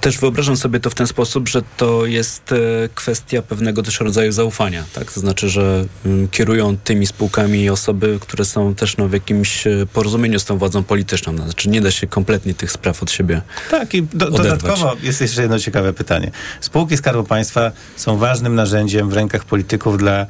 też 0.00 0.18
wyobrażam 0.18 0.56
sobie 0.56 0.80
to 0.80 0.90
w 0.90 0.94
ten 0.94 1.06
sposób, 1.06 1.48
że 1.48 1.62
to 1.76 2.06
jest 2.06 2.52
e, 2.52 2.56
kwestia 2.94 3.42
pewnego 3.42 3.82
też 3.82 4.00
rodzaju 4.00 4.32
zaufania. 4.32 4.84
Tak? 4.92 5.12
To 5.12 5.20
znaczy, 5.20 5.48
że 5.48 5.84
mm, 6.06 6.28
kierują 6.28 6.76
tymi 6.76 7.06
spółkami 7.06 7.70
osoby, 7.70 8.18
które 8.20 8.44
są 8.44 8.74
też 8.74 8.96
no, 8.96 9.08
w 9.08 9.12
jakimś 9.12 9.66
e, 9.66 9.86
porozumieniu 9.92 10.38
z 10.38 10.44
tą 10.44 10.58
władzą 10.58 10.82
polityczną. 10.82 11.36
Znaczy 11.36 11.68
nie 11.68 11.80
da 11.80 11.90
się 11.90 12.06
kompletnie 12.06 12.54
tych 12.54 12.72
spraw 12.72 13.02
od 13.02 13.10
siebie 13.10 13.42
Tak, 13.70 13.94
i 13.94 14.02
do, 14.02 14.30
dodatkowo 14.30 14.96
jest 15.02 15.20
jeszcze 15.20 15.42
jedno 15.42 15.58
ciekawe 15.58 15.92
pytanie. 15.92 16.30
Spółki 16.60 16.96
Skarbu 16.96 17.24
Państwa 17.24 17.72
są 17.96 18.18
ważnym 18.18 18.54
narzędziem 18.54 19.10
w 19.10 19.12
rękach 19.12 19.44
polityków 19.44 19.98
dla 19.98 20.26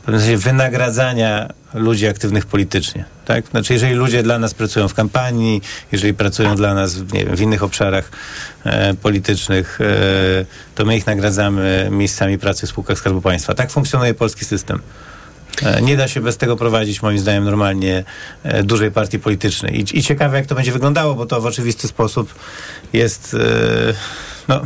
w 0.00 0.02
pewnym 0.02 0.20
sensie 0.20 0.36
wynagradzania 0.36 1.48
ludzi 1.74 2.06
aktywnych 2.06 2.46
politycznie. 2.46 3.04
Tak? 3.24 3.46
Znaczy, 3.46 3.72
jeżeli 3.72 3.94
ludzie 3.94 4.22
dla 4.22 4.38
nas 4.38 4.54
pracują 4.54 4.88
w 4.88 4.94
kampanii, 4.94 5.62
jeżeli 5.92 6.14
pracują 6.14 6.56
dla 6.56 6.74
nas 6.74 7.02
wiem, 7.02 7.36
w 7.36 7.40
innych 7.40 7.62
obszarach 7.62 8.10
e, 8.64 8.94
politycznych, 8.94 9.78
e, 9.80 9.84
to 10.74 10.84
my 10.84 10.96
ich 10.96 11.06
nagradzamy 11.06 11.88
miejscami 11.90 12.38
pracy 12.38 12.66
w 12.66 12.70
spółkach 12.70 12.98
Skarbu 12.98 13.20
Państwa. 13.20 13.54
Tak 13.54 13.70
funkcjonuje 13.70 14.14
polski 14.14 14.44
system. 14.44 14.80
E, 15.62 15.82
Nie 15.82 15.96
da 15.96 16.08
się 16.08 16.20
bez 16.20 16.36
tego 16.36 16.56
prowadzić, 16.56 17.02
moim 17.02 17.18
zdaniem, 17.18 17.44
normalnie 17.44 18.04
e, 18.42 18.62
dużej 18.62 18.90
partii 18.90 19.18
politycznej. 19.18 19.80
I, 19.80 19.98
I 19.98 20.02
ciekawe, 20.02 20.36
jak 20.36 20.46
to 20.46 20.54
będzie 20.54 20.72
wyglądało, 20.72 21.14
bo 21.14 21.26
to 21.26 21.40
w 21.40 21.46
oczywisty 21.46 21.88
sposób 21.88 22.34
jest, 22.92 23.34
e, 23.34 23.38
no, 24.48 24.62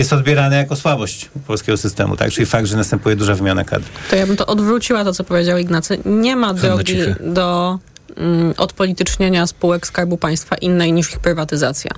jest 0.00 0.12
odbierane 0.12 0.56
jako 0.56 0.76
słabość 0.76 1.30
polskiego 1.46 1.78
systemu, 1.78 2.16
tak? 2.16 2.30
Czyli 2.30 2.46
fakt, 2.46 2.66
że 2.66 2.76
następuje 2.76 3.16
duża 3.16 3.34
wymiana 3.34 3.64
kadr. 3.64 3.84
To 4.10 4.16
ja 4.16 4.26
bym 4.26 4.36
to 4.36 4.46
odwróciła, 4.46 5.04
to 5.04 5.12
co 5.12 5.24
powiedział 5.24 5.58
Ignacy. 5.58 5.98
Nie 6.04 6.36
ma 6.36 6.54
drogi 6.54 6.96
do 7.20 7.78
mm, 8.16 8.54
odpolitycznienia 8.56 9.46
spółek 9.46 9.86
Skarbu 9.86 10.16
Państwa 10.16 10.56
innej 10.56 10.92
niż 10.92 11.12
ich 11.12 11.18
prywatyzacja. 11.18 11.90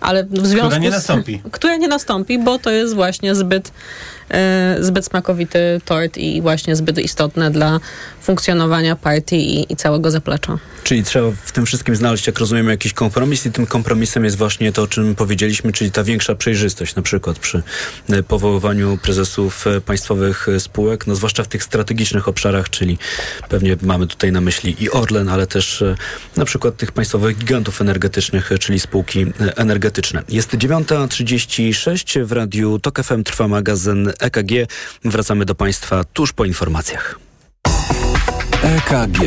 Ale 0.00 0.24
w 0.24 0.46
związku 0.46 0.66
Która 0.66 0.78
nie 0.78 0.90
z, 0.90 0.94
nastąpi. 0.94 1.42
Która 1.52 1.76
nie 1.76 1.88
nastąpi, 1.88 2.38
bo 2.38 2.58
to 2.58 2.70
jest 2.70 2.94
właśnie 2.94 3.34
zbyt, 3.34 3.72
e, 4.30 4.76
zbyt 4.80 5.04
smakowity 5.04 5.80
tort 5.84 6.18
i 6.18 6.42
właśnie 6.42 6.76
zbyt 6.76 6.98
istotne 6.98 7.50
dla 7.50 7.80
funkcjonowania 8.22 8.96
partii 8.96 9.60
i, 9.60 9.72
i 9.72 9.76
całego 9.76 10.10
zaplecza. 10.10 10.58
Czyli 10.84 11.04
trzeba 11.04 11.30
w 11.44 11.52
tym 11.52 11.66
wszystkim 11.66 11.96
znaleźć, 11.96 12.26
jak 12.26 12.38
rozumiem, 12.38 12.68
jakiś 12.68 12.92
kompromis 12.92 13.46
i 13.46 13.52
tym 13.52 13.66
kompromisem 13.66 14.24
jest 14.24 14.36
właśnie 14.36 14.72
to, 14.72 14.82
o 14.82 14.86
czym 14.86 15.14
powiedzieliśmy, 15.14 15.72
czyli 15.72 15.90
ta 15.90 16.04
większa 16.04 16.34
przejrzystość 16.34 16.94
na 16.94 17.02
przykład 17.02 17.38
przy 17.38 17.62
e, 18.10 18.22
powoływaniu 18.22 18.98
prezesów 19.02 19.66
e, 19.66 19.80
państwowych 19.80 20.48
e, 20.48 20.60
spółek, 20.60 21.06
no 21.06 21.14
zwłaszcza 21.14 21.44
w 21.44 21.48
tych 21.48 21.64
strategicznych 21.64 22.28
obszarach, 22.28 22.70
czyli 22.70 22.98
pewnie 23.48 23.76
mamy 23.82 24.06
tutaj 24.06 24.32
na 24.32 24.40
myśli 24.40 24.76
i 24.80 24.90
Orlen, 24.90 25.28
ale 25.28 25.46
też 25.46 25.84
na 26.36 26.44
przykład 26.44 26.76
tych 26.76 26.92
państwowych 26.92 27.38
gigantów 27.38 27.80
energetycznych, 27.80 28.50
czyli 28.60 28.80
spółki 28.80 29.26
energetyczne. 29.56 30.22
Jest 30.28 30.50
9.36 30.50 32.24
w 32.24 32.32
Radiu 32.32 32.78
TOK 32.78 33.02
FM 33.02 33.22
trwa 33.22 33.48
magazyn 33.48 34.12
EKG. 34.20 34.52
Wracamy 35.04 35.44
do 35.44 35.54
Państwa 35.54 36.04
tuż 36.04 36.32
po 36.32 36.44
informacjach. 36.44 37.18
EKG. 38.62 39.18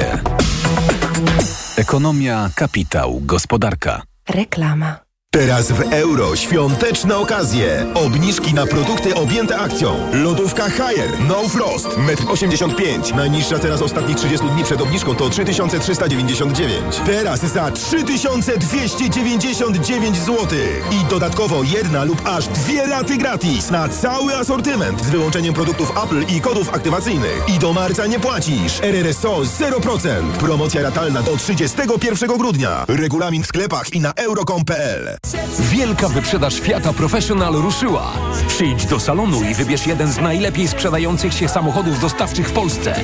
Ekonomia, 1.77 2.49
kapitał, 2.55 3.21
gospodarka. 3.25 4.01
Reklama. 4.29 5.04
Teraz 5.35 5.71
w 5.71 5.81
euro 5.81 6.35
świąteczne 6.35 7.17
okazje. 7.17 7.85
Obniżki 7.93 8.53
na 8.53 8.65
produkty 8.65 9.15
objęte 9.15 9.57
akcją. 9.57 10.09
Lodówka 10.13 10.69
Haier 10.69 11.09
No 11.27 11.49
Frost 11.49 11.87
1,85 11.87 12.95
m. 12.95 13.01
Najniższa 13.15 13.59
teraz 13.59 13.81
ostatnich 13.81 14.17
30 14.17 14.47
dni 14.47 14.63
przed 14.63 14.81
obniżką 14.81 15.15
to 15.15 15.29
3399. 15.29 17.01
Teraz 17.05 17.39
za 17.39 17.71
3299 17.71 20.17
zł. 20.17 20.47
I 20.91 21.05
dodatkowo 21.09 21.63
jedna 21.63 22.03
lub 22.03 22.21
aż 22.25 22.47
dwie 22.47 22.85
raty 22.85 23.17
gratis 23.17 23.71
na 23.71 23.89
cały 23.89 24.35
asortyment 24.35 25.03
z 25.03 25.09
wyłączeniem 25.09 25.53
produktów 25.53 25.93
Apple 26.03 26.25
i 26.35 26.41
kodów 26.41 26.73
aktywacyjnych. 26.73 27.43
I 27.55 27.59
do 27.59 27.73
marca 27.73 28.07
nie 28.07 28.19
płacisz. 28.19 28.79
RRSO 28.81 29.37
0%. 29.37 30.31
Promocja 30.39 30.81
ratalna 30.81 31.21
do 31.21 31.37
31 31.37 32.37
grudnia. 32.37 32.85
Regulamin 32.87 33.43
w 33.43 33.47
sklepach 33.47 33.93
i 33.93 33.99
na 33.99 34.13
euro.com.pl 34.13 35.24
Wielka 35.59 36.09
wyprzedaż 36.09 36.59
Fiata 36.59 36.93
Professional 36.93 37.53
ruszyła. 37.53 38.13
Przyjdź 38.47 38.85
do 38.85 38.99
salonu 38.99 39.43
i 39.43 39.53
wybierz 39.53 39.87
jeden 39.87 40.11
z 40.11 40.17
najlepiej 40.17 40.67
sprzedających 40.67 41.33
się 41.33 41.47
samochodów 41.47 41.99
dostawczych 41.99 42.49
w 42.49 42.51
Polsce. 42.51 42.95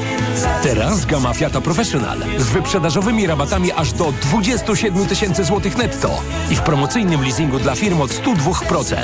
Teraz 0.64 1.06
gama 1.06 1.34
Fiata 1.34 1.62
Professional 1.62 2.18
z 2.38 2.50
wyprzedażowymi 2.50 3.28
rabatami 3.28 3.72
aż 3.72 3.94
do 3.94 4.14
27 4.22 5.06
tysięcy 5.06 5.44
złotych 5.44 5.78
netto 5.78 6.22
i 6.52 6.56
w 6.56 6.62
promocyjnym 6.62 7.22
leasingu 7.22 7.60
dla 7.60 7.76
firm 7.76 8.02
od 8.02 8.12
102%. 8.12 8.96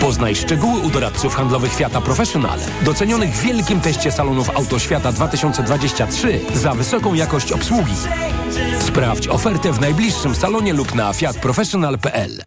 Poznaj 0.00 0.36
szczegóły 0.36 0.80
u 0.80 0.90
doradców 0.90 1.34
handlowych 1.34 1.74
Fiata 1.74 2.00
Professional, 2.00 2.58
docenionych 2.82 3.34
w 3.34 3.42
wielkim 3.42 3.80
teście 3.80 4.12
salonów 4.12 4.50
Autoświata 4.50 5.12
2023 5.12 6.40
za 6.54 6.74
wysoką 6.74 7.14
jakość 7.14 7.52
obsługi. 7.52 7.94
Sprawdź 8.80 9.28
ofertę 9.28 9.72
w 9.72 9.80
najbliższym 9.80 10.34
salonie 10.34 10.72
lub 10.72 10.94
na 10.94 11.12
fiatprofessional.pl. 11.12 12.42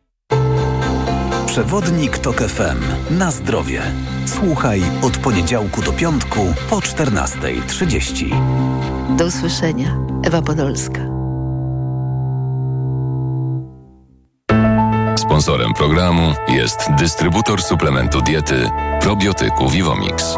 Przewodnik 1.54 2.18
TOK 2.18 2.42
FM. 2.42 2.80
Na 3.18 3.32
zdrowie. 3.32 3.82
Słuchaj 4.26 4.82
od 5.02 5.18
poniedziałku 5.18 5.82
do 5.82 5.94
piątku 5.94 6.54
po 6.70 6.76
14.30. 6.76 9.16
Do 9.18 9.26
usłyszenia. 9.26 9.98
Ewa 10.24 10.42
Podolska. 10.42 11.02
Sponsorem 15.18 15.74
programu 15.74 16.34
jest 16.48 16.90
dystrybutor 16.98 17.64
suplementu 17.64 18.22
diety 18.22 18.70
probiotyku 19.02 19.70
Vivomix. 19.70 20.38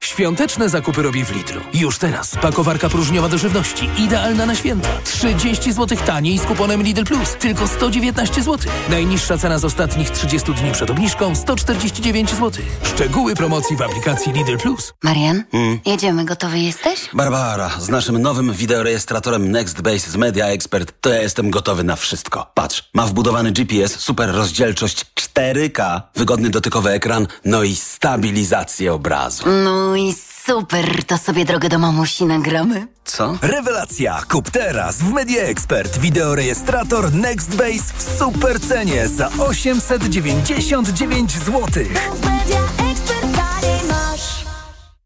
Świąteczne 0.00 0.68
zakupy 0.68 1.02
robię 1.02 1.24
w 1.24 1.36
Lidlu. 1.36 1.60
Już 1.74 1.98
teraz. 1.98 2.36
Pakowarka 2.42 2.88
próżniowa 2.88 3.28
do 3.28 3.38
żywności. 3.38 3.90
Idealna 3.98 4.46
na 4.46 4.54
święta. 4.54 4.88
30 5.04 5.72
zł 5.72 5.98
taniej 6.06 6.38
z 6.38 6.42
kuponem 6.42 6.82
Lidl 6.82 7.04
Plus. 7.04 7.36
Tylko 7.38 7.68
119 7.68 8.42
zł. 8.42 8.72
Najniższa 8.88 9.38
cena 9.38 9.58
z 9.58 9.64
ostatnich 9.64 10.10
30 10.10 10.54
dni 10.54 10.72
przed 10.72 10.90
obniżką 10.90 11.34
149 11.36 12.30
zł. 12.30 12.50
Szczegóły 12.94 13.34
promocji 13.34 13.76
w 13.76 13.82
aplikacji 13.82 14.32
Lidl 14.32 14.56
Plus. 14.56 14.92
Marian, 15.02 15.44
jedziemy, 15.86 16.24
gotowy 16.24 16.58
jesteś? 16.58 17.08
Barbara, 17.12 17.70
z 17.78 17.88
naszym 17.88 18.18
nowym 18.18 18.52
wideorejestratorem 18.52 19.50
NextBase 19.50 20.10
z 20.10 20.16
Media 20.16 20.46
Expert 20.46 20.92
to 21.00 21.10
ja 21.10 21.22
jestem 21.22 21.50
gotowy 21.50 21.84
na 21.84 21.96
wszystko. 21.96 22.50
Patrz, 22.54 22.90
ma 22.94 23.06
wbudowany 23.06 23.52
GPS, 23.52 24.00
super 24.00 24.30
rozdzielczość 24.34 25.04
4K, 25.34 26.00
wygodny 26.16 26.50
dotykowy 26.50 26.90
ekran, 26.90 27.26
no 27.44 27.62
i 27.62 27.76
stabilizację 27.76 28.92
obrazu. 28.92 29.44
No 29.64 29.71
i 29.96 30.14
super, 30.46 31.04
to 31.04 31.18
sobie 31.18 31.44
drogę 31.44 31.68
do 31.68 31.78
mamusi 31.78 32.24
nagramy. 32.24 32.86
Co? 33.04 33.38
Rewelacja! 33.42 34.22
Kup 34.30 34.50
teraz 34.50 34.96
w 34.98 35.12
Media 35.12 35.42
Expert 35.42 35.98
wideorejestrator 35.98 37.12
NextBase 37.14 37.92
w 37.96 38.18
super 38.18 38.60
cenie 38.60 39.08
za 39.08 39.30
899 39.38 41.32
zł. 41.32 41.84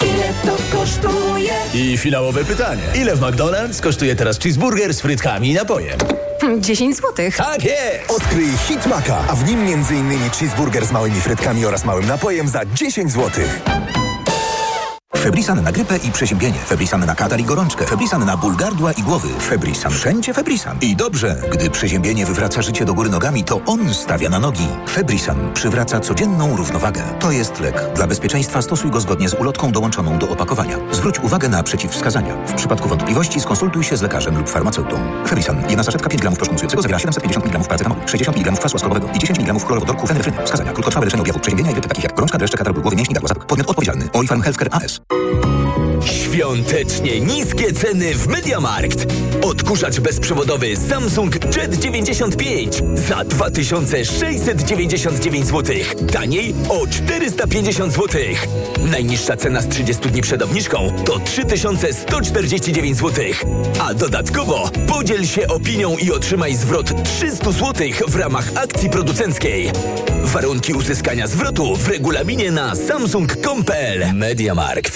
Ile 0.05 0.33
to 0.45 0.57
kosztuje? 0.79 1.53
I 1.75 1.99
finałowe 1.99 2.45
pytanie. 2.45 2.83
Ile 2.95 3.17
w 3.17 3.21
McDonald's 3.21 3.81
kosztuje 3.81 4.17
teraz 4.17 4.39
cheeseburger 4.39 4.95
z 4.95 5.01
frytkami 5.01 5.51
i 5.51 5.55
napojem? 5.55 5.99
10 6.61 6.97
zł. 6.97 7.13
Tak 7.37 7.65
jest! 7.65 8.11
Odkryj 8.11 8.49
Hit 8.69 8.87
Maka, 8.87 9.19
a 9.29 9.35
w 9.35 9.49
nim 9.49 9.61
m.in. 9.61 10.31
cheeseburger 10.31 10.87
z 10.87 10.93
małymi 10.93 11.21
frytkami 11.21 11.67
oraz 11.67 11.85
małym 11.85 12.07
napojem 12.07 12.49
za 12.49 12.65
10 12.65 13.13
zł. 13.13 13.45
Febrisan 15.23 15.63
na 15.63 15.73
grypę 15.73 15.97
i 15.97 16.13
przeziębienie. 16.13 16.59
Febrisan 16.59 17.07
na 17.07 17.15
katar 17.15 17.41
i 17.41 17.45
gorączkę. 17.45 17.87
Febrisan 17.87 18.25
na 18.25 18.37
ból 18.37 18.57
gardła 18.57 18.93
i 18.93 19.03
głowy. 19.03 19.29
Febrisan. 19.41 19.93
Wszędzie 19.93 20.35
Febrisan. 20.35 20.79
I 20.81 20.97
dobrze, 20.97 21.37
gdy 21.53 21.71
przeziębienie 21.71 22.27
wywraca 22.27 22.63
życie 22.63 22.85
do 22.85 22.95
góry 22.95 23.11
nogami, 23.11 23.45
to 23.45 23.61
on 23.67 23.95
stawia 23.95 24.29
na 24.29 24.39
nogi. 24.39 24.69
Febrisan 24.89 25.53
przywraca 25.55 26.01
codzienną 26.01 26.57
równowagę. 26.57 27.03
To 27.21 27.31
jest 27.31 27.61
lek. 27.61 27.83
Dla 27.95 28.07
bezpieczeństwa 28.07 28.63
stosuj 28.63 28.91
go 28.91 29.01
zgodnie 29.01 29.29
z 29.29 29.35
ulotką 29.35 29.73
dołączoną 29.73 30.19
do 30.19 30.29
opakowania. 30.29 30.77
Zwróć 30.93 31.19
uwagę 31.19 31.49
na 31.49 31.63
przeciwwskazania. 31.63 32.35
W 32.47 32.53
przypadku 32.53 32.89
wątpliwości 32.89 33.41
skonsultuj 33.41 33.85
się 33.85 33.97
z 33.97 34.03
lekarzem 34.03 34.39
lub 34.39 34.49
farmaceutą. 34.49 34.97
Febrisan. 35.27 35.63
Jedna 35.69 35.85
saszetka 35.85 36.09
5 36.09 36.21
gramów 36.21 36.39
proszku 36.39 36.83
zawiera 36.83 36.99
750 36.99 37.47
mg 37.47 37.65
paracetamolu, 37.69 38.01
60 38.07 38.37
mg 38.37 38.53
kwasu 38.59 38.77
ascorbowego 38.77 39.09
i 39.15 39.19
10 39.19 39.39
mg 39.39 39.67
chlorowodorku 39.67 40.07
fenefryny. 40.07 40.45
Wskazania. 40.45 40.73
Krótkotrwałe 40.73 41.05
leczenie 41.07 41.23
objawów 41.23 41.43
przeziębienia 41.43 41.71
i 41.71 41.75
grypy 41.75 41.89
takich 41.89 42.05
jak 42.05 42.15
gorączka, 42.15 42.39
dreszcze, 42.39 42.59
katar 42.59 42.75
głowy, 42.75 42.97
mięśni, 42.97 43.15
gardła. 43.15 43.45
Podmiot 43.45 43.69
odpowiedzialny. 43.71 44.09
Healthcare 44.45 44.69
AS. 44.73 45.01
Świątecznie 46.37 47.21
niskie 47.21 47.73
ceny 47.73 48.15
w 48.15 48.27
Mediamarkt. 48.27 49.07
Odkurzacz 49.43 50.01
bezprzewodowy 50.01 50.77
Samsung 50.77 51.57
Jet 51.57 51.75
95 51.75 52.83
za 53.09 53.25
2699 53.25 55.47
zł. 55.47 55.77
Taniej 56.13 56.55
o 56.69 56.87
450 56.87 57.93
zł. 57.93 58.21
Najniższa 58.91 59.37
cena 59.37 59.61
z 59.61 59.69
30 59.69 60.11
dni 60.11 60.23
przed 60.23 60.43
obniżką 60.43 60.93
to 61.05 61.19
3149 61.19 62.97
zł. 62.97 63.25
A 63.81 63.95
dodatkowo 63.95 64.71
podziel 64.87 65.27
się 65.27 65.49
opinią 65.49 65.97
i 65.97 66.11
otrzymaj 66.11 66.55
zwrot 66.55 67.05
300 67.05 67.53
zł 67.53 67.89
w 68.09 68.17
ramach 68.17 68.51
akcji 68.55 68.91
producenckiej. 68.91 69.71
Warunki 70.25 70.75
uzyskania 70.75 71.27
zwrotu 71.27 71.77
w 71.77 71.89
regulaminie 71.89 72.51
na 72.51 72.75
samsung.com.pl 72.75 74.15
Mediamarkt. 74.15 74.96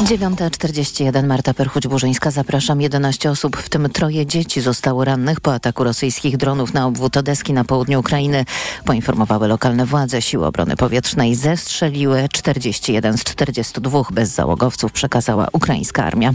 9.41 0.00 1.26
Marta 1.26 1.52
Perchuć-Burzyńska. 1.52 2.30
Zapraszam. 2.30 2.80
11 2.80 3.30
osób, 3.30 3.56
w 3.56 3.68
tym 3.68 3.90
troje 3.90 4.26
dzieci 4.26 4.60
zostało 4.60 5.04
rannych 5.04 5.40
po 5.40 5.54
ataku 5.54 5.84
rosyjskich 5.84 6.36
dronów 6.36 6.74
na 6.74 6.86
obwód 6.86 7.16
Odeski 7.16 7.52
na 7.52 7.64
południu 7.64 8.00
Ukrainy. 8.00 8.44
Poinformowały 8.84 9.48
lokalne 9.48 9.86
władze. 9.86 10.22
Siły 10.22 10.46
Obrony 10.46 10.76
Powietrznej 10.76 11.34
zestrzeliły 11.34 12.28
41 12.32 13.18
z 13.18 13.24
42 13.24 14.02
bezzałogowców, 14.10 14.92
przekazała 14.92 15.48
ukraińska 15.52 16.04
armia. 16.04 16.34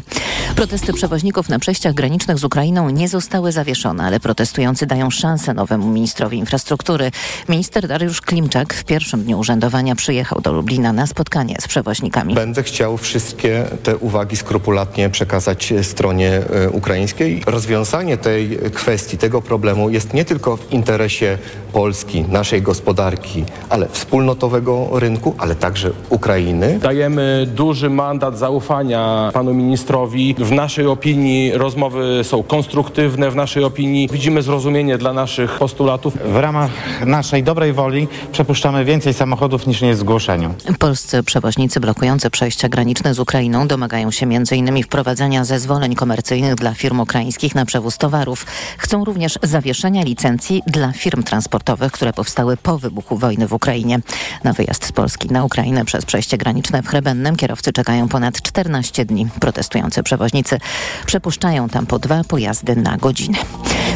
Protesty 0.56 0.94
przewoźników 0.94 1.50
na 1.50 1.60
przejściach 1.60 1.94
granicznych 1.94 2.38
z 2.38 2.44
Ukrainą 2.44 2.90
nie 2.90 3.10
zostały 3.10 3.52
zawieszone, 3.52 4.04
ale 4.04 4.20
protestujący 4.20 4.86
dają 4.86 5.10
szansę 5.10 5.54
nowemu 5.54 5.88
ministrowi 5.92 6.38
infrastruktury. 6.38 7.12
Minister 7.50 7.88
Dariusz 7.88 8.22
Klimczak 8.22 8.74
w 8.74 8.84
pierwszym 8.84 9.24
dniu 9.24 9.40
urzędowania 9.40 9.96
przyjechał 9.96 10.42
do 10.42 10.54
Lublina 10.54 10.94
na 10.94 11.08
spotkanie 11.08 11.56
z 11.60 11.68
przewoźnikami. 11.68 12.36
Będę 12.36 12.64
chciał 12.64 12.98
wszystkie 12.98 13.49
te 13.84 13.98
uwagi 13.98 14.38
skrupulatnie 14.38 15.10
przekazać 15.10 15.74
stronie 15.82 16.32
e, 16.32 16.70
ukraińskiej. 16.70 17.44
Rozwiązanie 17.46 18.18
tej 18.18 18.58
kwestii, 18.74 19.18
tego 19.18 19.42
problemu 19.42 19.90
jest 19.90 20.14
nie 20.14 20.26
tylko 20.26 20.58
w 20.58 20.72
interesie 20.72 21.38
Polski, 21.74 22.26
naszej 22.30 22.62
gospodarki, 22.62 23.46
ale 23.70 23.88
wspólnotowego 23.88 24.88
rynku, 24.94 25.36
ale 25.38 25.56
także 25.56 25.92
Ukrainy. 26.10 26.80
Dajemy 26.80 27.48
duży 27.56 27.90
mandat 27.90 28.38
zaufania 28.38 29.30
panu 29.34 29.54
ministrowi. 29.54 30.36
W 30.38 30.52
naszej 30.52 30.88
opinii 30.88 31.52
rozmowy 31.52 32.24
są 32.24 32.44
konstruktywne, 32.44 33.32
w 33.32 33.36
naszej 33.36 33.64
opinii 33.64 34.10
widzimy 34.12 34.42
zrozumienie 34.42 34.98
dla 34.98 35.14
naszych 35.14 35.52
postulatów. 35.52 36.18
W 36.26 36.36
ramach 36.36 36.72
naszej 37.06 37.44
dobrej 37.44 37.74
woli 37.74 38.08
przepuszczamy 38.32 38.86
więcej 38.86 39.14
samochodów 39.14 39.68
niż 39.68 39.82
nie 39.82 39.88
jest 39.88 40.00
zgłoszeniu. 40.00 40.54
Polscy 40.80 41.24
przewoźnicy 41.24 41.80
blokujący 41.80 42.30
przejścia 42.30 42.70
graniczne 42.70 43.14
z 43.14 43.20
Ukrainą 43.20 43.39
domagają 43.68 44.12
się 44.12 44.26
m.in. 44.26 44.84
wprowadzenia 44.84 45.46
zezwoleń 45.46 45.96
komercyjnych 45.96 46.56
dla 46.56 46.74
firm 46.74 47.00
ukraińskich 47.00 47.56
na 47.56 47.66
przewóz 47.66 47.98
towarów. 47.98 48.46
Chcą 48.78 49.06
również 49.06 49.40
zawieszenia 49.44 50.04
licencji 50.04 50.64
dla 50.68 50.92
firm 50.92 51.24
transportowych, 51.24 51.92
które 51.92 52.14
powstały 52.14 52.58
po 52.58 52.80
wybuchu 52.80 53.18
wojny 53.18 53.48
w 53.48 53.54
Ukrainie. 53.54 54.00
Na 54.44 54.54
wyjazd 54.54 54.86
z 54.86 54.92
Polski 54.92 55.28
na 55.28 55.46
Ukrainę 55.46 55.86
przez 55.86 56.06
przejście 56.06 56.38
graniczne 56.38 56.84
w 56.84 56.88
Chrebennem 56.88 57.36
kierowcy 57.36 57.72
czekają 57.72 58.08
ponad 58.08 58.42
14 58.42 59.06
dni. 59.06 59.28
Protestujący 59.40 60.04
przewoźnicy 60.04 60.58
przepuszczają 61.06 61.70
tam 61.70 61.86
po 61.86 62.00
dwa 62.00 62.24
pojazdy 62.24 62.76
na 62.76 62.98
godzinę. 62.98 63.38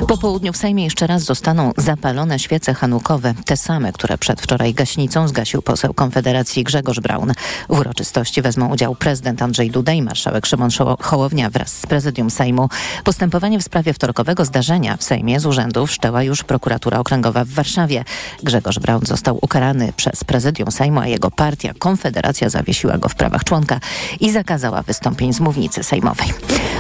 Po 0.08 0.18
południu 0.18 0.54
w 0.54 0.58
Sejmie 0.58 0.84
jeszcze 0.84 1.08
raz 1.08 1.24
zostaną 1.24 1.72
zapalone 1.78 2.40
świece 2.40 2.74
hanukowe, 2.74 3.34
te 3.46 3.58
same, 3.58 3.94
które 3.94 4.18
przedwczoraj 4.18 4.74
gaśnicą 4.74 5.28
zgasił 5.28 5.62
poseł 5.62 5.94
Konfederacji 5.94 6.64
Grzegorz 6.64 7.00
Braun. 7.00 7.32
W 7.70 7.80
uroczystości 7.80 8.42
wezmą 8.42 8.70
udział 8.70 8.96
prezydent 8.96 9.42
Andrzej 9.42 9.72
Duda 9.72 9.94
i 9.94 10.02
marszałek 10.02 10.46
Szymon 10.46 10.70
Hołownia 11.00 11.50
wraz 11.50 11.78
z 11.80 11.86
prezydium 11.86 12.30
Sejmu. 12.30 12.70
Postępowanie 13.04 13.60
w 13.60 13.64
sprawie 13.64 13.94
wtorkowego 13.94 14.46
zdarzenia 14.46 14.98
w 14.98 15.04
Sejmie 15.04 15.40
z 15.40 15.46
urzędów 15.46 15.90
wszczęła 15.90 16.24
już 16.24 16.44
prokuratura 16.44 17.00
okręgowa 17.00 17.46
w 17.46 17.50
Warszawie. 17.50 18.04
Grzegorz 18.44 18.80
Braun 18.80 19.06
został 19.06 19.40
ukarany 19.42 19.94
przez 19.94 20.24
prezydium 20.24 20.72
Sejmu, 20.72 21.00
a 21.00 21.08
jego 21.08 21.32
partia 21.32 21.74
Konfederacja 21.80 22.50
zawiesiła 22.50 22.98
go 22.98 23.10
w 23.10 23.16
prawach 23.16 23.44
członka 23.44 23.80
i 24.20 24.32
zakazała 24.32 24.82
wystąpień 24.82 25.34
z 25.34 25.40
mównicy 25.40 25.84
sejmowej. 25.84 26.34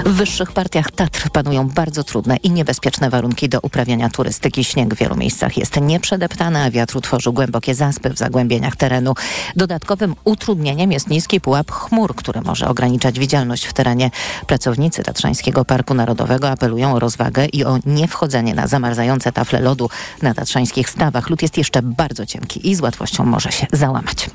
W 0.05 0.09
wyższych 0.09 0.51
partiach 0.51 0.91
Tatr 0.91 1.30
panują 1.30 1.69
bardzo 1.69 2.03
trudne 2.03 2.36
i 2.36 2.51
niebezpieczne 2.51 3.09
warunki 3.14 3.49
do 3.49 3.59
uprawiania 3.61 4.09
turystyki. 4.09 4.64
Śnieg 4.64 4.95
w 4.95 4.97
wielu 4.97 5.16
miejscach 5.16 5.57
jest 5.57 5.82
nieprzedeptany, 5.82 6.64
a 6.64 6.72
wiatr 6.72 6.97
utworzył 6.97 7.34
głębokie 7.34 7.76
zaspy 7.76 8.09
w 8.09 8.18
zagłębieniach 8.18 8.76
terenu. 8.76 9.14
Dodatkowym 9.55 10.16
utrudnieniem 10.24 10.91
jest 10.91 11.09
niski 11.09 11.41
pułap 11.41 11.72
chmur, 11.72 12.16
który 12.16 12.41
może 12.41 12.68
ograniczać 12.68 13.20
widzialność 13.20 13.66
w 13.66 13.74
terenie. 13.74 14.11
Pracownicy 14.47 15.03
Tatrzańskiego 15.03 15.66
Parku 15.66 15.93
Narodowego 15.93 16.49
apelują 16.49 16.93
o 16.93 16.99
rozwagę 16.99 17.45
i 17.45 17.66
o 17.66 17.80
niewchodzenie 17.86 18.55
na 18.55 18.68
zamarzające 18.68 19.32
tafle 19.32 19.59
lodu 19.61 19.89
na 20.22 20.34
tatrzańskich 20.34 20.89
stawach. 20.89 21.30
Lód 21.30 21.41
jest 21.41 21.57
jeszcze 21.57 21.82
bardzo 21.82 22.26
cienki 22.26 22.70
i 22.70 22.76
z 22.76 22.82
łatwością 22.82 23.26
może 23.26 23.51
się 23.51 23.68
załamać. 23.74 24.30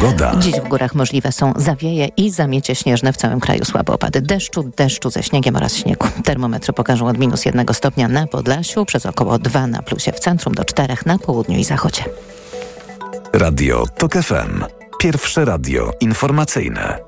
Pogoda. 0.00 0.32
Dziś 0.38 0.54
w 0.54 0.68
górach 0.68 0.94
możliwe 0.94 1.32
są 1.32 1.52
zawieje 1.56 2.08
i 2.16 2.30
zamiecie 2.30 2.74
śnieżne 2.74 3.12
w 3.12 3.16
całym 3.16 3.40
kraju. 3.40 3.64
Słabe 3.64 3.92
opady 3.92 4.20
deszczu, 4.20 4.70
deszczu 4.76 5.10
ze 5.10 5.22
śniegiem 5.22 5.56
oraz 5.56 5.76
śniegu. 5.76 6.06
Termometry 6.24 6.72
pokażą 6.72 7.06
od 7.06 7.18
minus 7.18 7.44
jednego 7.44 7.74
stopnia 7.74 8.08
na 8.08 8.26
Podlasiu, 8.26 8.84
przez 8.84 9.06
około 9.06 9.38
2 9.38 9.66
na 9.66 9.82
plusie 9.82 10.12
w 10.12 10.20
centrum 10.20 10.54
do 10.54 10.64
4 10.64 10.96
na 11.06 11.18
południu 11.18 11.58
i 11.58 11.64
zachodzie. 11.64 12.04
Radio 13.32 13.86
TOK 13.98 14.12
FM. 14.12 14.64
Pierwsze 15.00 15.44
radio 15.44 15.90
informacyjne. 16.00 16.98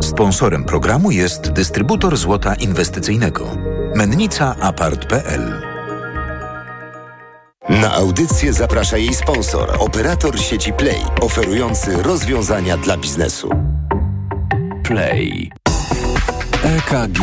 Sponsorem 0.00 0.64
programu 0.64 1.10
jest 1.10 1.52
dystrybutor 1.52 2.16
złota 2.16 2.54
inwestycyjnego. 2.54 3.56
Mennica 3.94 4.56
Apart.pl 4.60 5.69
Na 7.68 7.92
audycję 7.92 8.52
zaprasza 8.52 8.96
jej 8.96 9.14
sponsor, 9.14 9.76
operator 9.78 10.40
sieci 10.40 10.72
Play, 10.72 11.00
oferujący 11.20 12.02
rozwiązania 12.02 12.76
dla 12.76 12.96
biznesu. 12.96 13.50
Play. 14.84 15.50
EKG. 16.64 17.18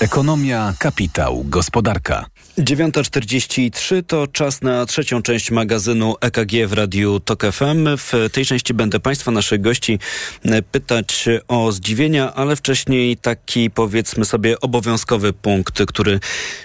Ekonomia, 0.00 0.74
kapitał, 0.78 1.44
gospodarka. 1.44 2.26
9.43 2.58 4.02
to 4.06 4.26
czas 4.26 4.62
na 4.62 4.86
trzecią 4.86 5.22
część 5.22 5.50
magazynu 5.50 6.14
EKG 6.20 6.66
w 6.66 6.72
Radiu 6.72 7.20
TOK 7.20 7.42
FM. 7.52 7.88
W 7.96 8.12
tej 8.32 8.46
części 8.46 8.74
będę 8.74 9.00
Państwa, 9.00 9.30
naszych 9.30 9.60
gości, 9.60 9.98
e, 10.44 10.62
pytać 10.62 11.28
o 11.48 11.72
zdziwienia, 11.72 12.34
ale 12.34 12.56
wcześniej 12.56 13.16
taki 13.16 13.70
powiedzmy 13.70 14.24
sobie 14.24 14.60
obowiązkowy 14.60 15.32
punkt, 15.32 15.84
który 15.86 16.20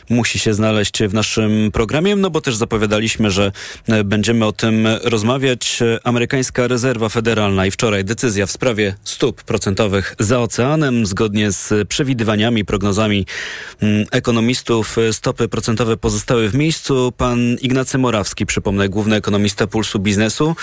musi 0.09 0.39
się 0.39 0.53
znaleźć 0.53 1.03
w 1.03 1.13
naszym 1.13 1.71
programie, 1.73 2.15
no 2.15 2.29
bo 2.29 2.41
też 2.41 2.55
zapowiadaliśmy, 2.55 3.31
że 3.31 3.51
e, 3.87 4.03
będziemy 4.03 4.45
o 4.45 4.51
tym 4.51 4.87
rozmawiać. 5.03 5.79
Amerykańska 6.03 6.67
Rezerwa 6.67 7.09
Federalna 7.09 7.65
i 7.65 7.71
wczoraj 7.71 8.05
decyzja 8.05 8.45
w 8.45 8.51
sprawie 8.51 8.95
stóp 9.03 9.43
procentowych 9.43 10.15
za 10.19 10.39
oceanem. 10.39 11.05
Zgodnie 11.05 11.51
z 11.51 11.87
przewidywaniami, 11.87 12.65
prognozami 12.65 13.25
mm, 13.81 14.05
ekonomistów 14.11 14.95
stopy 15.11 15.47
procentowe 15.47 15.80
pozostały 15.97 16.49
w 16.49 16.55
miejscu. 16.55 17.13
Pan 17.17 17.39
Ignacy 17.61 17.97
Morawski, 17.97 18.45
przypomnę, 18.45 18.89
główny 18.89 19.15
ekonomista 19.15 19.67
Pulsu 19.67 19.99
Biznesu. 19.99 20.55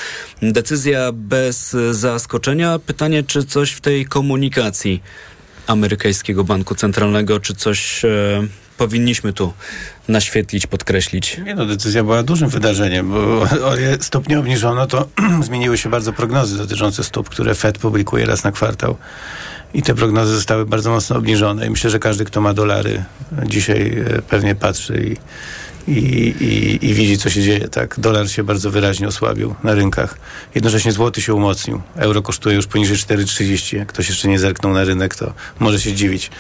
Decyzja 0.43 1.13
bez 1.13 1.77
zaskoczenia. 1.91 2.79
Pytanie, 2.79 3.23
czy 3.23 3.45
coś 3.45 3.73
w 3.73 3.81
tej 3.81 4.07
komunikacji 4.07 5.03
amerykańskiego 5.67 6.45
banku 6.45 6.75
centralnego, 6.75 7.41
czy 7.41 7.55
coś 7.55 8.05
e, 8.05 8.09
powinniśmy 8.79 9.33
tu 9.33 9.53
naświetlić, 10.09 10.67
podkreślić? 10.67 11.39
Nie 11.45 11.55
no, 11.55 11.67
decyzja 11.67 12.05
była 12.05 12.23
dużym 12.23 12.49
wydarzeniem, 12.49 13.11
bo 13.11 13.41
o 13.43 13.75
stopnie 14.01 14.39
obniżono, 14.39 14.87
to 14.87 15.09
zmieniły 15.43 15.79
się 15.79 15.89
bardzo 15.89 16.13
prognozy 16.13 16.59
dotyczące 16.59 17.05
stóp, 17.05 17.29
które 17.29 17.55
Fed 17.55 17.79
publikuje 17.79 18.27
raz 18.27 18.45
na 18.45 18.53
kwartał. 18.53 18.97
I 19.75 19.83
te 19.83 19.95
prognozy 19.95 20.35
zostały 20.35 20.67
bardzo 20.67 20.91
mocno 20.91 21.17
obniżone. 21.17 21.67
I 21.67 21.71
myślę, 21.71 21.91
że 21.91 21.99
każdy, 21.99 22.25
kto 22.25 22.41
ma 22.41 22.55
dolary, 22.55 23.05
dzisiaj 23.47 24.05
e, 24.17 24.23
pewnie 24.23 24.55
patrzy 24.55 25.03
i, 25.07 25.17
i, 25.91 26.35
i, 26.41 26.87
i, 26.91 26.95
widzi, 26.95 27.19
co 27.19 27.31
się 27.31 27.43
dzieje. 27.43 27.69
Tak, 27.69 28.01
dolar 28.01 28.31
się 28.31 28.45
bardzo 28.45 28.71
wyraźnie 28.71 29.09
osłabił 29.09 29.55
na 29.65 29.75
rynkach. 29.75 30.19
Jednocześnie 30.55 30.93
złoty 30.93 31.23
się 31.23 31.35
umocnił. 31.35 31.83
Euro 31.97 32.23
kosztuje 32.23 32.57
już 32.57 32.67
poniżej 32.67 32.97
4,30. 32.97 33.77
Jak 33.77 33.89
ktoś 33.89 34.09
jeszcze 34.09 34.29
nie 34.29 34.39
zerknął 34.39 34.73
na 34.73 34.85
rynek, 34.85 35.15
to 35.15 35.33
może 35.59 35.81
się 35.81 35.93
dziwić. 35.93 36.31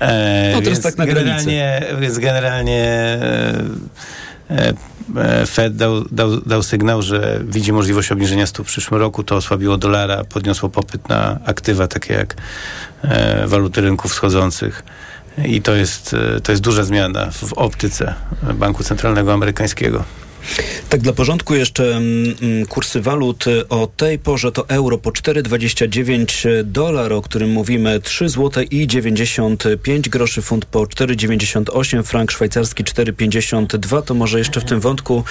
E, 0.00 0.52
no 0.62 0.70
jest 0.70 0.82
tak 0.82 0.96
na 0.96 1.06
granicy. 1.06 1.50
Więc 2.00 2.18
generalnie 2.18 2.82
e, 2.82 3.64
e, 4.50 4.74
Fed 5.46 5.76
dał, 5.76 6.04
dał, 6.10 6.40
dał 6.40 6.62
sygnał, 6.62 7.02
że 7.02 7.40
widzi 7.44 7.72
możliwość 7.72 8.12
obniżenia 8.12 8.46
stóp 8.46 8.66
w 8.66 8.70
przyszłym 8.70 9.00
roku. 9.00 9.24
To 9.24 9.36
osłabiło 9.36 9.76
dolara, 9.76 10.24
podniosło 10.24 10.68
popyt 10.68 11.08
na 11.08 11.38
aktywa 11.44 11.88
takie 11.88 12.14
jak 12.14 12.36
e, 13.02 13.46
waluty 13.46 13.80
rynków 13.80 14.12
wschodzących. 14.12 14.84
I 15.44 15.62
to 15.62 15.74
jest, 15.74 16.14
e, 16.36 16.40
to 16.40 16.52
jest 16.52 16.62
duża 16.62 16.84
zmiana 16.84 17.30
w 17.30 17.52
optyce 17.52 18.14
Banku 18.54 18.84
Centralnego 18.84 19.32
Amerykańskiego. 19.32 20.04
Tak, 20.88 21.00
dla 21.00 21.12
porządku 21.12 21.54
jeszcze 21.54 21.96
mm, 21.96 22.34
mm, 22.42 22.66
kursy 22.66 23.00
walut 23.00 23.44
o 23.68 23.86
tej 23.96 24.18
porze 24.18 24.52
to 24.52 24.68
euro 24.68 24.98
po 24.98 25.10
4,29 25.10 26.64
dolar, 26.64 27.12
o 27.12 27.22
którym 27.22 27.50
mówimy 27.50 28.00
3 28.00 28.28
zł 28.28 28.64
i 28.70 28.86
95 28.86 30.08
groszy, 30.08 30.42
funt 30.42 30.64
po 30.64 30.80
4,98, 30.80 32.02
frank 32.02 32.30
szwajcarski 32.30 32.84
4,52. 32.84 34.02
To 34.02 34.14
może 34.14 34.38
jeszcze 34.38 34.60
w 34.60 34.64
tym 34.64 34.80
wątku, 34.80 35.24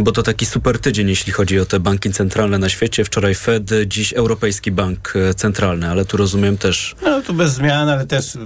bo 0.00 0.12
to 0.12 0.22
taki 0.22 0.46
super 0.46 0.78
tydzień, 0.78 1.08
jeśli 1.08 1.32
chodzi 1.32 1.60
o 1.60 1.66
te 1.66 1.80
banki 1.80 2.10
centralne 2.10 2.58
na 2.58 2.68
świecie. 2.68 3.04
Wczoraj 3.04 3.34
Fed, 3.34 3.70
dziś 3.86 4.12
Europejski 4.12 4.70
Bank 4.70 5.14
Centralny, 5.36 5.88
ale 5.88 6.04
tu 6.04 6.16
rozumiem 6.16 6.58
też... 6.58 6.94
No 7.02 7.22
tu 7.22 7.34
bez 7.34 7.52
zmian, 7.52 7.88
ale 7.88 8.06
też 8.06 8.38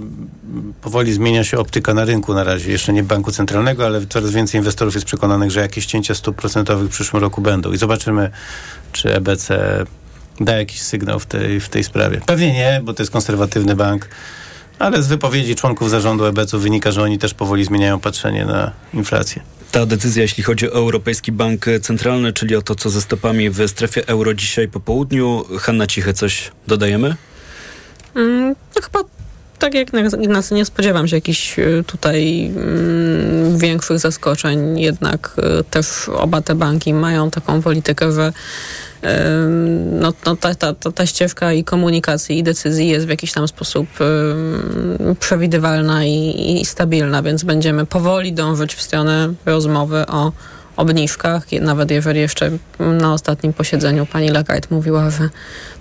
powoli 0.81 1.13
zmienia 1.13 1.43
się 1.43 1.57
optyka 1.57 1.93
na 1.93 2.05
rynku 2.05 2.33
na 2.33 2.43
razie. 2.43 2.71
Jeszcze 2.71 2.93
nie 2.93 3.03
banku 3.03 3.31
centralnego, 3.31 3.85
ale 3.85 4.05
coraz 4.05 4.31
więcej 4.31 4.57
inwestorów 4.57 4.93
jest 4.93 5.05
przekonanych, 5.05 5.51
że 5.51 5.59
jakieś 5.59 5.85
cięcia 5.99 6.15
stóp 6.15 6.35
procentowych 6.35 6.87
w 6.87 6.91
przyszłym 6.91 7.21
roku 7.21 7.41
będą. 7.41 7.71
I 7.71 7.77
zobaczymy, 7.77 8.31
czy 8.91 9.15
EBC 9.15 9.49
da 10.39 10.57
jakiś 10.57 10.81
sygnał 10.81 11.19
w 11.19 11.25
tej, 11.25 11.59
w 11.59 11.69
tej 11.69 11.83
sprawie. 11.83 12.21
Pewnie 12.25 12.53
nie, 12.53 12.81
bo 12.83 12.93
to 12.93 13.03
jest 13.03 13.11
konserwatywny 13.11 13.75
bank, 13.75 14.07
ale 14.79 15.03
z 15.03 15.07
wypowiedzi 15.07 15.55
członków 15.55 15.89
zarządu 15.89 16.25
EBC 16.25 16.57
wynika, 16.57 16.91
że 16.91 17.03
oni 17.03 17.17
też 17.17 17.33
powoli 17.33 17.65
zmieniają 17.65 17.99
patrzenie 17.99 18.45
na 18.45 18.71
inflację. 18.93 19.41
Ta 19.71 19.85
decyzja, 19.85 20.21
jeśli 20.21 20.43
chodzi 20.43 20.71
o 20.71 20.73
Europejski 20.73 21.31
Bank 21.31 21.65
Centralny, 21.81 22.33
czyli 22.33 22.55
o 22.55 22.61
to, 22.61 22.75
co 22.75 22.89
ze 22.89 23.01
stopami 23.01 23.49
w 23.49 23.67
strefie 23.67 24.07
euro 24.07 24.33
dzisiaj 24.33 24.67
po 24.67 24.79
południu. 24.79 25.45
Hanna 25.59 25.87
Cichy, 25.87 26.13
coś 26.13 26.51
dodajemy? 26.67 27.15
Mm, 28.15 28.55
no 28.75 28.81
chyba 28.81 28.99
tak 29.59 29.73
jak 29.73 29.87
Ignacy, 30.21 30.53
nie 30.53 30.65
spodziewam 30.65 31.07
się 31.07 31.15
jakichś 31.15 31.59
e, 31.59 31.83
tutaj 31.87 32.45
mm, 32.45 33.57
większych 33.57 33.99
zaskoczeń. 33.99 34.79
Jednak 34.79 35.35
y, 35.59 35.63
też 35.63 36.09
oba 36.09 36.41
te 36.41 36.55
banki 36.55 36.93
mają 36.93 37.31
taką 37.31 37.61
politykę, 37.61 38.11
że 38.11 38.33
y, 39.03 39.07
no, 39.91 40.13
no 40.25 40.35
ta, 40.35 40.55
ta, 40.55 40.73
ta, 40.73 40.91
ta, 40.91 41.05
ścieżka 41.05 41.53
i 41.53 41.63
komunikacji 41.63 42.37
i 42.37 42.43
decyzji 42.43 42.87
jest 42.87 43.05
w 43.05 43.09
jakiś 43.09 43.31
tam 43.31 43.47
sposób 43.47 43.87
przewidywalna 45.19 46.05
i, 46.05 46.59
i 46.61 46.65
stabilna, 46.65 47.23
więc 47.23 47.43
będziemy 47.43 47.85
powoli 47.85 48.33
dążyć 48.33 48.75
w 48.75 48.81
stronę 48.81 49.33
rozmowy 49.45 50.05
o 50.07 50.31
obniżkach, 50.79 51.43
nawet 51.61 51.91
jeżeli 51.91 52.19
jeszcze 52.19 52.51
na 52.79 53.13
ostatnim 53.13 53.53
posiedzeniu 53.53 54.05
pani 54.05 54.29
Lagarde 54.29 54.67
mówiła, 54.71 55.09
że 55.09 55.29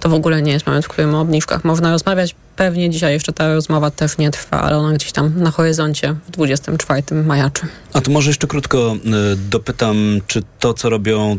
to 0.00 0.08
w 0.08 0.14
ogóle 0.14 0.42
nie 0.42 0.52
jest 0.52 0.66
moment, 0.66 0.84
w 0.84 0.88
którym 0.88 1.14
o 1.14 1.20
obniżkach 1.20 1.64
można 1.64 1.90
rozmawiać. 1.90 2.34
Pewnie 2.56 2.90
dzisiaj 2.90 3.12
jeszcze 3.12 3.32
ta 3.32 3.54
rozmowa 3.54 3.90
też 3.90 4.18
nie 4.18 4.30
trwa, 4.30 4.60
ale 4.62 4.76
ona 4.76 4.92
gdzieś 4.92 5.12
tam 5.12 5.32
na 5.36 5.50
horyzoncie 5.50 6.14
w 6.26 6.30
24 6.30 7.02
majaczy. 7.24 7.66
A 7.92 8.00
to 8.00 8.10
może 8.10 8.30
jeszcze 8.30 8.46
krótko 8.46 8.96
y, 9.32 9.36
dopytam, 9.36 10.20
czy 10.26 10.42
to, 10.58 10.74
co 10.74 10.90
robią 10.90 11.38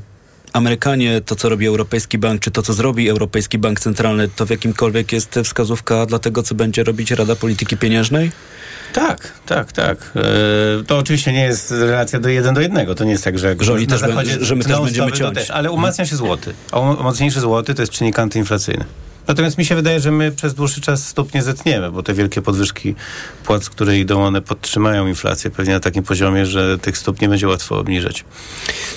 Amerykanie, 0.53 1.21
to 1.21 1.35
co 1.35 1.49
robi 1.49 1.67
Europejski 1.67 2.17
Bank, 2.17 2.41
czy 2.41 2.51
to 2.51 2.61
co 2.61 2.73
zrobi 2.73 3.09
Europejski 3.09 3.57
Bank 3.57 3.79
Centralny, 3.79 4.29
to 4.35 4.45
w 4.45 4.49
jakimkolwiek 4.49 5.11
jest 5.11 5.39
wskazówka 5.43 6.05
dla 6.05 6.19
tego, 6.19 6.43
co 6.43 6.55
będzie 6.55 6.83
robić 6.83 7.11
Rada 7.11 7.35
Polityki 7.35 7.77
Pieniężnej? 7.77 8.31
Tak, 8.93 9.33
tak, 9.45 9.71
tak. 9.71 10.11
E, 10.15 10.83
to 10.83 10.97
oczywiście 10.97 11.33
nie 11.33 11.43
jest 11.43 11.71
relacja 11.71 12.19
do 12.19 12.29
jeden 12.29 12.53
do 12.53 12.61
jednego. 12.61 12.95
To 12.95 13.03
nie 13.03 13.11
jest 13.11 13.23
tak, 13.23 13.39
że, 13.39 13.55
że, 13.59 13.73
oni 13.73 13.87
też, 13.87 13.99
zachodzie, 13.99 14.37
że 14.41 14.55
my 14.55 14.63
też 14.63 14.79
będziemy 14.79 15.11
ciąć. 15.11 15.35
Też, 15.35 15.51
ale 15.51 15.71
umacnia 15.71 16.05
się 16.05 16.15
złoty. 16.15 16.53
A 16.71 16.79
umocniejszy 16.79 17.39
złoty 17.39 17.75
to 17.75 17.81
jest 17.81 17.91
czynnik 17.91 18.19
antyinflacyjny. 18.19 18.85
Natomiast 19.29 19.57
mi 19.57 19.65
się 19.65 19.75
wydaje, 19.75 19.99
że 19.99 20.11
my 20.11 20.31
przez 20.31 20.53
dłuższy 20.53 20.81
czas 20.81 21.07
stóp 21.07 21.33
nie 21.33 21.41
zetniemy, 21.41 21.91
bo 21.91 22.03
te 22.03 22.13
wielkie 22.13 22.41
podwyżki 22.41 22.95
płac, 23.45 23.69
które 23.69 23.97
idą, 23.97 24.23
one 24.23 24.41
podtrzymają 24.41 25.07
inflację 25.07 25.51
pewnie 25.51 25.73
na 25.73 25.79
takim 25.79 26.03
poziomie, 26.03 26.45
że 26.45 26.77
tych 26.77 26.97
stóp 26.97 27.21
nie 27.21 27.29
będzie 27.29 27.47
łatwo 27.47 27.79
obniżać. 27.79 28.25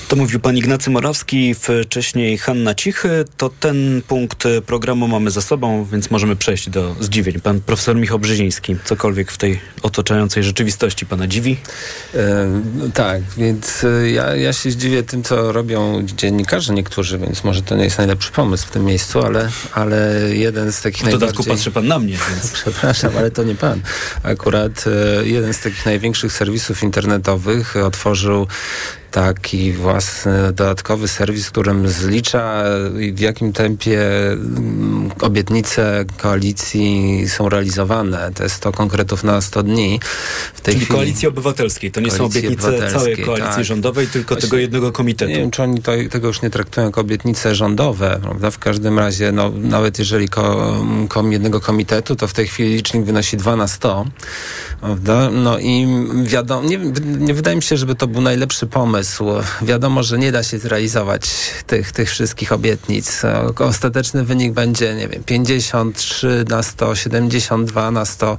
To 0.09 0.16
mówił 0.16 0.41
pan 0.41 0.57
Ignacy 0.57 0.91
Morawski, 0.91 1.55
wcześniej 1.55 2.39
Hanna 2.39 2.74
Cichy. 2.74 3.24
To 3.37 3.51
ten 3.61 4.03
punkt 4.09 4.45
programu 4.66 5.09
mamy 5.09 5.30
za 5.30 5.43
sobą, 5.43 5.85
więc 5.93 6.11
możemy 6.11 6.37
przejść 6.37 6.70
do 6.70 6.97
zdziwień. 7.01 7.41
Pan 7.41 7.61
profesor 7.61 7.97
Michał 7.97 8.18
Brzeziński, 8.18 8.76
cokolwiek 8.85 9.33
w 9.33 9.39
tej 9.39 9.61
otaczającej 9.83 10.43
rzeczywistości 10.45 11.07
pana 11.07 11.26
dziwi? 11.26 11.57
E, 12.14 12.49
tak, 12.95 13.22
więc 13.37 13.85
e, 13.85 14.11
ja, 14.11 14.37
ja 14.37 14.53
się 14.53 14.70
zdziwię 14.70 15.03
tym, 15.03 15.22
co 15.22 15.53
robią 15.53 16.07
dziennikarze 16.07 16.74
niektórzy, 16.74 17.18
więc 17.18 17.45
może 17.45 17.62
to 17.62 17.76
nie 17.76 17.85
jest 17.85 17.99
najlepszy 17.99 18.33
pomysł 18.33 18.66
w 18.66 18.70
tym 18.70 18.85
miejscu, 18.85 19.20
ale, 19.20 19.49
ale 19.74 20.22
jeden 20.29 20.73
z 20.73 20.83
takich 20.83 21.07
W 21.07 21.11
dodatku 21.11 21.43
najbardziej... 21.43 21.55
patrzy 21.55 21.70
pan 21.70 21.87
na 21.87 21.99
mnie, 21.99 22.16
więc... 22.31 22.53
Przepraszam, 22.62 23.16
ale 23.18 23.31
to 23.31 23.43
nie 23.43 23.55
pan. 23.55 23.81
Akurat 24.23 24.85
e, 24.87 25.29
jeden 25.29 25.55
z 25.55 25.61
takich 25.61 25.87
największych 25.87 26.33
serwisów 26.33 26.83
internetowych 26.83 27.77
otworzył 27.77 28.47
taki 29.13 29.73
własny 29.73 30.33
dodatkowy 30.53 31.09
serwis, 31.09 31.51
którym 31.51 31.89
zlicza 31.89 32.65
w 33.15 33.21
jakim 33.21 33.53
tempie 33.53 34.01
mm, 34.33 35.11
obietnice 35.21 36.05
koalicji 36.17 37.25
są 37.29 37.49
realizowane. 37.49 38.31
To 38.35 38.43
jest 38.43 38.55
100 38.55 38.73
konkretów 38.73 39.25
na 39.25 39.41
100 39.41 39.63
dni. 39.63 40.01
W 40.55 40.61
tej 40.61 40.75
Czyli 40.75 40.85
chwili... 40.85 40.99
Koalicji 40.99 41.29
Obywatelskiej. 41.29 41.91
To 41.91 42.01
nie 42.01 42.11
są 42.11 42.25
obietnice 42.25 42.91
całej 42.93 43.17
koalicji 43.17 43.55
tak. 43.55 43.65
rządowej, 43.65 44.07
tylko 44.07 44.35
Właśnie 44.35 44.49
tego 44.49 44.57
jednego 44.57 44.93
komitetu. 44.93 45.31
Nie 45.31 45.39
wiem, 45.39 45.51
czy 45.51 45.63
oni 45.63 45.83
to, 45.83 45.93
tego 46.11 46.27
już 46.27 46.43
nie 46.43 46.51
traktują 46.51 46.87
jako 46.87 47.01
obietnice 47.01 47.55
rządowe, 47.55 48.19
prawda? 48.23 48.51
W 48.51 48.59
każdym 48.59 48.99
razie, 48.99 49.33
no, 49.33 49.53
nawet 49.55 49.99
jeżeli 49.99 50.29
ko, 50.29 50.77
kom 51.09 51.33
jednego 51.33 51.61
komitetu, 51.61 52.17
to 52.17 52.29
w 52.29 52.33
tej 52.33 52.47
chwili 52.47 52.75
licznik 52.75 53.05
wynosi 53.05 53.37
2 53.37 53.57
na 53.57 53.69
100, 53.69 54.07
prawda? 54.81 55.31
No 55.31 55.59
i 55.59 55.87
wiadomo, 56.25 56.69
nie, 56.69 56.79
nie 57.19 57.35
wydaje 57.35 57.57
mi 57.57 57.63
się, 57.63 57.77
żeby 57.77 57.95
to 57.95 58.07
był 58.07 58.21
najlepszy 58.21 58.67
pomysł. 58.67 59.02
Wiadomo, 59.63 60.03
że 60.03 60.19
nie 60.19 60.33
da 60.33 60.43
się 60.43 60.59
zrealizować 60.59 61.31
tych, 61.67 61.93
tych 61.93 62.11
wszystkich 62.11 62.53
obietnic. 62.53 63.23
Ostateczny 63.59 64.25
wynik 64.25 64.53
będzie, 64.53 64.95
nie 64.95 65.09
wiem, 65.09 65.25
53 65.25 66.45
na 66.49 66.63
100, 66.63 66.95
72 66.95 67.91
na 67.91 68.05
100, 68.05 68.37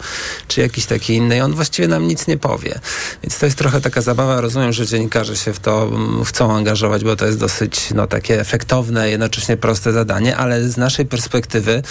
czy 0.47 0.61
jakiś 0.61 0.86
taki 0.86 1.14
inny. 1.14 1.38
I 1.38 1.41
on 1.41 1.53
właściwie 1.53 1.88
nam 1.88 2.07
nic 2.07 2.28
nie 2.28 2.38
powie. 2.38 2.80
Więc 3.24 3.39
to 3.39 3.45
jest 3.45 3.57
trochę 3.57 3.82
taka 3.82 4.01
zabawa. 4.01 4.41
Rozumiem, 4.41 4.74
że 4.74 4.88
dziennikarze 4.88 5.36
się 5.36 5.53
w 5.53 5.59
to 5.59 5.84
mm, 5.84 6.24
chcą 6.24 6.55
angażować, 6.55 7.03
bo 7.03 7.16
to 7.16 7.26
jest 7.26 7.39
dosyć 7.39 7.89
no, 7.95 8.07
takie 8.07 8.39
efektowne, 8.39 9.09
jednocześnie 9.09 9.57
proste 9.57 9.91
zadanie, 9.91 10.38
ale 10.38 10.70
z 10.70 10.78
naszej 10.78 11.05
perspektywy 11.05 11.84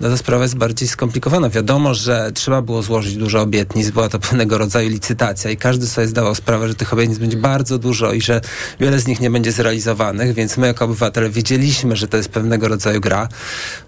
no, 0.00 0.08
ta 0.08 0.16
sprawa 0.16 0.42
jest 0.42 0.56
bardziej 0.56 0.88
skomplikowana. 0.88 1.50
Wiadomo, 1.50 1.94
że 1.94 2.30
trzeba 2.34 2.62
było 2.62 2.82
złożyć 2.82 3.16
dużo 3.16 3.40
obietnic, 3.40 3.90
była 3.90 4.08
to 4.08 4.18
pewnego 4.18 4.58
rodzaju 4.58 4.88
licytacja 4.88 5.50
i 5.50 5.56
każdy 5.56 5.86
sobie 5.86 6.06
zdawał 6.06 6.34
sprawę, 6.34 6.68
że 6.68 6.74
tych 6.74 6.92
obietnic 6.92 7.18
będzie 7.18 7.36
bardzo 7.36 7.78
dużo 7.78 8.12
i 8.12 8.19
że 8.20 8.40
wiele 8.80 9.00
z 9.00 9.06
nich 9.06 9.20
nie 9.20 9.30
będzie 9.30 9.52
zrealizowanych, 9.52 10.34
więc 10.34 10.56
my 10.56 10.66
jako 10.66 10.84
obywatele 10.84 11.30
wiedzieliśmy, 11.30 11.96
że 11.96 12.08
to 12.08 12.16
jest 12.16 12.28
pewnego 12.28 12.68
rodzaju 12.68 13.00
gra. 13.00 13.28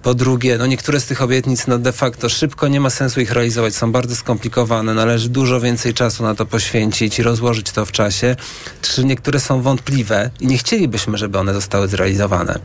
Po 0.02 0.14
drugie, 0.14 0.58
no 0.58 0.66
niektóre 0.66 1.00
z 1.00 1.04
tych 1.04 1.22
obietnic 1.22 1.66
no 1.66 1.78
de 1.78 1.92
facto 1.92 2.28
szybko 2.28 2.68
nie 2.68 2.80
ma 2.80 2.90
sensu 2.90 3.20
ich 3.20 3.32
realizować, 3.32 3.74
są 3.74 3.92
bardzo 3.92 4.16
skomplikowane, 4.16 4.94
należy 4.94 5.28
dużo 5.28 5.60
więcej 5.60 5.94
czasu 5.94 6.22
na 6.22 6.34
to 6.34 6.46
poświęcić 6.46 7.18
i 7.18 7.22
rozłożyć 7.22 7.70
to 7.70 7.86
w 7.86 7.92
czasie. 7.92 8.36
Czy 8.82 9.04
niektóre 9.04 9.40
są 9.40 9.62
wątpliwe 9.62 10.30
i 10.40 10.46
nie 10.46 10.58
chcielibyśmy, 10.58 11.18
żeby 11.18 11.38
one 11.38 11.54
zostały 11.54 11.88
zrealizowane. 11.88 12.58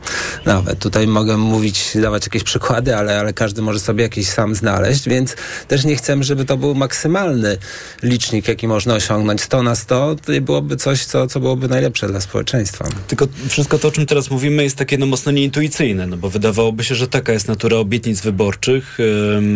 Nawet 0.44 0.78
tutaj 0.78 1.06
mogę 1.06 1.36
mówić, 1.36 1.90
dawać 2.02 2.26
jakieś 2.26 2.42
przykłady, 2.42 2.96
ale, 2.96 3.20
ale 3.20 3.32
każdy 3.32 3.62
może 3.62 3.80
sobie 3.80 4.02
jakieś 4.02 4.28
sam 4.28 4.54
znaleźć, 4.54 5.08
więc 5.08 5.36
też 5.68 5.84
nie 5.84 5.96
chcemy, 5.96 6.24
żeby 6.24 6.44
to 6.44 6.56
był 6.56 6.74
maksymalny 6.74 7.58
licznik, 8.02 8.48
jaki 8.48 8.68
można 8.68 8.94
osiągnąć. 8.94 9.40
100 9.40 9.62
na 9.62 9.74
100 9.74 10.14
to 10.14 10.32
byłoby 10.40 10.76
coś, 10.76 11.04
co, 11.04 11.26
co 11.26 11.40
byłoby 11.40 11.57
najlepsze 11.66 12.08
dla 12.08 12.20
społeczeństwa. 12.20 12.84
Tylko 13.08 13.28
wszystko 13.48 13.78
to, 13.78 13.88
o 13.88 13.90
czym 13.90 14.06
teraz 14.06 14.30
mówimy, 14.30 14.62
jest 14.62 14.76
takie 14.76 14.98
no 14.98 15.06
mocno 15.06 15.32
nieintuicyjne, 15.32 16.06
no 16.06 16.16
bo 16.16 16.30
wydawałoby 16.30 16.84
się, 16.84 16.94
że 16.94 17.08
taka 17.08 17.32
jest 17.32 17.48
natura 17.48 17.76
obietnic 17.76 18.20
wyborczych. 18.20 18.98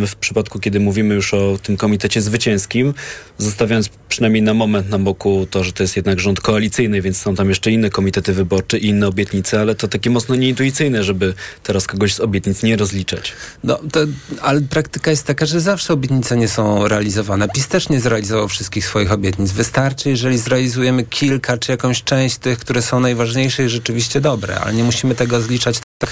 W 0.07 0.14
przypadku, 0.20 0.59
kiedy 0.59 0.80
mówimy 0.80 1.14
już 1.14 1.34
o 1.34 1.59
tym 1.62 1.76
komitecie 1.76 2.22
zwycięskim, 2.22 2.94
zostawiając 3.38 3.88
przynajmniej 4.09 4.42
na 4.42 4.55
moment 4.55 4.88
na 4.88 4.98
boku 4.98 5.46
to, 5.50 5.64
że 5.64 5.72
to 5.72 5.82
jest 5.82 5.96
jednak 5.96 6.20
rząd 6.20 6.40
koalicyjny, 6.40 7.03
więc 7.03 7.16
są 7.16 7.34
tam 7.34 7.48
jeszcze 7.48 7.70
inne 7.70 7.90
komitety 7.90 8.32
wyborcze 8.32 8.78
i 8.78 8.86
inne 8.86 9.09
obietnice, 9.09 9.61
ale 9.61 9.74
to 9.74 9.88
takie 9.88 10.11
mocno 10.11 10.34
nieintuicyjne, 10.34 11.05
żeby 11.05 11.34
teraz 11.62 11.86
kogoś 11.86 12.14
z 12.14 12.20
obietnic 12.20 12.62
nie 12.62 12.76
rozliczać. 12.76 13.32
No, 13.64 13.78
to, 13.92 14.00
ale 14.42 14.61
praktyka 14.61 15.11
jest 15.11 15.26
taka, 15.26 15.46
że 15.46 15.61
zawsze 15.61 15.92
obietnice 15.92 16.36
nie 16.36 16.48
są 16.48 16.88
realizowane. 16.88 17.48
PiS 17.48 17.68
też 17.68 17.88
nie 17.88 18.00
zrealizował 18.00 18.48
wszystkich 18.48 18.86
swoich 18.86 19.12
obietnic. 19.12 19.53
Wystarczy, 19.53 20.11
jeżeli 20.11 20.38
zrealizujemy 20.38 21.05
kilka 21.05 21.59
czy 21.59 21.72
jakąś 21.72 21.91
część 22.01 22.38
tych, 22.38 22.59
które 22.59 22.82
są 22.82 23.01
najważniejsze 23.01 23.64
i 23.64 23.68
rzeczywiście 23.68 24.20
dobre, 24.20 24.61
ale 24.61 24.74
nie 24.74 24.84
musimy 24.84 25.14
tego 25.14 25.40
zliczać 25.40 25.80
tak 25.99 26.11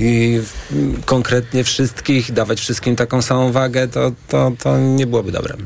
i 0.00 0.40
konkretnie 1.04 1.64
wszystkich, 1.64 2.32
dawać 2.32 2.60
wszystkim 2.60 2.96
taką 2.96 3.22
samą 3.22 3.52
wagę, 3.52 3.88
to, 3.88 4.12
to, 4.28 4.52
to 4.62 4.78
nie 4.78 5.06
byłoby 5.06 5.32
dobre. 5.32 5.56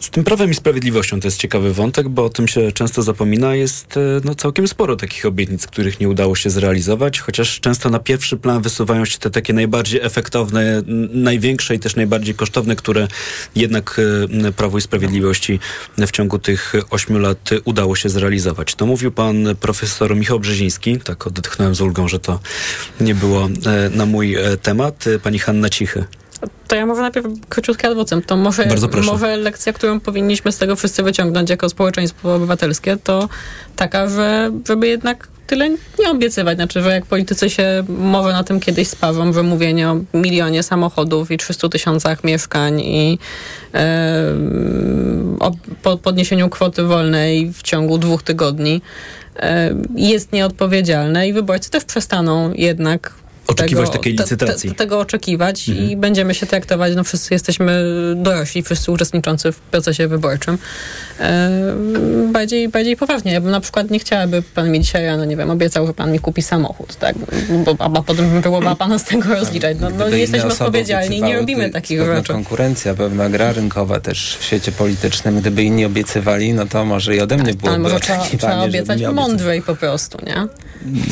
Z 0.00 0.10
tym 0.10 0.24
prawem 0.24 0.50
i 0.50 0.54
sprawiedliwością 0.54 1.20
to 1.20 1.26
jest 1.26 1.40
ciekawy 1.40 1.72
wątek, 1.72 2.08
bo 2.08 2.24
o 2.24 2.28
tym 2.28 2.48
się 2.48 2.72
często 2.72 3.02
zapomina. 3.02 3.54
Jest 3.54 3.96
e, 3.96 4.00
no, 4.24 4.34
całkiem 4.34 4.68
sporo 4.68 4.96
takich 4.96 5.26
obietnic, 5.26 5.66
których 5.66 6.00
nie 6.00 6.08
udało 6.08 6.36
się 6.36 6.50
zrealizować, 6.50 7.20
chociaż 7.20 7.60
często 7.60 7.90
na 7.90 7.98
pierwszy 7.98 8.36
plan 8.36 8.62
wysuwają 8.62 9.04
się 9.04 9.18
te 9.18 9.30
takie 9.30 9.52
najbardziej 9.52 10.00
efektowne, 10.00 10.82
największe 11.12 11.74
i 11.74 11.78
też 11.78 11.96
najbardziej 11.96 12.34
kosztowne, 12.34 12.76
które 12.76 13.08
jednak 13.56 14.00
e, 14.46 14.52
Prawo 14.52 14.78
i 14.78 14.80
Sprawiedliwości 14.80 15.60
w 15.98 16.10
ciągu 16.10 16.38
tych 16.38 16.72
ośmiu 16.90 17.18
lat 17.18 17.50
udało 17.64 17.96
się 17.96 18.08
zrealizować. 18.08 18.74
To 18.74 18.86
mówił 18.86 19.12
pan 19.12 19.56
profesor 19.60 20.16
Michał 20.16 20.40
Brzeziński. 20.40 20.98
Tak 20.98 21.26
odetchnąłem 21.26 21.74
z 21.74 21.80
ulgą, 21.80 22.08
że 22.08 22.18
to 22.18 22.40
nie 23.00 23.14
było 23.14 23.44
e, 23.44 23.90
na 23.90 24.06
mój 24.06 24.36
temat. 24.62 25.04
Pani 25.22 25.38
Hanna 25.38 25.68
Cichy. 25.68 26.04
To 26.68 26.76
ja 26.76 26.86
może 26.86 27.00
najpierw 27.00 27.26
króciutki 27.48 27.86
adwocem. 27.86 28.22
To 28.22 28.36
może, 28.36 28.66
może 29.06 29.36
lekcja, 29.36 29.72
którą 29.72 30.00
powinniśmy 30.00 30.52
z 30.52 30.58
tego 30.58 30.76
wszyscy 30.76 31.02
wyciągnąć 31.02 31.50
jako 31.50 31.68
społeczeństwo 31.68 32.34
obywatelskie, 32.34 32.96
to 32.96 33.28
taka, 33.76 34.08
że 34.08 34.50
żeby 34.68 34.88
jednak 34.88 35.28
tyle 35.46 35.70
nie 35.98 36.10
obiecywać. 36.10 36.56
Znaczy, 36.56 36.82
że 36.82 36.90
jak 36.90 37.06
politycy 37.06 37.50
się 37.50 37.84
może 37.88 38.32
na 38.32 38.44
tym 38.44 38.60
kiedyś 38.60 38.88
sparzą, 38.88 39.32
że 39.32 39.42
mówienie 39.42 39.90
o 39.90 40.00
milionie 40.14 40.62
samochodów 40.62 41.30
i 41.30 41.38
300 41.38 41.68
tysiącach 41.68 42.24
mieszkań 42.24 42.80
i 42.80 43.18
o 45.40 45.52
po 45.82 45.98
podniesieniu 45.98 46.48
kwoty 46.48 46.82
wolnej 46.82 47.52
w 47.52 47.62
ciągu 47.62 47.98
dwóch 47.98 48.22
tygodni 48.22 48.82
jest 49.96 50.32
nieodpowiedzialne 50.32 51.28
i 51.28 51.32
wyborcy 51.32 51.70
też 51.70 51.84
przestaną 51.84 52.52
jednak 52.54 53.19
Oczekiwać 53.50 53.84
tego, 53.86 53.98
takiej 53.98 54.14
te- 54.14 54.22
licytacji. 54.22 54.68
Te, 54.70 54.74
tego 54.76 54.98
oczekiwać 54.98 55.68
i 55.68 55.72
Mhm. 55.72 56.00
będziemy 56.00 56.34
się 56.34 56.46
traktować, 56.46 56.92
no 56.96 57.04
wszyscy 57.04 57.34
jesteśmy 57.34 57.84
dorośli, 58.16 58.62
wszyscy 58.62 58.92
uczestniczący 58.92 59.52
w 59.52 59.58
procesie 59.60 60.08
wyborczym. 60.08 60.58
E, 61.20 61.50
bardziej, 62.32 62.68
bardziej 62.68 62.96
poważnie. 62.96 63.32
Ja 63.32 63.40
bym 63.40 63.50
na 63.50 63.60
przykład 63.60 63.90
nie 63.90 63.98
chciała, 63.98 64.26
by 64.26 64.42
pan 64.42 64.70
mi 64.70 64.80
dzisiaj 64.80 65.06
rano, 65.06 65.24
nie 65.24 65.36
wiem, 65.36 65.50
obiecał, 65.50 65.86
że 65.86 65.94
pan 65.94 66.12
mi 66.12 66.18
kupi 66.18 66.42
samochód, 66.42 66.96
tak? 66.96 67.14
Bo, 67.64 67.76
a, 67.78 67.84
a 67.98 68.02
potem 68.02 68.30
bym 68.30 68.42
próbowała 68.42 68.76
pana 68.76 68.98
z 68.98 69.04
tego 69.04 69.34
rozliczać. 69.34 69.76
No, 69.80 69.90
no 69.90 70.08
jesteśmy 70.08 70.50
odpowiedzialni 70.52 71.18
i 71.18 71.22
nie 71.22 71.36
robimy 71.36 71.70
takich 71.70 72.04
rzeczy. 72.04 72.32
konkurencja, 72.32 72.94
pewna 72.94 73.28
gra 73.28 73.52
rynkowa 73.52 74.00
też 74.00 74.36
w 74.40 74.44
świecie 74.44 74.72
politycznym. 74.72 75.40
Gdyby 75.40 75.62
inni 75.62 75.84
obiecywali, 75.84 76.54
no 76.54 76.66
to 76.66 76.84
może 76.84 77.16
i 77.16 77.20
ode 77.20 77.36
mnie 77.36 77.54
byłoby 77.54 77.68
Ale 77.68 77.78
może 77.78 78.00
trzeba, 78.00 78.18
trzeba 78.38 78.62
obiecać 78.62 79.02
mądrzej 79.02 79.62
po 79.62 79.76
prostu, 79.76 80.18
nie? 80.26 80.46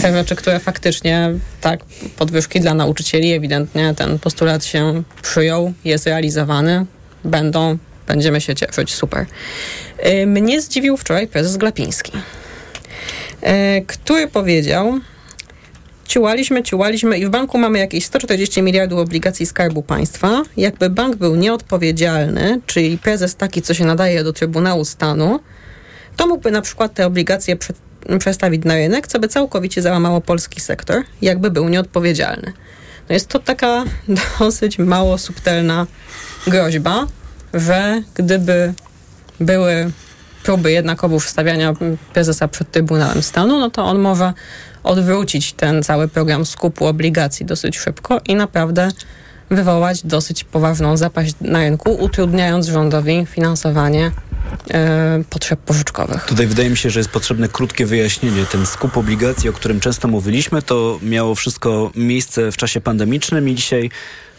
Te 0.02 0.12
rzeczy, 0.12 0.36
które 0.36 0.60
faktycznie, 0.60 1.30
tak, 1.60 1.80
podwyżki 2.16 2.60
dla 2.60 2.74
nauczycieli, 2.74 3.32
ewidentnie 3.32 3.94
ten 3.94 4.18
postulat 4.18 4.64
się 4.64 5.02
przyjął, 5.22 5.72
jest 5.84 6.06
realizowany, 6.06 6.86
będą, 7.24 7.78
będziemy 8.06 8.40
się 8.40 8.54
cieszyć, 8.54 8.94
super. 8.94 9.26
Y, 10.06 10.26
Mnie 10.26 10.60
zdziwił 10.60 10.96
wczoraj 10.96 11.28
prezes 11.28 11.56
Glapiński, 11.56 12.12
y, 12.16 13.84
który 13.86 14.28
powiedział, 14.28 15.00
ciułaliśmy, 16.08 16.62
ciułaliśmy 16.62 17.18
i 17.18 17.26
w 17.26 17.30
banku 17.30 17.58
mamy 17.58 17.78
jakieś 17.78 18.04
140 18.04 18.62
miliardów 18.62 18.98
obligacji 18.98 19.46
Skarbu 19.46 19.82
Państwa. 19.82 20.42
Jakby 20.56 20.90
bank 20.90 21.16
był 21.16 21.36
nieodpowiedzialny, 21.36 22.60
czyli 22.66 22.98
prezes 22.98 23.36
taki, 23.36 23.62
co 23.62 23.74
się 23.74 23.84
nadaje 23.84 24.24
do 24.24 24.32
Trybunału 24.32 24.84
Stanu, 24.84 25.40
to 26.16 26.26
mógłby 26.26 26.50
na 26.50 26.62
przykład 26.62 26.94
te 26.94 27.06
obligacje 27.06 27.56
prze, 27.56 27.72
przestawić 28.18 28.64
na 28.64 28.74
rynek, 28.74 29.06
co 29.06 29.18
by 29.18 29.28
całkowicie 29.28 29.82
załamało 29.82 30.20
polski 30.20 30.60
sektor, 30.60 31.02
jakby 31.22 31.50
był 31.50 31.68
nieodpowiedzialny. 31.68 32.52
No 33.08 33.12
jest 33.14 33.28
to 33.28 33.38
taka 33.38 33.84
dosyć 34.38 34.78
mało 34.78 35.18
subtelna 35.18 35.86
groźba, 36.46 37.06
że 37.54 38.02
gdyby 38.14 38.74
były 39.40 39.90
próby 40.42 40.72
jednakowo 40.72 41.20
wstawiania 41.20 41.74
prezesa 42.12 42.48
przed 42.48 42.70
Trybunałem 42.70 43.22
Stanu, 43.22 43.60
no 43.60 43.70
to 43.70 43.84
on 43.84 43.98
może 43.98 44.32
odwrócić 44.82 45.52
ten 45.52 45.82
cały 45.82 46.08
program 46.08 46.46
skupu 46.46 46.86
obligacji 46.86 47.46
dosyć 47.46 47.78
szybko 47.78 48.20
i 48.26 48.34
naprawdę 48.34 48.88
wywołać 49.50 50.06
dosyć 50.06 50.44
poważną 50.44 50.96
zapaść 50.96 51.34
na 51.40 51.58
rynku, 51.58 51.94
utrudniając 51.94 52.66
rządowi 52.66 53.26
finansowanie 53.26 54.10
potrzeb 55.30 55.60
pożyczkowych. 55.60 56.24
Tutaj 56.24 56.46
wydaje 56.46 56.70
mi 56.70 56.76
się, 56.76 56.90
że 56.90 57.00
jest 57.00 57.10
potrzebne 57.10 57.48
krótkie 57.48 57.86
wyjaśnienie. 57.86 58.44
Ten 58.44 58.66
skup 58.66 58.96
obligacji, 58.96 59.48
o 59.48 59.52
którym 59.52 59.80
często 59.80 60.08
mówiliśmy, 60.08 60.62
to 60.62 60.98
miało 61.02 61.34
wszystko 61.34 61.90
miejsce 61.94 62.52
w 62.52 62.56
czasie 62.56 62.80
pandemicznym 62.80 63.48
i 63.48 63.54
dzisiaj 63.54 63.90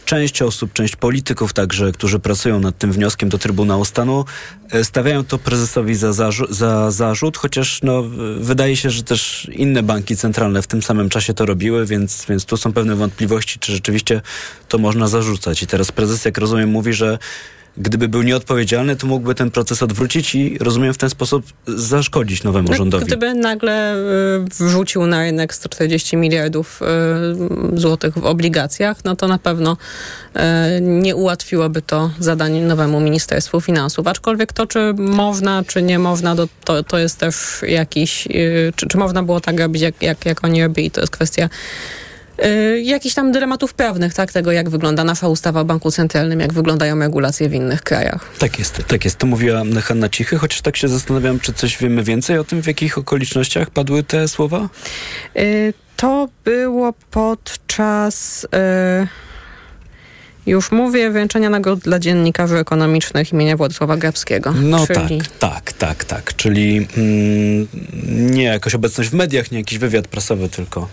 część 0.10 0.42
osób, 0.42 0.74
część 0.74 0.96
polityków 0.96 1.54
także, 1.54 1.92
którzy 1.92 2.20
pracują 2.20 2.60
nad 2.60 2.78
tym 2.78 2.92
wnioskiem 2.92 3.30
do 3.30 3.38
Trybunału 3.38 3.86
Stanu, 3.86 4.26
e, 4.72 4.84
stawiają 4.84 5.24
to 5.24 5.38
prezesowi 5.38 5.96
za, 5.96 6.10
zarzu- 6.10 6.54
za 6.54 6.92
zarzut, 6.92 7.38
chociaż 7.38 7.80
no, 7.84 8.04
wydaje 8.40 8.76
się, 8.76 8.90
że 8.90 9.04
też 9.04 9.48
inne 9.52 9.84
banki 9.84 10.18
centralne 10.18 10.62
w 10.62 10.68
tym 10.68 10.82
samym 10.82 11.10
czasie 11.10 11.34
to 11.34 11.46
robiły, 11.46 11.86
więc, 11.86 12.26
więc 12.30 12.46
tu 12.46 12.58
są 12.58 12.74
pewne 12.74 12.96
wątpliwości, 12.96 13.60
czy 13.60 13.72
rzeczywiście 13.72 14.22
to 14.68 14.78
można 14.78 15.08
zarzucać. 15.08 15.64
I 15.64 15.68
teraz 15.68 15.92
prezes, 15.92 16.26
jak 16.26 16.38
rozumiem, 16.38 16.70
mówi, 16.70 16.94
że 16.94 17.18
gdyby 17.80 18.08
był 18.08 18.22
nieodpowiedzialny, 18.22 18.96
to 18.96 19.08
mógłby 19.08 19.36
ten 19.36 19.52
proces 19.52 19.84
odwrócić 19.84 20.36
i 20.36 20.58
rozumiem 20.58 20.94
w 20.94 20.98
ten 20.98 21.10
sposób 21.10 21.46
zaszkodzić 21.68 22.44
nowemu 22.44 22.70
No, 22.70 22.76
rządowi. 22.76 23.06
Gdyby 23.06 23.34
nagle 23.34 23.96
y, 23.96 23.98
wrzucił 24.60 25.06
na 25.06 25.22
rynek 25.22 25.54
140 25.54 26.18
miliardów 26.18 26.82
y, 27.74 27.80
złotych 27.80 28.14
w 28.14 28.26
obligacjach, 28.26 29.04
no 29.04 29.16
to 29.16 29.28
na 29.28 29.38
pewno 29.38 29.78
y, 30.36 30.40
nie 30.82 31.16
ułatwiłoby 31.16 31.82
to 31.82 32.12
zadań 32.20 32.60
nowemu 32.60 33.00
Ministerstwu 33.00 33.62
Finansów. 33.62 34.08
Aczkolwiek 34.08 34.54
to, 34.54 34.68
czy 34.68 34.94
można, 34.98 35.64
czy 35.68 35.82
nie 35.82 36.00
można, 36.00 36.36
to, 36.66 36.84
to, 36.84 36.98
jest 36.98 37.18
też 37.18 37.36
jakiś, 37.68 38.28
czy, 38.76 38.88
czy 38.88 38.98
można 38.98 39.24
było 39.24 39.42
tak 39.42 39.60
robić, 39.60 39.82
jak, 39.82 40.02
jak, 40.02 40.26
jak 40.26 40.44
oni 40.44 40.64
robili, 40.64 40.92
to 40.92 41.02
jest 41.02 41.14
kwestia 41.14 41.50
y, 42.46 42.82
jakichś 42.82 43.16
tam 43.16 43.32
dylematów 43.32 43.74
prawnych, 43.74 44.14
tak, 44.14 44.32
tego 44.32 44.52
jak 44.52 44.70
wygląda 44.70 45.04
nasza 45.04 45.28
ustawa 45.28 45.62
o 45.62 45.66
Banku 45.66 45.92
Centralnym, 45.92 46.40
jak 46.40 46.54
wyglądają 46.54 47.00
regulacje 47.00 47.50
w 47.50 47.54
innych 47.54 47.82
krajach. 47.84 48.26
Tak 48.40 48.60
jest, 48.60 48.82
tak 48.88 49.06
jest. 49.06 49.18
To 49.18 49.28
mówiła 49.28 49.62
Hanna 49.84 50.10
Cichy, 50.10 50.38
chociaż 50.38 50.62
tak 50.62 50.78
się 50.78 50.88
zastanawiam, 50.88 51.40
czy 51.40 51.54
coś 51.54 51.78
wiemy 51.78 52.04
więcej 52.04 52.38
o 52.38 52.44
tym, 52.44 52.62
w 52.64 52.68
jakich 52.68 52.98
okolicznościach 52.98 53.70
padły 53.70 54.04
te 54.04 54.28
słowa? 54.28 54.70
Y, 55.38 55.74
To 55.98 56.28
było 56.46 56.94
podczas. 57.12 58.44
y, 58.44 59.08
Już 60.46 60.72
mówię, 60.72 61.12
wręczenia 61.12 61.50
nagród 61.50 61.80
dla 61.80 62.00
dziennikarzy 62.00 62.58
ekonomicznych 62.58 63.34
imienia 63.34 63.58
Władysława 63.58 63.98
Grabskiego. 63.98 64.52
No 64.52 64.88
czyli... 64.88 65.18
tak, 65.18 65.30
tak, 65.40 65.74
tak, 65.74 66.04
tak. 66.06 66.36
Czyli 66.36 66.88
mm, 66.98 67.68
nie 68.34 68.44
jakoś 68.44 68.76
obecność 68.76 69.10
w 69.10 69.14
mediach, 69.14 69.52
nie 69.52 69.58
jakiś 69.58 69.78
wywiad 69.78 70.08
prasowy, 70.08 70.50
tylko 70.50 70.88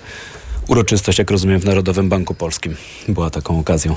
uroczystość, 0.69 1.19
jak 1.19 1.31
rozumiem, 1.31 1.61
w 1.61 1.64
Narodowym 1.64 2.09
Banku 2.09 2.35
Polskim 2.35 2.77
była 3.09 3.31
taką 3.31 3.59
okazją 3.59 3.97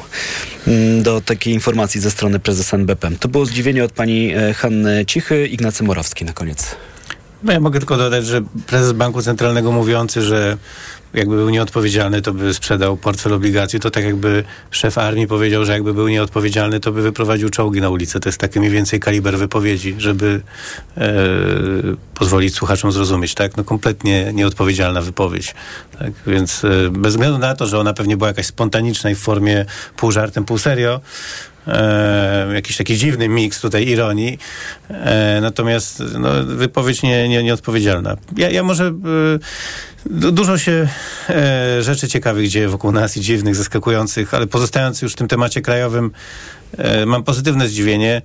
mm, 0.68 1.04
do 1.04 1.22
takiej 1.22 1.54
informacji 1.54 2.02
ze 2.02 2.12
strony 2.12 2.40
prezesa 2.40 2.78
NBP. 2.78 3.12
To 3.20 3.28
było 3.28 3.46
zdziwienie 3.46 3.84
od 3.84 3.92
pani 3.92 4.34
e, 4.34 4.54
Hanny 4.54 5.06
Cichy, 5.06 5.48
Ignacy 5.48 5.84
Morawski 5.84 6.26
na 6.26 6.34
koniec. 6.34 6.76
No 7.44 7.54
ja 7.54 7.60
mogę 7.60 7.80
tylko 7.80 7.98
dodać, 7.98 8.26
że 8.26 8.42
prezes 8.68 8.92
Banku 8.92 9.22
Centralnego 9.22 9.72
mówiący, 9.72 10.22
że 10.22 10.58
jakby 11.14 11.36
był 11.36 11.50
nieodpowiedzialny, 11.50 12.22
to 12.22 12.34
by 12.34 12.54
sprzedał 12.54 12.98
portfel 12.98 13.34
obligacji, 13.34 13.80
to 13.80 13.92
tak 13.92 14.04
jakby 14.04 14.44
szef 14.72 14.98
armii 14.98 15.28
powiedział, 15.28 15.66
że 15.66 15.72
jakby 15.72 15.94
był 15.94 16.08
nieodpowiedzialny, 16.08 16.80
to 16.80 16.92
by 16.92 17.02
wyprowadził 17.02 17.50
czołgi 17.50 17.82
na 17.82 17.90
ulicę. 17.90 18.20
To 18.20 18.30
jest 18.30 18.40
taki 18.40 18.60
mniej 18.60 18.72
więcej 18.72 19.00
kaliber 19.00 19.38
wypowiedzi, 19.38 19.96
żeby 19.98 20.42
e, 20.98 21.14
pozwolić 22.14 22.56
słuchaczom 22.56 22.92
zrozumieć, 22.92 23.34
tak? 23.34 23.58
No 23.58 23.64
kompletnie 23.64 24.32
nieodpowiedzialna 24.34 25.02
wypowiedź. 25.02 25.56
Tak? 26.00 26.12
Więc 26.28 26.66
e, 26.66 26.70
bez 26.92 27.14
względu 27.14 27.38
na 27.38 27.56
to, 27.56 27.68
że 27.68 27.80
ona 27.80 27.94
pewnie 27.94 28.18
była 28.18 28.28
jakaś 28.28 28.46
spontaniczna 28.46 29.10
i 29.10 29.16
w 29.16 29.20
formie 29.20 29.66
pół 29.98 30.12
żartem, 30.12 30.46
pół 30.46 30.58
serio, 30.58 31.02
e, 31.70 32.48
jakiś 32.54 32.78
taki 32.78 32.98
dziwny 32.98 33.30
miks 33.30 33.62
tutaj 33.62 33.88
ironii. 33.88 34.38
E, 34.90 35.40
natomiast 35.42 36.04
no, 36.20 36.30
wypowiedź 36.44 37.04
nie, 37.04 37.30
nie, 37.30 37.44
nieodpowiedzialna. 37.44 38.18
Ja, 38.38 38.50
ja 38.50 38.64
może... 38.64 38.86
E, 38.86 38.92
du- 40.06 40.32
Dużo 40.32 40.58
się 40.58 40.88
e, 41.30 41.84
rzeczy 41.84 42.08
ciekawych 42.08 42.48
dzieje 42.50 42.70
wokół 42.70 42.92
nas 42.92 43.18
i 43.18 43.22
dziwnych, 43.22 43.56
zaskakujących, 43.56 44.34
ale 44.34 44.48
pozostając 44.48 45.02
już 45.02 45.14
w 45.14 45.16
tym 45.16 45.28
temacie 45.28 45.62
krajowym, 45.62 46.12
e, 46.78 47.06
mam 47.06 47.24
pozytywne 47.24 47.68
zdziwienie. 47.68 48.22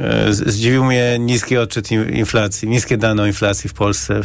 E, 0.00 0.32
Zdziwił 0.32 0.84
mnie 0.84 1.18
niski 1.18 1.56
odczyt 1.56 1.92
in- 1.92 2.08
inflacji, 2.08 2.68
niskie 2.68 2.96
dane 2.96 3.22
o 3.22 3.26
inflacji 3.26 3.70
w 3.70 3.72
Polsce 3.72 4.20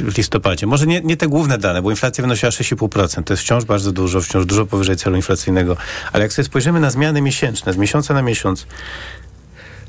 w 0.00 0.16
listopadzie. 0.18 0.66
Może 0.66 0.86
nie, 0.86 1.00
nie 1.00 1.16
te 1.16 1.28
główne 1.28 1.58
dane, 1.58 1.82
bo 1.82 1.90
inflacja 1.90 2.22
wynosiła 2.22 2.50
6,5%. 2.50 3.24
To 3.24 3.32
jest 3.32 3.42
wciąż 3.42 3.64
bardzo 3.64 3.92
dużo, 3.92 4.20
wciąż 4.20 4.46
dużo 4.46 4.66
powyżej 4.66 4.96
celu 4.96 5.16
inflacyjnego. 5.16 5.76
Ale 6.12 6.22
jak 6.24 6.32
sobie 6.32 6.46
spojrzymy 6.46 6.80
na 6.80 6.90
zmiany 6.90 7.22
miesięczne, 7.22 7.72
z 7.72 7.76
miesiąca 7.76 8.14
na 8.14 8.22
miesiąc, 8.22 8.66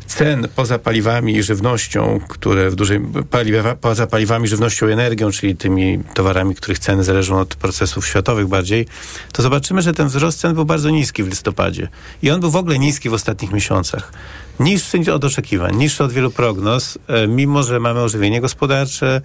cen 0.07 0.47
poza 0.55 0.79
paliwami 0.79 1.35
i 1.35 1.43
żywnością, 1.43 2.19
które 2.27 2.69
w 2.69 2.75
dużej 2.75 3.01
paliwa, 3.29 3.75
poza 3.75 4.07
paliwami, 4.07 4.47
żywnością 4.47 4.87
i 4.87 4.91
energią, 4.91 5.31
czyli 5.31 5.55
tymi 5.55 5.99
towarami, 6.13 6.55
których 6.55 6.79
ceny 6.79 7.03
zależą 7.03 7.39
od 7.39 7.55
procesów 7.55 8.07
światowych 8.07 8.47
bardziej, 8.47 8.87
to 9.31 9.43
zobaczymy, 9.43 9.81
że 9.81 9.93
ten 9.93 10.07
wzrost 10.07 10.39
cen 10.39 10.53
był 10.53 10.65
bardzo 10.65 10.89
niski 10.89 11.23
w 11.23 11.27
listopadzie. 11.27 11.87
I 12.21 12.31
on 12.31 12.39
był 12.39 12.51
w 12.51 12.55
ogóle 12.55 12.79
niski 12.79 13.09
w 13.09 13.13
ostatnich 13.13 13.51
miesiącach. 13.51 14.11
Niższy 14.59 15.13
od 15.13 15.25
oczekiwań, 15.25 15.75
niższy 15.75 16.03
od 16.03 16.11
wielu 16.11 16.31
prognoz, 16.31 16.97
e, 17.07 17.27
mimo 17.27 17.63
że 17.63 17.79
mamy 17.79 18.01
ożywienie 18.01 18.41
gospodarcze, 18.41 19.21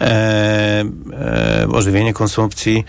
e, 0.00 0.84
e, 1.12 1.68
ożywienie 1.72 2.12
konsumpcji 2.12 2.84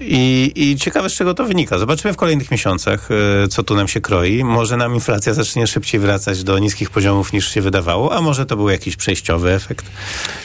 i, 0.00 0.52
i 0.56 0.76
ciekawe, 0.76 1.10
z 1.10 1.12
czego 1.12 1.34
to 1.34 1.44
wynika. 1.44 1.78
Zobaczymy 1.78 2.14
w 2.14 2.16
kolejnych 2.16 2.50
miesiącach, 2.50 3.08
e, 3.44 3.48
co 3.48 3.62
tu 3.62 3.76
nam 3.76 3.88
się 3.88 4.00
kroi. 4.00 4.44
Może 4.44 4.76
nam 4.76 4.94
inflacja 4.94 5.34
zacznie 5.34 5.66
szybciej 5.66 6.00
wracać 6.00 6.44
do 6.44 6.58
niskich 6.58 6.90
poziomów 6.90 7.32
niż 7.32 7.48
się 7.54 7.60
wydawało, 7.60 8.16
a 8.16 8.20
może 8.20 8.46
to 8.46 8.56
był 8.56 8.68
jakiś 8.68 8.96
przejściowy 8.96 9.52
efekt. 9.52 9.86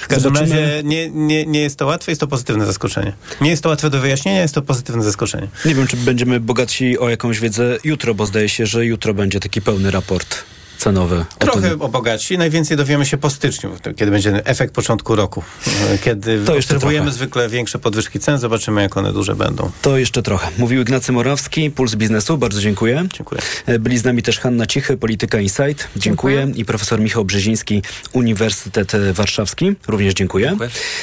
W 0.01 0.07
każdym 0.07 0.35
Zobaczymy. 0.35 0.61
razie 0.61 0.83
nie, 0.83 1.09
nie, 1.09 1.45
nie 1.45 1.61
jest 1.61 1.79
to 1.79 1.85
łatwe, 1.85 2.11
jest 2.11 2.21
to 2.21 2.27
pozytywne 2.27 2.65
zaskoczenie. 2.65 3.13
Nie 3.41 3.49
jest 3.49 3.63
to 3.63 3.69
łatwe 3.69 3.89
do 3.89 3.99
wyjaśnienia, 3.99 4.41
jest 4.41 4.55
to 4.55 4.61
pozytywne 4.61 5.03
zaskoczenie. 5.03 5.47
Nie 5.65 5.75
wiem, 5.75 5.87
czy 5.87 5.97
będziemy 5.97 6.39
bogatsi 6.39 6.99
o 6.99 7.09
jakąś 7.09 7.39
wiedzę 7.39 7.77
jutro, 7.83 8.15
bo 8.15 8.25
zdaje 8.25 8.49
się, 8.49 8.65
że 8.65 8.85
jutro 8.85 9.13
będzie 9.13 9.39
taki 9.39 9.61
pełny 9.61 9.91
raport 9.91 10.43
cenowy. 10.79 11.15
o 11.19 11.39
Trochę 11.39 11.69
tym. 11.69 11.81
o 11.81 11.89
bogatsi. 11.89 12.37
Najwięcej 12.37 12.77
dowiemy 12.77 13.05
się 13.05 13.17
po 13.17 13.29
styczniu, 13.29 13.69
kiedy 13.95 14.11
będzie 14.11 14.45
efekt 14.45 14.73
początku 14.73 15.15
roku. 15.15 15.43
Kiedy 16.05 16.39
obserwujemy 16.57 17.11
zwykle 17.11 17.49
większe 17.49 17.79
podwyżki 17.79 18.19
cen, 18.19 18.39
zobaczymy, 18.39 18.81
jak 18.81 18.97
one 18.97 19.13
duże 19.13 19.35
będą. 19.35 19.71
To 19.81 19.97
jeszcze 19.97 20.21
trochę. 20.23 20.47
Mówił 20.57 20.81
Ignacy 20.81 21.11
Morawski, 21.11 21.71
Puls 21.71 21.95
Biznesu. 21.95 22.37
Bardzo 22.37 22.61
dziękuję. 22.61 23.05
Dziękuję. 23.17 23.41
E, 23.65 23.79
Byli 23.79 23.97
z 23.97 24.03
nami 24.03 24.21
też 24.23 24.39
Hanna 24.39 24.65
Cichy, 24.65 24.97
Polityka 24.97 25.39
Insight. 25.39 25.87
Dziękuję. 25.95 26.51
I 26.55 26.65
profesor 26.65 26.99
Michał 27.01 27.25
Brzeziński, 27.25 27.81
Uniwersytet 28.13 28.95
e, 28.95 29.13
Warszawski. 29.13 29.71
Również 29.87 30.13
dziękuję. 30.13 30.57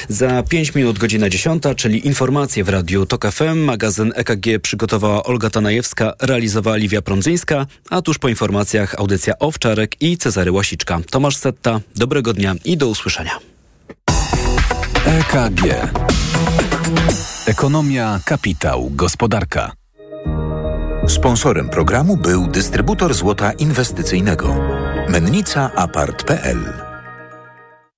Za 0.09 0.43
5 0.43 0.75
minut 0.75 0.99
godzina 0.99 1.29
10, 1.29 1.63
czyli 1.77 2.07
informacje 2.07 2.65
w 2.65 2.69
Radiu 2.69 3.07
TOK 3.07 3.27
FM. 3.33 3.59
Magazyn 3.59 4.13
EKG 4.17 4.47
przygotowała 4.63 5.23
Olga 5.23 5.51
Tanajewska, 5.51 6.13
realizowała 6.21 6.77
Liwia 6.77 7.03
Prądzyńska, 7.03 7.67
a 7.91 8.03
tuż 8.03 8.19
po 8.19 8.29
informacjach 8.29 8.95
audycja 8.95 9.39
I 10.01 10.19
Cezary 10.19 10.53
Łasiczka. 10.53 11.01
Tomasz 11.11 11.37
Setta, 11.37 11.81
dobrego 11.97 12.33
dnia 12.33 12.55
i 12.65 12.77
do 12.77 12.89
usłyszenia. 12.89 13.39
EKG. 15.07 15.63
Ekonomia, 17.47 18.21
kapitał, 18.25 18.91
gospodarka. 18.91 19.73
Sponsorem 21.09 21.69
programu 21.69 22.17
był 22.17 22.47
dystrybutor 22.47 23.15
złota 23.15 23.53
inwestycyjnego. 23.53 24.57
Mennica 25.09 25.71
Apart.pl 25.75 26.73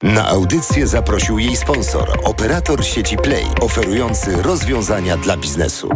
Na 0.02 0.28
audycję 0.28 0.86
zaprosił 0.86 1.38
jej 1.38 1.56
sponsor, 1.56 2.20
operator 2.24 2.84
sieci 2.84 3.16
Play, 3.16 3.44
oferujący 3.60 4.42
rozwiązania 4.42 5.16
dla 5.16 5.36
biznesu. 5.36 5.88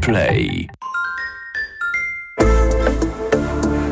Play. 0.00 0.68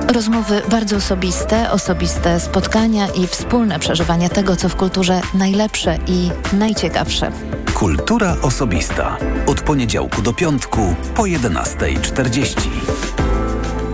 Rozmowy 0.09 0.63
bardzo 0.71 0.97
osobiste, 0.97 1.71
osobiste 1.71 2.41
spotkania 2.41 3.09
i 3.09 3.27
wspólne 3.27 3.79
przeżywanie 3.79 4.31
tego, 4.31 4.57
co 4.57 4.69
w 4.69 4.77
kulturze 4.77 5.21
najlepsze 5.35 5.99
i 6.07 6.31
najciekawsze. 6.53 7.33
Kultura 7.75 8.37
osobista. 8.43 9.17
Od 9.47 9.61
poniedziałku 9.61 10.23
do 10.23 10.33
piątku 10.33 10.95
po 11.15 11.23
11.40. 11.23 12.61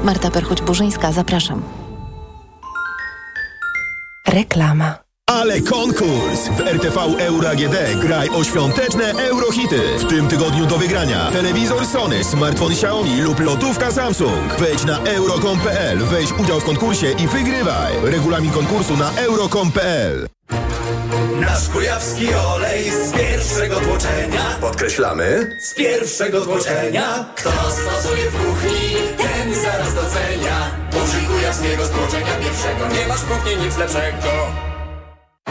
Marta 0.04 0.28
Perchuć-Burzyńska, 0.28 1.12
zapraszam. 1.12 1.62
Reklama. 4.28 5.09
Ale 5.30 5.60
konkurs! 5.60 6.48
W 6.48 6.60
RTV 6.60 7.00
Euro 7.18 7.48
AGD 7.48 7.76
graj 8.00 8.28
o 8.28 8.44
świąteczne 8.44 9.12
eurohity. 9.12 9.80
W 9.98 10.08
tym 10.08 10.28
tygodniu 10.28 10.66
do 10.66 10.78
wygrania 10.78 11.30
telewizor 11.30 11.86
Sony, 11.86 12.24
smartfon 12.24 12.72
Xiaomi 12.72 13.20
lub 13.20 13.40
lotówka 13.40 13.92
Samsung. 13.92 14.56
Wejdź 14.58 14.84
na 14.84 14.98
euro.com.pl, 14.98 15.98
weź 15.98 16.32
udział 16.32 16.60
w 16.60 16.64
konkursie 16.64 17.10
i 17.10 17.28
wygrywaj. 17.28 17.92
Regulamin 18.04 18.50
konkursu 18.50 18.96
na 18.96 19.10
euro.com.pl 19.16 20.28
Nasz 21.40 21.68
kujawski 21.68 22.34
olej 22.34 22.90
z 22.90 23.12
pierwszego 23.12 23.80
tłoczenia 23.80 24.56
Podkreślamy. 24.60 25.56
Z 25.60 25.74
pierwszego 25.74 26.40
tłoczenia 26.40 27.24
Kto 27.36 27.50
stosuje 27.50 28.30
w 28.30 28.46
kuchni, 28.46 28.96
ten 29.16 29.54
zaraz 29.62 29.94
docenia 29.94 30.70
Użyj 31.04 31.26
kujawskiego 31.26 31.84
stłoczenia 31.84 32.34
pierwszego 32.42 33.00
Nie 33.00 33.08
masz 33.08 33.20
kuchni 33.20 33.64
nic 33.64 33.78
lepszego 33.78 34.69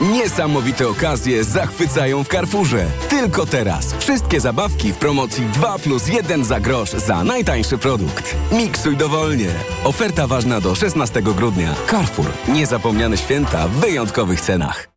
Niesamowite 0.00 0.88
okazje 0.88 1.44
zachwycają 1.44 2.24
w 2.24 2.28
Carrefourze. 2.28 2.86
Tylko 3.08 3.46
teraz. 3.46 3.94
Wszystkie 3.94 4.40
zabawki 4.40 4.92
w 4.92 4.96
promocji 4.96 5.44
2 5.44 5.78
plus 5.78 6.08
1 6.08 6.44
za 6.44 6.60
grosz 6.60 6.90
za 6.90 7.24
najtańszy 7.24 7.78
produkt. 7.78 8.36
Miksuj 8.52 8.96
dowolnie. 8.96 9.48
Oferta 9.84 10.26
ważna 10.26 10.60
do 10.60 10.74
16 10.74 11.22
grudnia. 11.22 11.74
Carrefour. 11.90 12.26
Niezapomniane 12.48 13.16
święta 13.16 13.68
w 13.68 13.70
wyjątkowych 13.70 14.40
cenach. 14.40 14.88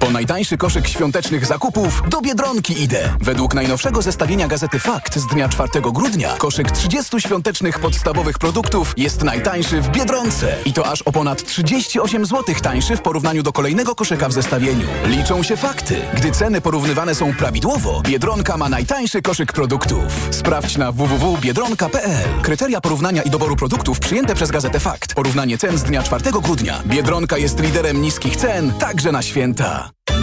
Po 0.00 0.10
najtańszy 0.10 0.56
koszyk 0.56 0.88
świątecznych 0.88 1.46
zakupów 1.46 2.02
do 2.08 2.20
Biedronki 2.20 2.82
idę. 2.82 3.16
Według 3.20 3.54
najnowszego 3.54 4.02
zestawienia 4.02 4.48
gazety 4.48 4.78
Fakt 4.78 5.18
z 5.18 5.26
dnia 5.26 5.48
4 5.48 5.68
grudnia 5.92 6.36
koszyk 6.38 6.70
30 6.70 7.20
świątecznych 7.20 7.78
podstawowych 7.78 8.38
produktów 8.38 8.94
jest 8.96 9.22
najtańszy 9.22 9.80
w 9.80 9.88
Biedronce. 9.88 10.56
I 10.64 10.72
to 10.72 10.86
aż 10.86 11.02
o 11.02 11.12
ponad 11.12 11.44
38 11.44 12.26
zł 12.26 12.54
tańszy 12.62 12.96
w 12.96 13.02
porównaniu 13.02 13.42
do 13.42 13.52
kolejnego 13.52 13.94
koszyka 13.94 14.28
w 14.28 14.32
zestawieniu. 14.32 14.86
Liczą 15.04 15.42
się 15.42 15.56
fakty. 15.56 15.96
Gdy 16.14 16.30
ceny 16.30 16.60
porównywane 16.60 17.14
są 17.14 17.34
prawidłowo, 17.34 18.02
Biedronka 18.04 18.56
ma 18.56 18.68
najtańszy 18.68 19.22
koszyk 19.22 19.52
produktów. 19.52 20.28
Sprawdź 20.30 20.76
na 20.76 20.92
www.biedronka.pl. 20.92 22.42
Kryteria 22.42 22.80
porównania 22.80 23.22
i 23.22 23.30
doboru 23.30 23.56
produktów 23.56 24.00
przyjęte 24.00 24.34
przez 24.34 24.50
gazetę 24.50 24.80
Fakt. 24.80 25.14
Porównanie 25.14 25.58
cen 25.58 25.78
z 25.78 25.82
dnia 25.82 26.02
4 26.02 26.30
grudnia. 26.42 26.82
Biedronka 26.86 27.38
jest 27.38 27.60
liderem 27.60 28.02
niskich 28.02 28.36
cen, 28.36 28.72
także 28.72 29.12
na 29.12 29.22
święta. 29.22 29.63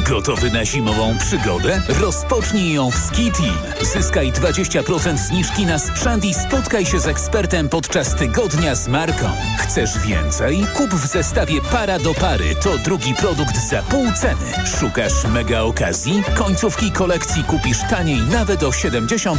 Gotowy 0.10 0.52
na 0.52 0.66
zimową 0.66 1.18
przygodę? 1.18 1.82
Rozpocznij 2.02 2.74
ją 2.74 2.92
w 2.92 2.96
Ski 2.96 3.32
Team. 3.32 3.86
Zyskaj 3.94 4.32
20% 4.32 5.18
zniżki 5.18 5.66
na 5.66 5.80
sprzęt 5.80 6.26
i 6.26 6.34
spotkaj 6.34 6.86
się 6.86 7.00
z 7.00 7.08
ekspertem 7.08 7.70
podczas 7.70 8.16
tygodnia 8.16 8.76
z 8.76 8.88
marką. 8.88 9.30
Chcesz 9.58 10.00
więcej? 10.00 10.66
Kup 10.78 10.94
w 10.94 11.08
zestawie 11.08 11.62
para 11.62 12.00
do 12.00 12.14
pary. 12.14 12.56
To 12.56 12.78
drugi 12.78 13.16
produkt 13.16 13.70
za 13.70 13.84
pół 13.84 14.06
ceny. 14.12 14.68
Szukasz 14.80 15.24
mega 15.34 15.62
okazji? 15.62 16.24
Końcówki 16.36 16.92
kolekcji 16.92 17.44
kupisz 17.44 17.80
taniej 17.90 18.22
nawet 18.22 18.64
o 18.64 18.70
70%. 18.70 19.36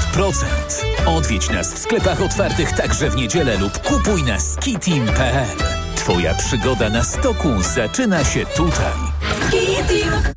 Odwiedź 1.07 1.51
nas 1.51 1.75
w 1.75 1.79
sklepach 1.79 2.23
otwartych 2.23 2.73
także 2.73 3.11
w 3.11 3.17
niedzielę 3.17 3.59
lub 3.59 3.79
kupuj 3.79 4.23
na 4.23 4.41
skiteam.pl. 4.41 5.82
Twoja 5.97 6.35
przygoda 6.35 6.89
na 6.91 7.05
stoku 7.05 7.49
zaczyna 7.75 8.25
się 8.25 8.47
tutaj. 8.47 8.93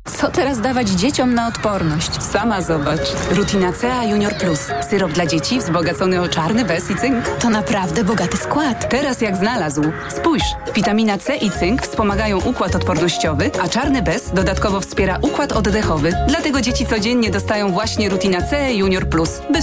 Co 0.04 0.28
teraz 0.30 0.60
dawać 0.60 0.88
dzieciom 0.88 1.34
na 1.34 1.46
odporność? 1.48 2.22
Sama 2.22 2.62
zobacz. 2.62 3.12
Rutina 3.30 3.72
CA 3.72 4.04
Junior 4.04 4.34
Plus. 4.34 4.60
Syrop 4.90 5.12
dla 5.12 5.26
dzieci 5.26 5.58
wzbogacony 5.58 6.20
o 6.20 6.28
czarny 6.28 6.64
bez 6.64 6.90
i 6.90 6.96
cynk. 6.96 7.28
To 7.28 7.50
naprawdę 7.50 8.04
bogaty 8.04 8.36
skład. 8.36 8.88
Teraz 8.88 9.20
jak 9.20 9.36
znalazł. 9.36 9.82
Spójrz, 10.08 10.44
witamina 10.74 11.18
C 11.18 11.36
i 11.36 11.50
cynk 11.50 11.82
wspomagają 11.82 12.40
układ 12.40 12.74
odpornościowy, 12.76 13.50
a 13.62 13.68
czarny 13.68 14.02
bez 14.02 14.30
dodatkowo 14.34 14.80
wspiera 14.80 15.18
układ 15.22 15.52
oddechowy. 15.52 16.12
Dlatego 16.28 16.60
dzieci 16.60 16.86
codziennie 16.86 17.30
dostają 17.30 17.72
właśnie 17.72 18.08
Rutina 18.08 18.42
C 18.42 18.74
Junior 18.74 19.08
Plus, 19.08 19.30
by 19.50 19.54